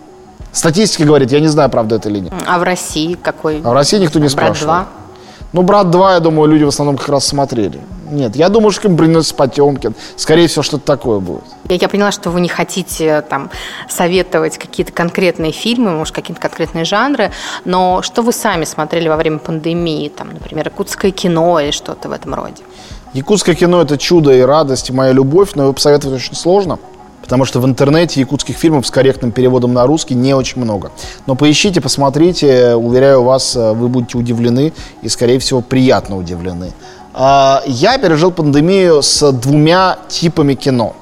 Статистика 0.52 1.04
говорит, 1.04 1.32
я 1.32 1.40
не 1.40 1.48
знаю, 1.48 1.68
правда 1.70 1.96
это 1.96 2.08
или 2.08 2.20
нет. 2.20 2.32
А 2.46 2.58
в 2.58 2.62
России 2.62 3.14
какой? 3.14 3.60
А 3.64 3.70
в 3.70 3.72
России 3.72 3.98
никто 3.98 4.18
не 4.18 4.26
Брат 4.28 4.32
спрашивал. 4.56 4.74
2? 4.74 4.86
Ну, 5.52 5.62
«Брат 5.62 5.88
2», 5.88 6.14
я 6.14 6.20
думаю, 6.20 6.48
люди 6.48 6.64
в 6.64 6.68
основном 6.68 6.96
как 6.96 7.08
раз 7.10 7.26
смотрели. 7.26 7.80
Нет, 8.10 8.36
я 8.36 8.48
думаю, 8.48 8.72
что 8.72 8.88
принес 8.88 9.32
Потемкин. 9.32 9.94
Скорее 10.16 10.46
всего, 10.46 10.62
что-то 10.62 10.84
такое 10.84 11.18
будет. 11.18 11.44
Я, 11.68 11.76
я 11.76 11.88
поняла, 11.88 12.10
что 12.12 12.30
вы 12.30 12.40
не 12.40 12.48
хотите 12.48 13.22
там 13.22 13.50
советовать 13.88 14.58
какие-то 14.58 14.92
конкретные 14.92 15.52
фильмы, 15.52 15.90
может, 15.92 16.14
какие-то 16.14 16.40
конкретные 16.40 16.84
жанры, 16.84 17.32
но 17.64 18.02
что 18.02 18.22
вы 18.22 18.32
сами 18.32 18.64
смотрели 18.64 19.08
во 19.08 19.16
время 19.16 19.38
пандемии, 19.38 20.08
там, 20.08 20.32
например, 20.32 20.68
иркутское 20.68 21.10
кино 21.10 21.60
или 21.60 21.70
что-то 21.70 22.08
в 22.08 22.12
этом 22.12 22.34
роде? 22.34 22.62
Якутское 23.14 23.54
кино– 23.54 23.82
это 23.82 23.98
чудо 23.98 24.32
и 24.32 24.40
радость, 24.40 24.88
и 24.88 24.92
моя 24.92 25.12
любовь, 25.12 25.50
но 25.54 25.64
его 25.64 25.72
посоветовать 25.74 26.16
очень 26.16 26.34
сложно, 26.34 26.78
потому 27.22 27.44
что 27.44 27.60
в 27.60 27.66
интернете 27.66 28.20
якутских 28.20 28.56
фильмов 28.56 28.86
с 28.86 28.90
корректным 28.90 29.32
переводом 29.32 29.72
на 29.72 29.86
русский 29.86 30.14
не 30.14 30.34
очень 30.34 30.60
много. 30.60 30.90
Но 31.26 31.34
поищите, 31.34 31.80
посмотрите, 31.80 32.74
уверяю 32.74 33.22
вас, 33.22 33.56
э, 33.56 33.72
вы 33.72 33.88
будете 33.88 34.18
удивлены 34.18 34.72
и, 35.00 35.08
скорее 35.08 35.38
всего, 35.38 35.60
приятно 35.62 36.18
удивлены. 36.18 36.72
А, 37.14 37.62
я 37.66 37.98
пережил 37.98 38.30
пандемию 38.30 39.02
с 39.02 39.32
двумя 39.32 39.98
типами 40.08 40.54
кино– 40.54 40.94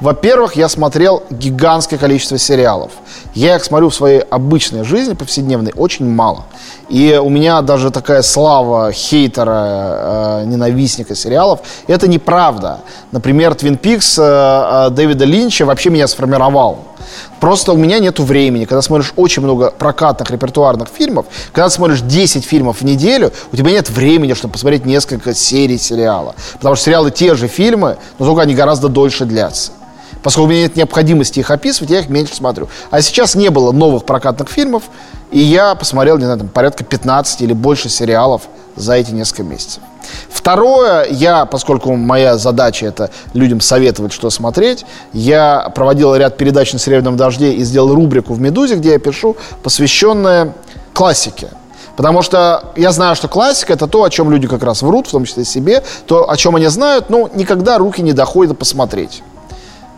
во-первых, 0.00 0.54
я 0.54 0.68
смотрел 0.68 1.24
гигантское 1.28 1.98
количество 1.98 2.38
сериалов. 2.38 2.92
Я 3.34 3.56
их 3.56 3.64
смотрю 3.64 3.88
в 3.88 3.94
своей 3.94 4.20
обычной 4.20 4.84
жизни, 4.84 5.14
повседневной, 5.14 5.72
очень 5.74 6.08
мало. 6.08 6.44
И 6.88 7.20
у 7.22 7.28
меня 7.28 7.60
даже 7.62 7.90
такая 7.90 8.22
слава 8.22 8.92
хейтера, 8.92 10.42
э, 10.42 10.44
ненавистника 10.46 11.16
сериалов, 11.16 11.60
это 11.88 12.06
неправда. 12.06 12.80
Например, 13.10 13.54
Твин 13.56 13.76
Пикс 13.76 14.18
э, 14.18 14.22
э, 14.22 14.90
Дэвида 14.90 15.24
Линча 15.24 15.66
вообще 15.66 15.90
меня 15.90 16.06
сформировал. 16.06 16.78
Просто 17.40 17.72
у 17.72 17.76
меня 17.76 17.98
нет 17.98 18.20
времени. 18.20 18.66
Когда 18.66 18.82
смотришь 18.82 19.12
очень 19.16 19.42
много 19.42 19.70
прокатных 19.70 20.30
репертуарных 20.30 20.88
фильмов, 20.88 21.26
когда 21.52 21.70
смотришь 21.70 22.00
10 22.00 22.44
фильмов 22.44 22.80
в 22.80 22.84
неделю, 22.84 23.32
у 23.52 23.56
тебя 23.56 23.72
нет 23.72 23.90
времени, 23.90 24.34
чтобы 24.34 24.52
посмотреть 24.52 24.84
несколько 24.84 25.34
серий 25.34 25.78
сериала. 25.78 26.36
Потому 26.54 26.76
что 26.76 26.84
сериалы 26.84 27.10
те 27.10 27.34
же 27.34 27.48
фильмы, 27.48 27.96
но 28.18 28.26
только 28.26 28.42
они 28.42 28.54
гораздо 28.54 28.88
дольше 28.88 29.24
длятся. 29.24 29.72
Поскольку 30.22 30.48
у 30.48 30.50
меня 30.50 30.62
нет 30.62 30.76
необходимости 30.76 31.40
их 31.40 31.50
описывать, 31.50 31.90
я 31.90 32.00
их 32.00 32.08
меньше 32.08 32.34
смотрю. 32.34 32.68
А 32.90 33.00
сейчас 33.00 33.34
не 33.34 33.50
было 33.50 33.72
новых 33.72 34.04
прокатных 34.04 34.48
фильмов, 34.48 34.84
и 35.30 35.38
я 35.38 35.74
посмотрел, 35.74 36.18
не 36.18 36.24
знаю, 36.24 36.38
там, 36.40 36.48
порядка 36.48 36.84
15 36.84 37.42
или 37.42 37.52
больше 37.52 37.88
сериалов 37.88 38.42
за 38.76 38.94
эти 38.94 39.10
несколько 39.10 39.42
месяцев. 39.42 39.82
Второе, 40.30 41.06
я, 41.10 41.44
поскольку 41.44 41.94
моя 41.94 42.38
задача 42.38 42.86
это 42.86 43.10
людям 43.34 43.60
советовать, 43.60 44.12
что 44.12 44.30
смотреть, 44.30 44.86
я 45.12 45.70
проводил 45.74 46.14
ряд 46.14 46.36
передач 46.36 46.72
на 46.72 46.78
«Серебряном 46.78 47.16
дожде» 47.16 47.52
и 47.52 47.64
сделал 47.64 47.94
рубрику 47.94 48.32
в 48.32 48.40
«Медузе», 48.40 48.76
где 48.76 48.92
я 48.92 48.98
пишу, 48.98 49.36
посвященная 49.62 50.54
классике. 50.94 51.48
Потому 51.96 52.22
что 52.22 52.72
я 52.76 52.92
знаю, 52.92 53.16
что 53.16 53.26
классика 53.26 53.72
это 53.72 53.88
то, 53.88 54.04
о 54.04 54.10
чем 54.10 54.30
люди 54.30 54.46
как 54.46 54.62
раз 54.62 54.82
врут, 54.82 55.08
в 55.08 55.10
том 55.10 55.24
числе 55.24 55.44
себе, 55.44 55.82
то, 56.06 56.30
о 56.30 56.36
чем 56.36 56.54
они 56.54 56.68
знают, 56.68 57.10
но 57.10 57.28
никогда 57.34 57.76
руки 57.76 58.00
не 58.02 58.12
доходят 58.12 58.56
посмотреть. 58.56 59.22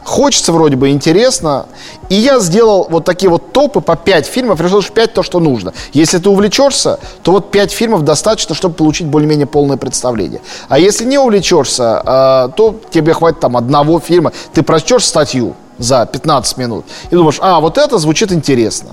Хочется 0.04 0.52
вроде 0.52 0.76
бы, 0.76 0.90
интересно. 0.90 1.66
И 2.08 2.14
я 2.14 2.40
сделал 2.40 2.86
вот 2.90 3.04
такие 3.04 3.30
вот 3.30 3.52
топы 3.52 3.80
по 3.80 3.96
5 3.96 4.26
фильмов. 4.26 4.60
Решил, 4.60 4.82
что 4.82 4.92
5 4.92 5.14
то, 5.14 5.22
что 5.22 5.40
нужно. 5.40 5.72
Если 5.92 6.18
ты 6.18 6.28
увлечешься, 6.28 6.98
то 7.22 7.32
вот 7.32 7.50
5 7.50 7.72
фильмов 7.72 8.02
достаточно, 8.02 8.54
чтобы 8.54 8.74
получить 8.74 9.06
более-менее 9.06 9.46
полное 9.46 9.76
представление. 9.76 10.40
А 10.68 10.78
если 10.78 11.04
не 11.04 11.18
увлечешься, 11.18 12.02
э, 12.04 12.48
то 12.56 12.80
тебе 12.90 13.12
хватит 13.12 13.40
там 13.40 13.56
одного 13.56 14.00
фильма. 14.00 14.32
Ты 14.52 14.62
прочтешь 14.62 15.04
статью 15.04 15.54
за 15.78 16.06
15 16.06 16.56
минут 16.58 16.84
и 17.10 17.14
думаешь, 17.14 17.38
а, 17.40 17.60
вот 17.60 17.78
это 17.78 17.98
звучит 17.98 18.32
интересно. 18.32 18.90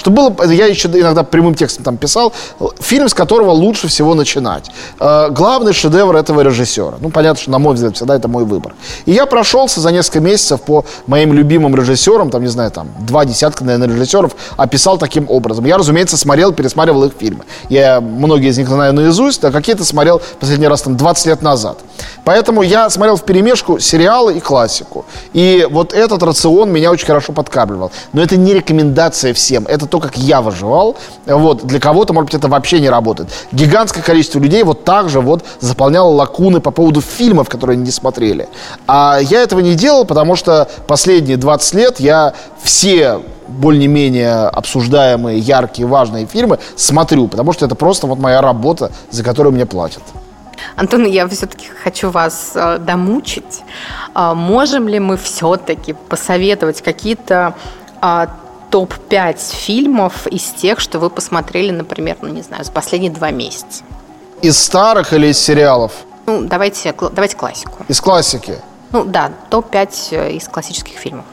Что 0.00 0.10
было, 0.10 0.34
я 0.44 0.64
еще 0.64 0.88
иногда 0.88 1.22
прямым 1.24 1.54
текстом 1.54 1.84
там 1.84 1.98
писал, 1.98 2.32
фильм, 2.80 3.06
с 3.06 3.12
которого 3.12 3.50
лучше 3.50 3.86
всего 3.86 4.14
начинать. 4.14 4.70
Э, 4.98 5.28
главный 5.28 5.74
шедевр 5.74 6.16
этого 6.16 6.40
режиссера. 6.40 6.94
Ну, 7.00 7.10
понятно, 7.10 7.42
что, 7.42 7.50
на 7.50 7.58
мой 7.58 7.74
взгляд, 7.74 7.96
всегда 7.96 8.16
это 8.16 8.26
мой 8.26 8.46
выбор. 8.46 8.74
И 9.04 9.12
я 9.12 9.26
прошелся 9.26 9.82
за 9.82 9.92
несколько 9.92 10.20
месяцев 10.20 10.62
по 10.62 10.86
моим 11.06 11.34
любимым 11.34 11.76
режиссерам, 11.76 12.30
там, 12.30 12.40
не 12.40 12.48
знаю, 12.48 12.70
там, 12.70 12.88
два 13.00 13.26
десятка, 13.26 13.62
наверное, 13.62 13.94
режиссеров, 13.94 14.34
описал 14.56 14.96
таким 14.96 15.28
образом. 15.28 15.66
Я, 15.66 15.76
разумеется, 15.76 16.16
смотрел, 16.16 16.52
пересматривал 16.52 17.04
их 17.04 17.12
фильмы. 17.18 17.44
Я 17.68 18.00
многие 18.00 18.48
из 18.48 18.56
них 18.56 18.70
знаю 18.70 18.94
наизусть, 18.94 19.44
а 19.44 19.52
какие-то 19.52 19.84
смотрел 19.84 20.22
последний 20.40 20.68
раз 20.68 20.80
там 20.80 20.96
20 20.96 21.26
лет 21.26 21.42
назад. 21.42 21.76
Поэтому 22.24 22.62
я 22.62 22.88
смотрел 22.88 23.16
в 23.16 23.24
перемешку 23.24 23.78
сериалы 23.78 24.38
и 24.38 24.40
классику. 24.40 25.04
И 25.34 25.66
вот 25.70 25.92
этот 25.92 26.22
рацион 26.22 26.70
меня 26.72 26.90
очень 26.90 27.06
хорошо 27.06 27.34
подкармливал. 27.34 27.92
Но 28.14 28.22
это 28.22 28.38
не 28.38 28.54
рекомендация 28.54 29.34
всем. 29.34 29.66
Это 29.66 29.89
то, 29.90 30.00
как 30.00 30.16
я 30.16 30.40
выживал. 30.40 30.96
Вот. 31.26 31.66
Для 31.66 31.80
кого-то, 31.80 32.12
может 32.12 32.26
быть, 32.26 32.34
это 32.34 32.48
вообще 32.48 32.80
не 32.80 32.88
работает. 32.88 33.28
Гигантское 33.52 34.02
количество 34.02 34.38
людей 34.38 34.62
вот 34.62 34.84
так 34.84 35.08
же 35.08 35.20
вот 35.20 35.44
заполняло 35.60 36.10
лакуны 36.10 36.60
по 36.60 36.70
поводу 36.70 37.00
фильмов, 37.00 37.48
которые 37.48 37.74
они 37.74 37.84
не 37.84 37.90
смотрели. 37.90 38.48
А 38.86 39.18
я 39.20 39.42
этого 39.42 39.60
не 39.60 39.74
делал, 39.74 40.04
потому 40.04 40.36
что 40.36 40.68
последние 40.86 41.36
20 41.36 41.74
лет 41.74 42.00
я 42.00 42.34
все 42.62 43.20
более-менее 43.48 44.46
обсуждаемые, 44.46 45.38
яркие, 45.38 45.86
важные 45.86 46.26
фильмы 46.26 46.58
смотрю, 46.76 47.28
потому 47.28 47.52
что 47.52 47.66
это 47.66 47.74
просто 47.74 48.06
вот 48.06 48.18
моя 48.18 48.40
работа, 48.40 48.92
за 49.10 49.24
которую 49.24 49.52
мне 49.52 49.66
платят. 49.66 50.02
Антон, 50.76 51.04
я 51.06 51.26
все-таки 51.28 51.66
хочу 51.82 52.10
вас 52.10 52.52
э, 52.54 52.78
домучить. 52.78 53.62
Э, 54.14 54.34
можем 54.34 54.88
ли 54.88 54.98
мы 54.98 55.16
все-таки 55.16 55.92
посоветовать 55.92 56.82
какие-то 56.82 57.54
э, 58.00 58.26
топ-5 58.70 59.38
фильмов 59.54 60.26
из 60.26 60.44
тех, 60.44 60.80
что 60.80 60.98
вы 60.98 61.10
посмотрели, 61.10 61.70
например, 61.70 62.16
ну 62.22 62.28
не 62.28 62.42
знаю, 62.42 62.64
за 62.64 62.72
последние 62.72 63.12
два 63.12 63.30
месяца? 63.30 63.82
Из 64.42 64.58
старых 64.58 65.12
или 65.12 65.28
из 65.28 65.38
сериалов? 65.38 65.92
Ну, 66.26 66.42
давайте, 66.42 66.94
давайте 67.12 67.36
классику. 67.36 67.84
Из 67.88 68.00
классики? 68.00 68.54
Ну 68.92 69.04
да, 69.04 69.32
топ-5 69.50 69.90
э, 70.12 70.32
из 70.32 70.48
классических 70.48 70.94
фильмов. 70.94 71.24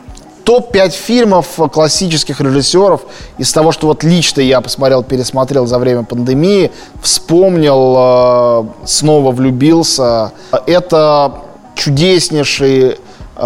Топ-5 0.43 0.89
фильмов 0.91 1.59
классических 1.71 2.39
режиссеров 2.39 3.01
из 3.37 3.51
того, 3.51 3.71
что 3.71 3.87
вот 3.87 4.03
лично 4.03 4.41
я 4.41 4.61
посмотрел, 4.61 5.03
пересмотрел 5.03 5.65
за 5.65 5.77
время 5.77 6.03
пандемии, 6.03 6.71
вспомнил, 7.01 8.73
э, 8.83 8.85
снова 8.85 9.31
влюбился. 9.31 10.31
Это 10.65 11.41
чудеснейший 11.75 12.97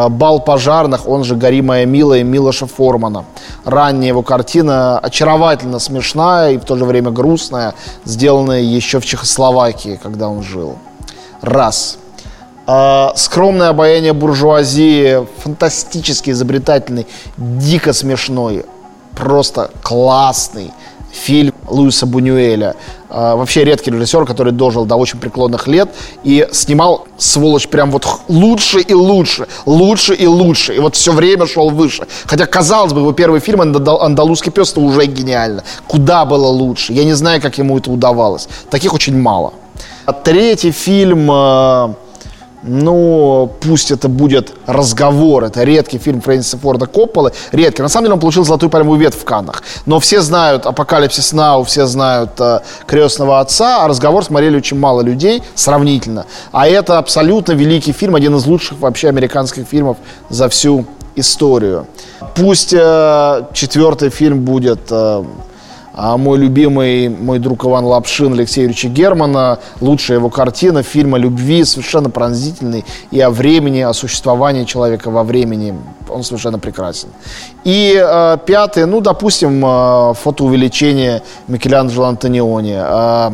«Бал 0.09 0.39
пожарных», 0.39 1.07
он 1.07 1.23
же 1.23 1.35
«Гори 1.35 1.61
моя 1.61 1.85
милая» 1.85 2.23
Милоша 2.23 2.65
Формана. 2.65 3.25
Ранняя 3.65 4.09
его 4.09 4.21
картина 4.21 4.99
очаровательно 4.99 5.79
смешная 5.79 6.51
и 6.51 6.57
в 6.57 6.65
то 6.65 6.77
же 6.77 6.85
время 6.85 7.11
грустная, 7.11 7.73
сделанная 8.05 8.61
еще 8.61 8.99
в 8.99 9.05
Чехословакии, 9.05 9.99
когда 10.01 10.29
он 10.29 10.43
жил. 10.43 10.77
Раз. 11.41 11.97
А, 12.67 13.13
скромное 13.15 13.69
обаяние 13.69 14.13
буржуазии, 14.13 15.27
фантастически 15.43 16.29
изобретательный, 16.29 17.07
дико 17.37 17.91
смешной, 17.91 18.65
просто 19.15 19.71
классный 19.81 20.71
фильм 21.11 21.50
Луиса 21.71 22.05
Бунюэля. 22.05 22.75
Э, 23.09 23.35
вообще 23.35 23.63
редкий 23.63 23.91
режиссер, 23.91 24.25
который 24.25 24.53
дожил 24.53 24.85
до 24.85 24.95
очень 24.95 25.19
преклонных 25.19 25.67
лет 25.67 25.89
и 26.23 26.47
снимал, 26.51 27.07
сволочь, 27.17 27.67
прям 27.67 27.91
вот 27.91 28.05
лучше 28.27 28.81
и 28.81 28.93
лучше, 28.93 29.47
лучше 29.65 30.13
и 30.13 30.27
лучше. 30.27 30.75
И 30.75 30.79
вот 30.79 30.95
все 30.95 31.11
время 31.11 31.47
шел 31.47 31.69
выше. 31.69 32.07
Хотя, 32.25 32.45
казалось 32.45 32.93
бы, 32.93 32.99
его 32.99 33.13
первый 33.13 33.39
фильм 33.39 33.61
«Андалузский 33.61 34.51
пес» 34.51 34.75
уже 34.77 35.05
гениально. 35.05 35.63
Куда 35.87 36.25
было 36.25 36.47
лучше? 36.47 36.93
Я 36.93 37.05
не 37.05 37.13
знаю, 37.13 37.41
как 37.41 37.57
ему 37.57 37.77
это 37.77 37.91
удавалось. 37.91 38.47
Таких 38.69 38.93
очень 38.93 39.17
мало. 39.19 39.53
А 40.05 40.13
третий 40.13 40.71
фильм... 40.71 41.95
Ну, 42.63 43.51
пусть 43.61 43.89
это 43.89 44.07
будет 44.07 44.53
разговор, 44.67 45.45
это 45.45 45.63
редкий 45.63 45.97
фильм 45.97 46.21
Фрэнсиса 46.21 46.57
Форда 46.57 46.85
Копполы, 46.85 47.31
редкий. 47.51 47.81
На 47.81 47.89
самом 47.89 48.05
деле 48.05 48.13
он 48.13 48.19
получил 48.19 48.45
золотую 48.45 48.69
пальмовую 48.69 48.99
ветвь 48.99 49.19
в 49.19 49.25
Каннах. 49.25 49.63
Но 49.87 49.99
все 49.99 50.21
знают 50.21 50.65
«Апокалипсис 50.67 51.33
Нау», 51.33 51.63
все 51.63 51.87
знают 51.87 52.31
э, 52.39 52.59
«Крестного 52.85 53.39
отца», 53.39 53.83
а 53.83 53.87
разговор 53.87 54.23
смотрели 54.23 54.57
очень 54.57 54.77
мало 54.77 55.01
людей, 55.01 55.41
сравнительно. 55.55 56.25
А 56.51 56.67
это 56.67 56.99
абсолютно 56.99 57.53
великий 57.53 57.93
фильм, 57.93 58.13
один 58.13 58.35
из 58.35 58.45
лучших 58.45 58.79
вообще 58.79 59.09
американских 59.09 59.67
фильмов 59.67 59.97
за 60.29 60.47
всю 60.47 60.85
историю. 61.15 61.87
Пусть 62.35 62.73
э, 62.73 63.43
четвертый 63.53 64.09
фильм 64.09 64.41
будет... 64.41 64.81
Э, 64.91 65.23
а 65.93 66.17
мой 66.17 66.37
любимый, 66.37 67.09
мой 67.09 67.39
друг 67.39 67.65
Иван 67.65 67.85
Лапшин 67.85 68.33
Алексея 68.33 68.63
Юрьевича 68.63 68.87
Германа, 68.87 69.59
лучшая 69.81 70.17
его 70.17 70.29
картина, 70.29 70.83
фильм 70.83 71.15
о 71.15 71.17
любви, 71.17 71.63
совершенно 71.65 72.09
пронзительный, 72.09 72.85
и 73.11 73.19
о 73.19 73.29
времени, 73.29 73.81
о 73.81 73.93
существовании 73.93 74.63
человека 74.63 75.11
во 75.11 75.23
времени. 75.23 75.75
Он 76.09 76.23
совершенно 76.23 76.59
прекрасен. 76.59 77.09
И 77.63 77.93
э, 78.01 78.37
пятый, 78.45 78.85
ну, 78.85 79.01
допустим, 79.01 79.63
э, 79.65 80.13
фотоувеличение 80.15 81.23
Микеланджело 81.47 82.05
Антониони. 82.05 82.77
Э, 82.77 83.31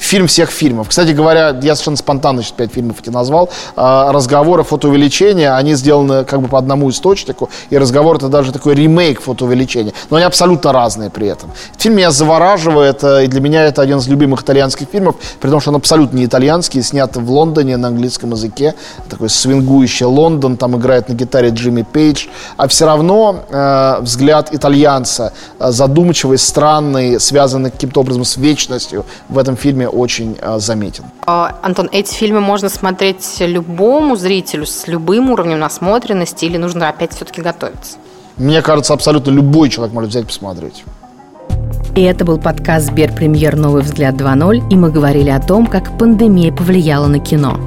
фильм 0.00 0.26
всех 0.26 0.50
фильмов. 0.50 0.88
Кстати 0.88 1.10
говоря, 1.10 1.50
я 1.62 1.74
совершенно 1.74 1.96
спонтанно 1.96 2.42
сейчас 2.42 2.52
пять 2.52 2.72
фильмов 2.72 2.96
эти 3.00 3.10
назвал. 3.10 3.50
А, 3.76 4.10
разговоры 4.12 4.64
фотоувеличения, 4.64 5.54
они 5.54 5.74
сделаны 5.74 6.24
как 6.24 6.40
бы 6.40 6.48
по 6.48 6.58
одному 6.58 6.90
источнику, 6.90 7.50
и 7.68 7.78
разговор 7.78 8.16
это 8.16 8.28
даже 8.28 8.50
такой 8.50 8.74
ремейк 8.74 9.20
фотоувеличения, 9.20 9.92
но 10.08 10.16
они 10.16 10.24
абсолютно 10.24 10.72
разные 10.72 11.10
при 11.10 11.28
этом. 11.28 11.50
Фильм 11.76 11.96
меня 11.96 12.10
завораживает, 12.10 13.04
э, 13.04 13.24
и 13.24 13.26
для 13.28 13.40
меня 13.40 13.64
это 13.64 13.82
один 13.82 13.98
из 13.98 14.08
любимых 14.08 14.42
итальянских 14.42 14.88
фильмов, 14.90 15.16
при 15.38 15.50
том, 15.50 15.60
что 15.60 15.70
он 15.70 15.76
абсолютно 15.76 16.16
не 16.16 16.24
итальянский, 16.24 16.82
снят 16.82 17.14
в 17.14 17.30
Лондоне 17.30 17.76
на 17.76 17.88
английском 17.88 18.30
языке, 18.30 18.74
такой 19.08 19.28
свингующий 19.28 20.06
Лондон, 20.06 20.56
там 20.56 20.76
играет 20.76 21.08
на 21.10 21.12
гитаре 21.12 21.50
Джимми 21.50 21.82
Пейдж, 21.82 22.26
а 22.56 22.68
все 22.68 22.86
равно 22.86 23.44
э, 23.50 23.98
взгляд 24.00 24.54
итальянца, 24.54 25.34
э, 25.58 25.70
задумчивый, 25.70 26.38
странный, 26.38 27.20
связанный 27.20 27.70
каким-то 27.70 28.00
образом 28.00 28.24
с 28.24 28.38
вечностью 28.38 29.04
в 29.28 29.36
этом 29.36 29.56
фильме 29.56 29.89
очень 29.90 30.36
э, 30.40 30.58
заметен. 30.58 31.04
А, 31.26 31.58
Антон, 31.62 31.88
эти 31.92 32.14
фильмы 32.14 32.40
можно 32.40 32.68
смотреть 32.68 33.40
любому 33.40 34.16
зрителю 34.16 34.66
с 34.66 34.86
любым 34.86 35.30
уровнем 35.30 35.58
насмотренности 35.58 36.44
или 36.44 36.56
нужно 36.56 36.88
опять 36.88 37.14
все-таки 37.14 37.42
готовиться? 37.42 37.98
Мне 38.36 38.62
кажется, 38.62 38.94
абсолютно 38.94 39.30
любой 39.30 39.68
человек 39.68 39.92
может 39.92 40.10
взять 40.10 40.24
и 40.24 40.26
посмотреть. 40.26 40.84
И 41.96 42.02
это 42.02 42.24
был 42.24 42.38
подкаст 42.38 42.86
«Сберпремьер. 42.86 43.56
Новый 43.56 43.82
взгляд 43.82 44.14
2.0», 44.14 44.70
и 44.70 44.76
мы 44.76 44.90
говорили 44.90 45.30
о 45.30 45.40
том, 45.40 45.66
как 45.66 45.98
пандемия 45.98 46.52
повлияла 46.52 47.08
на 47.08 47.18
кино. 47.18 47.58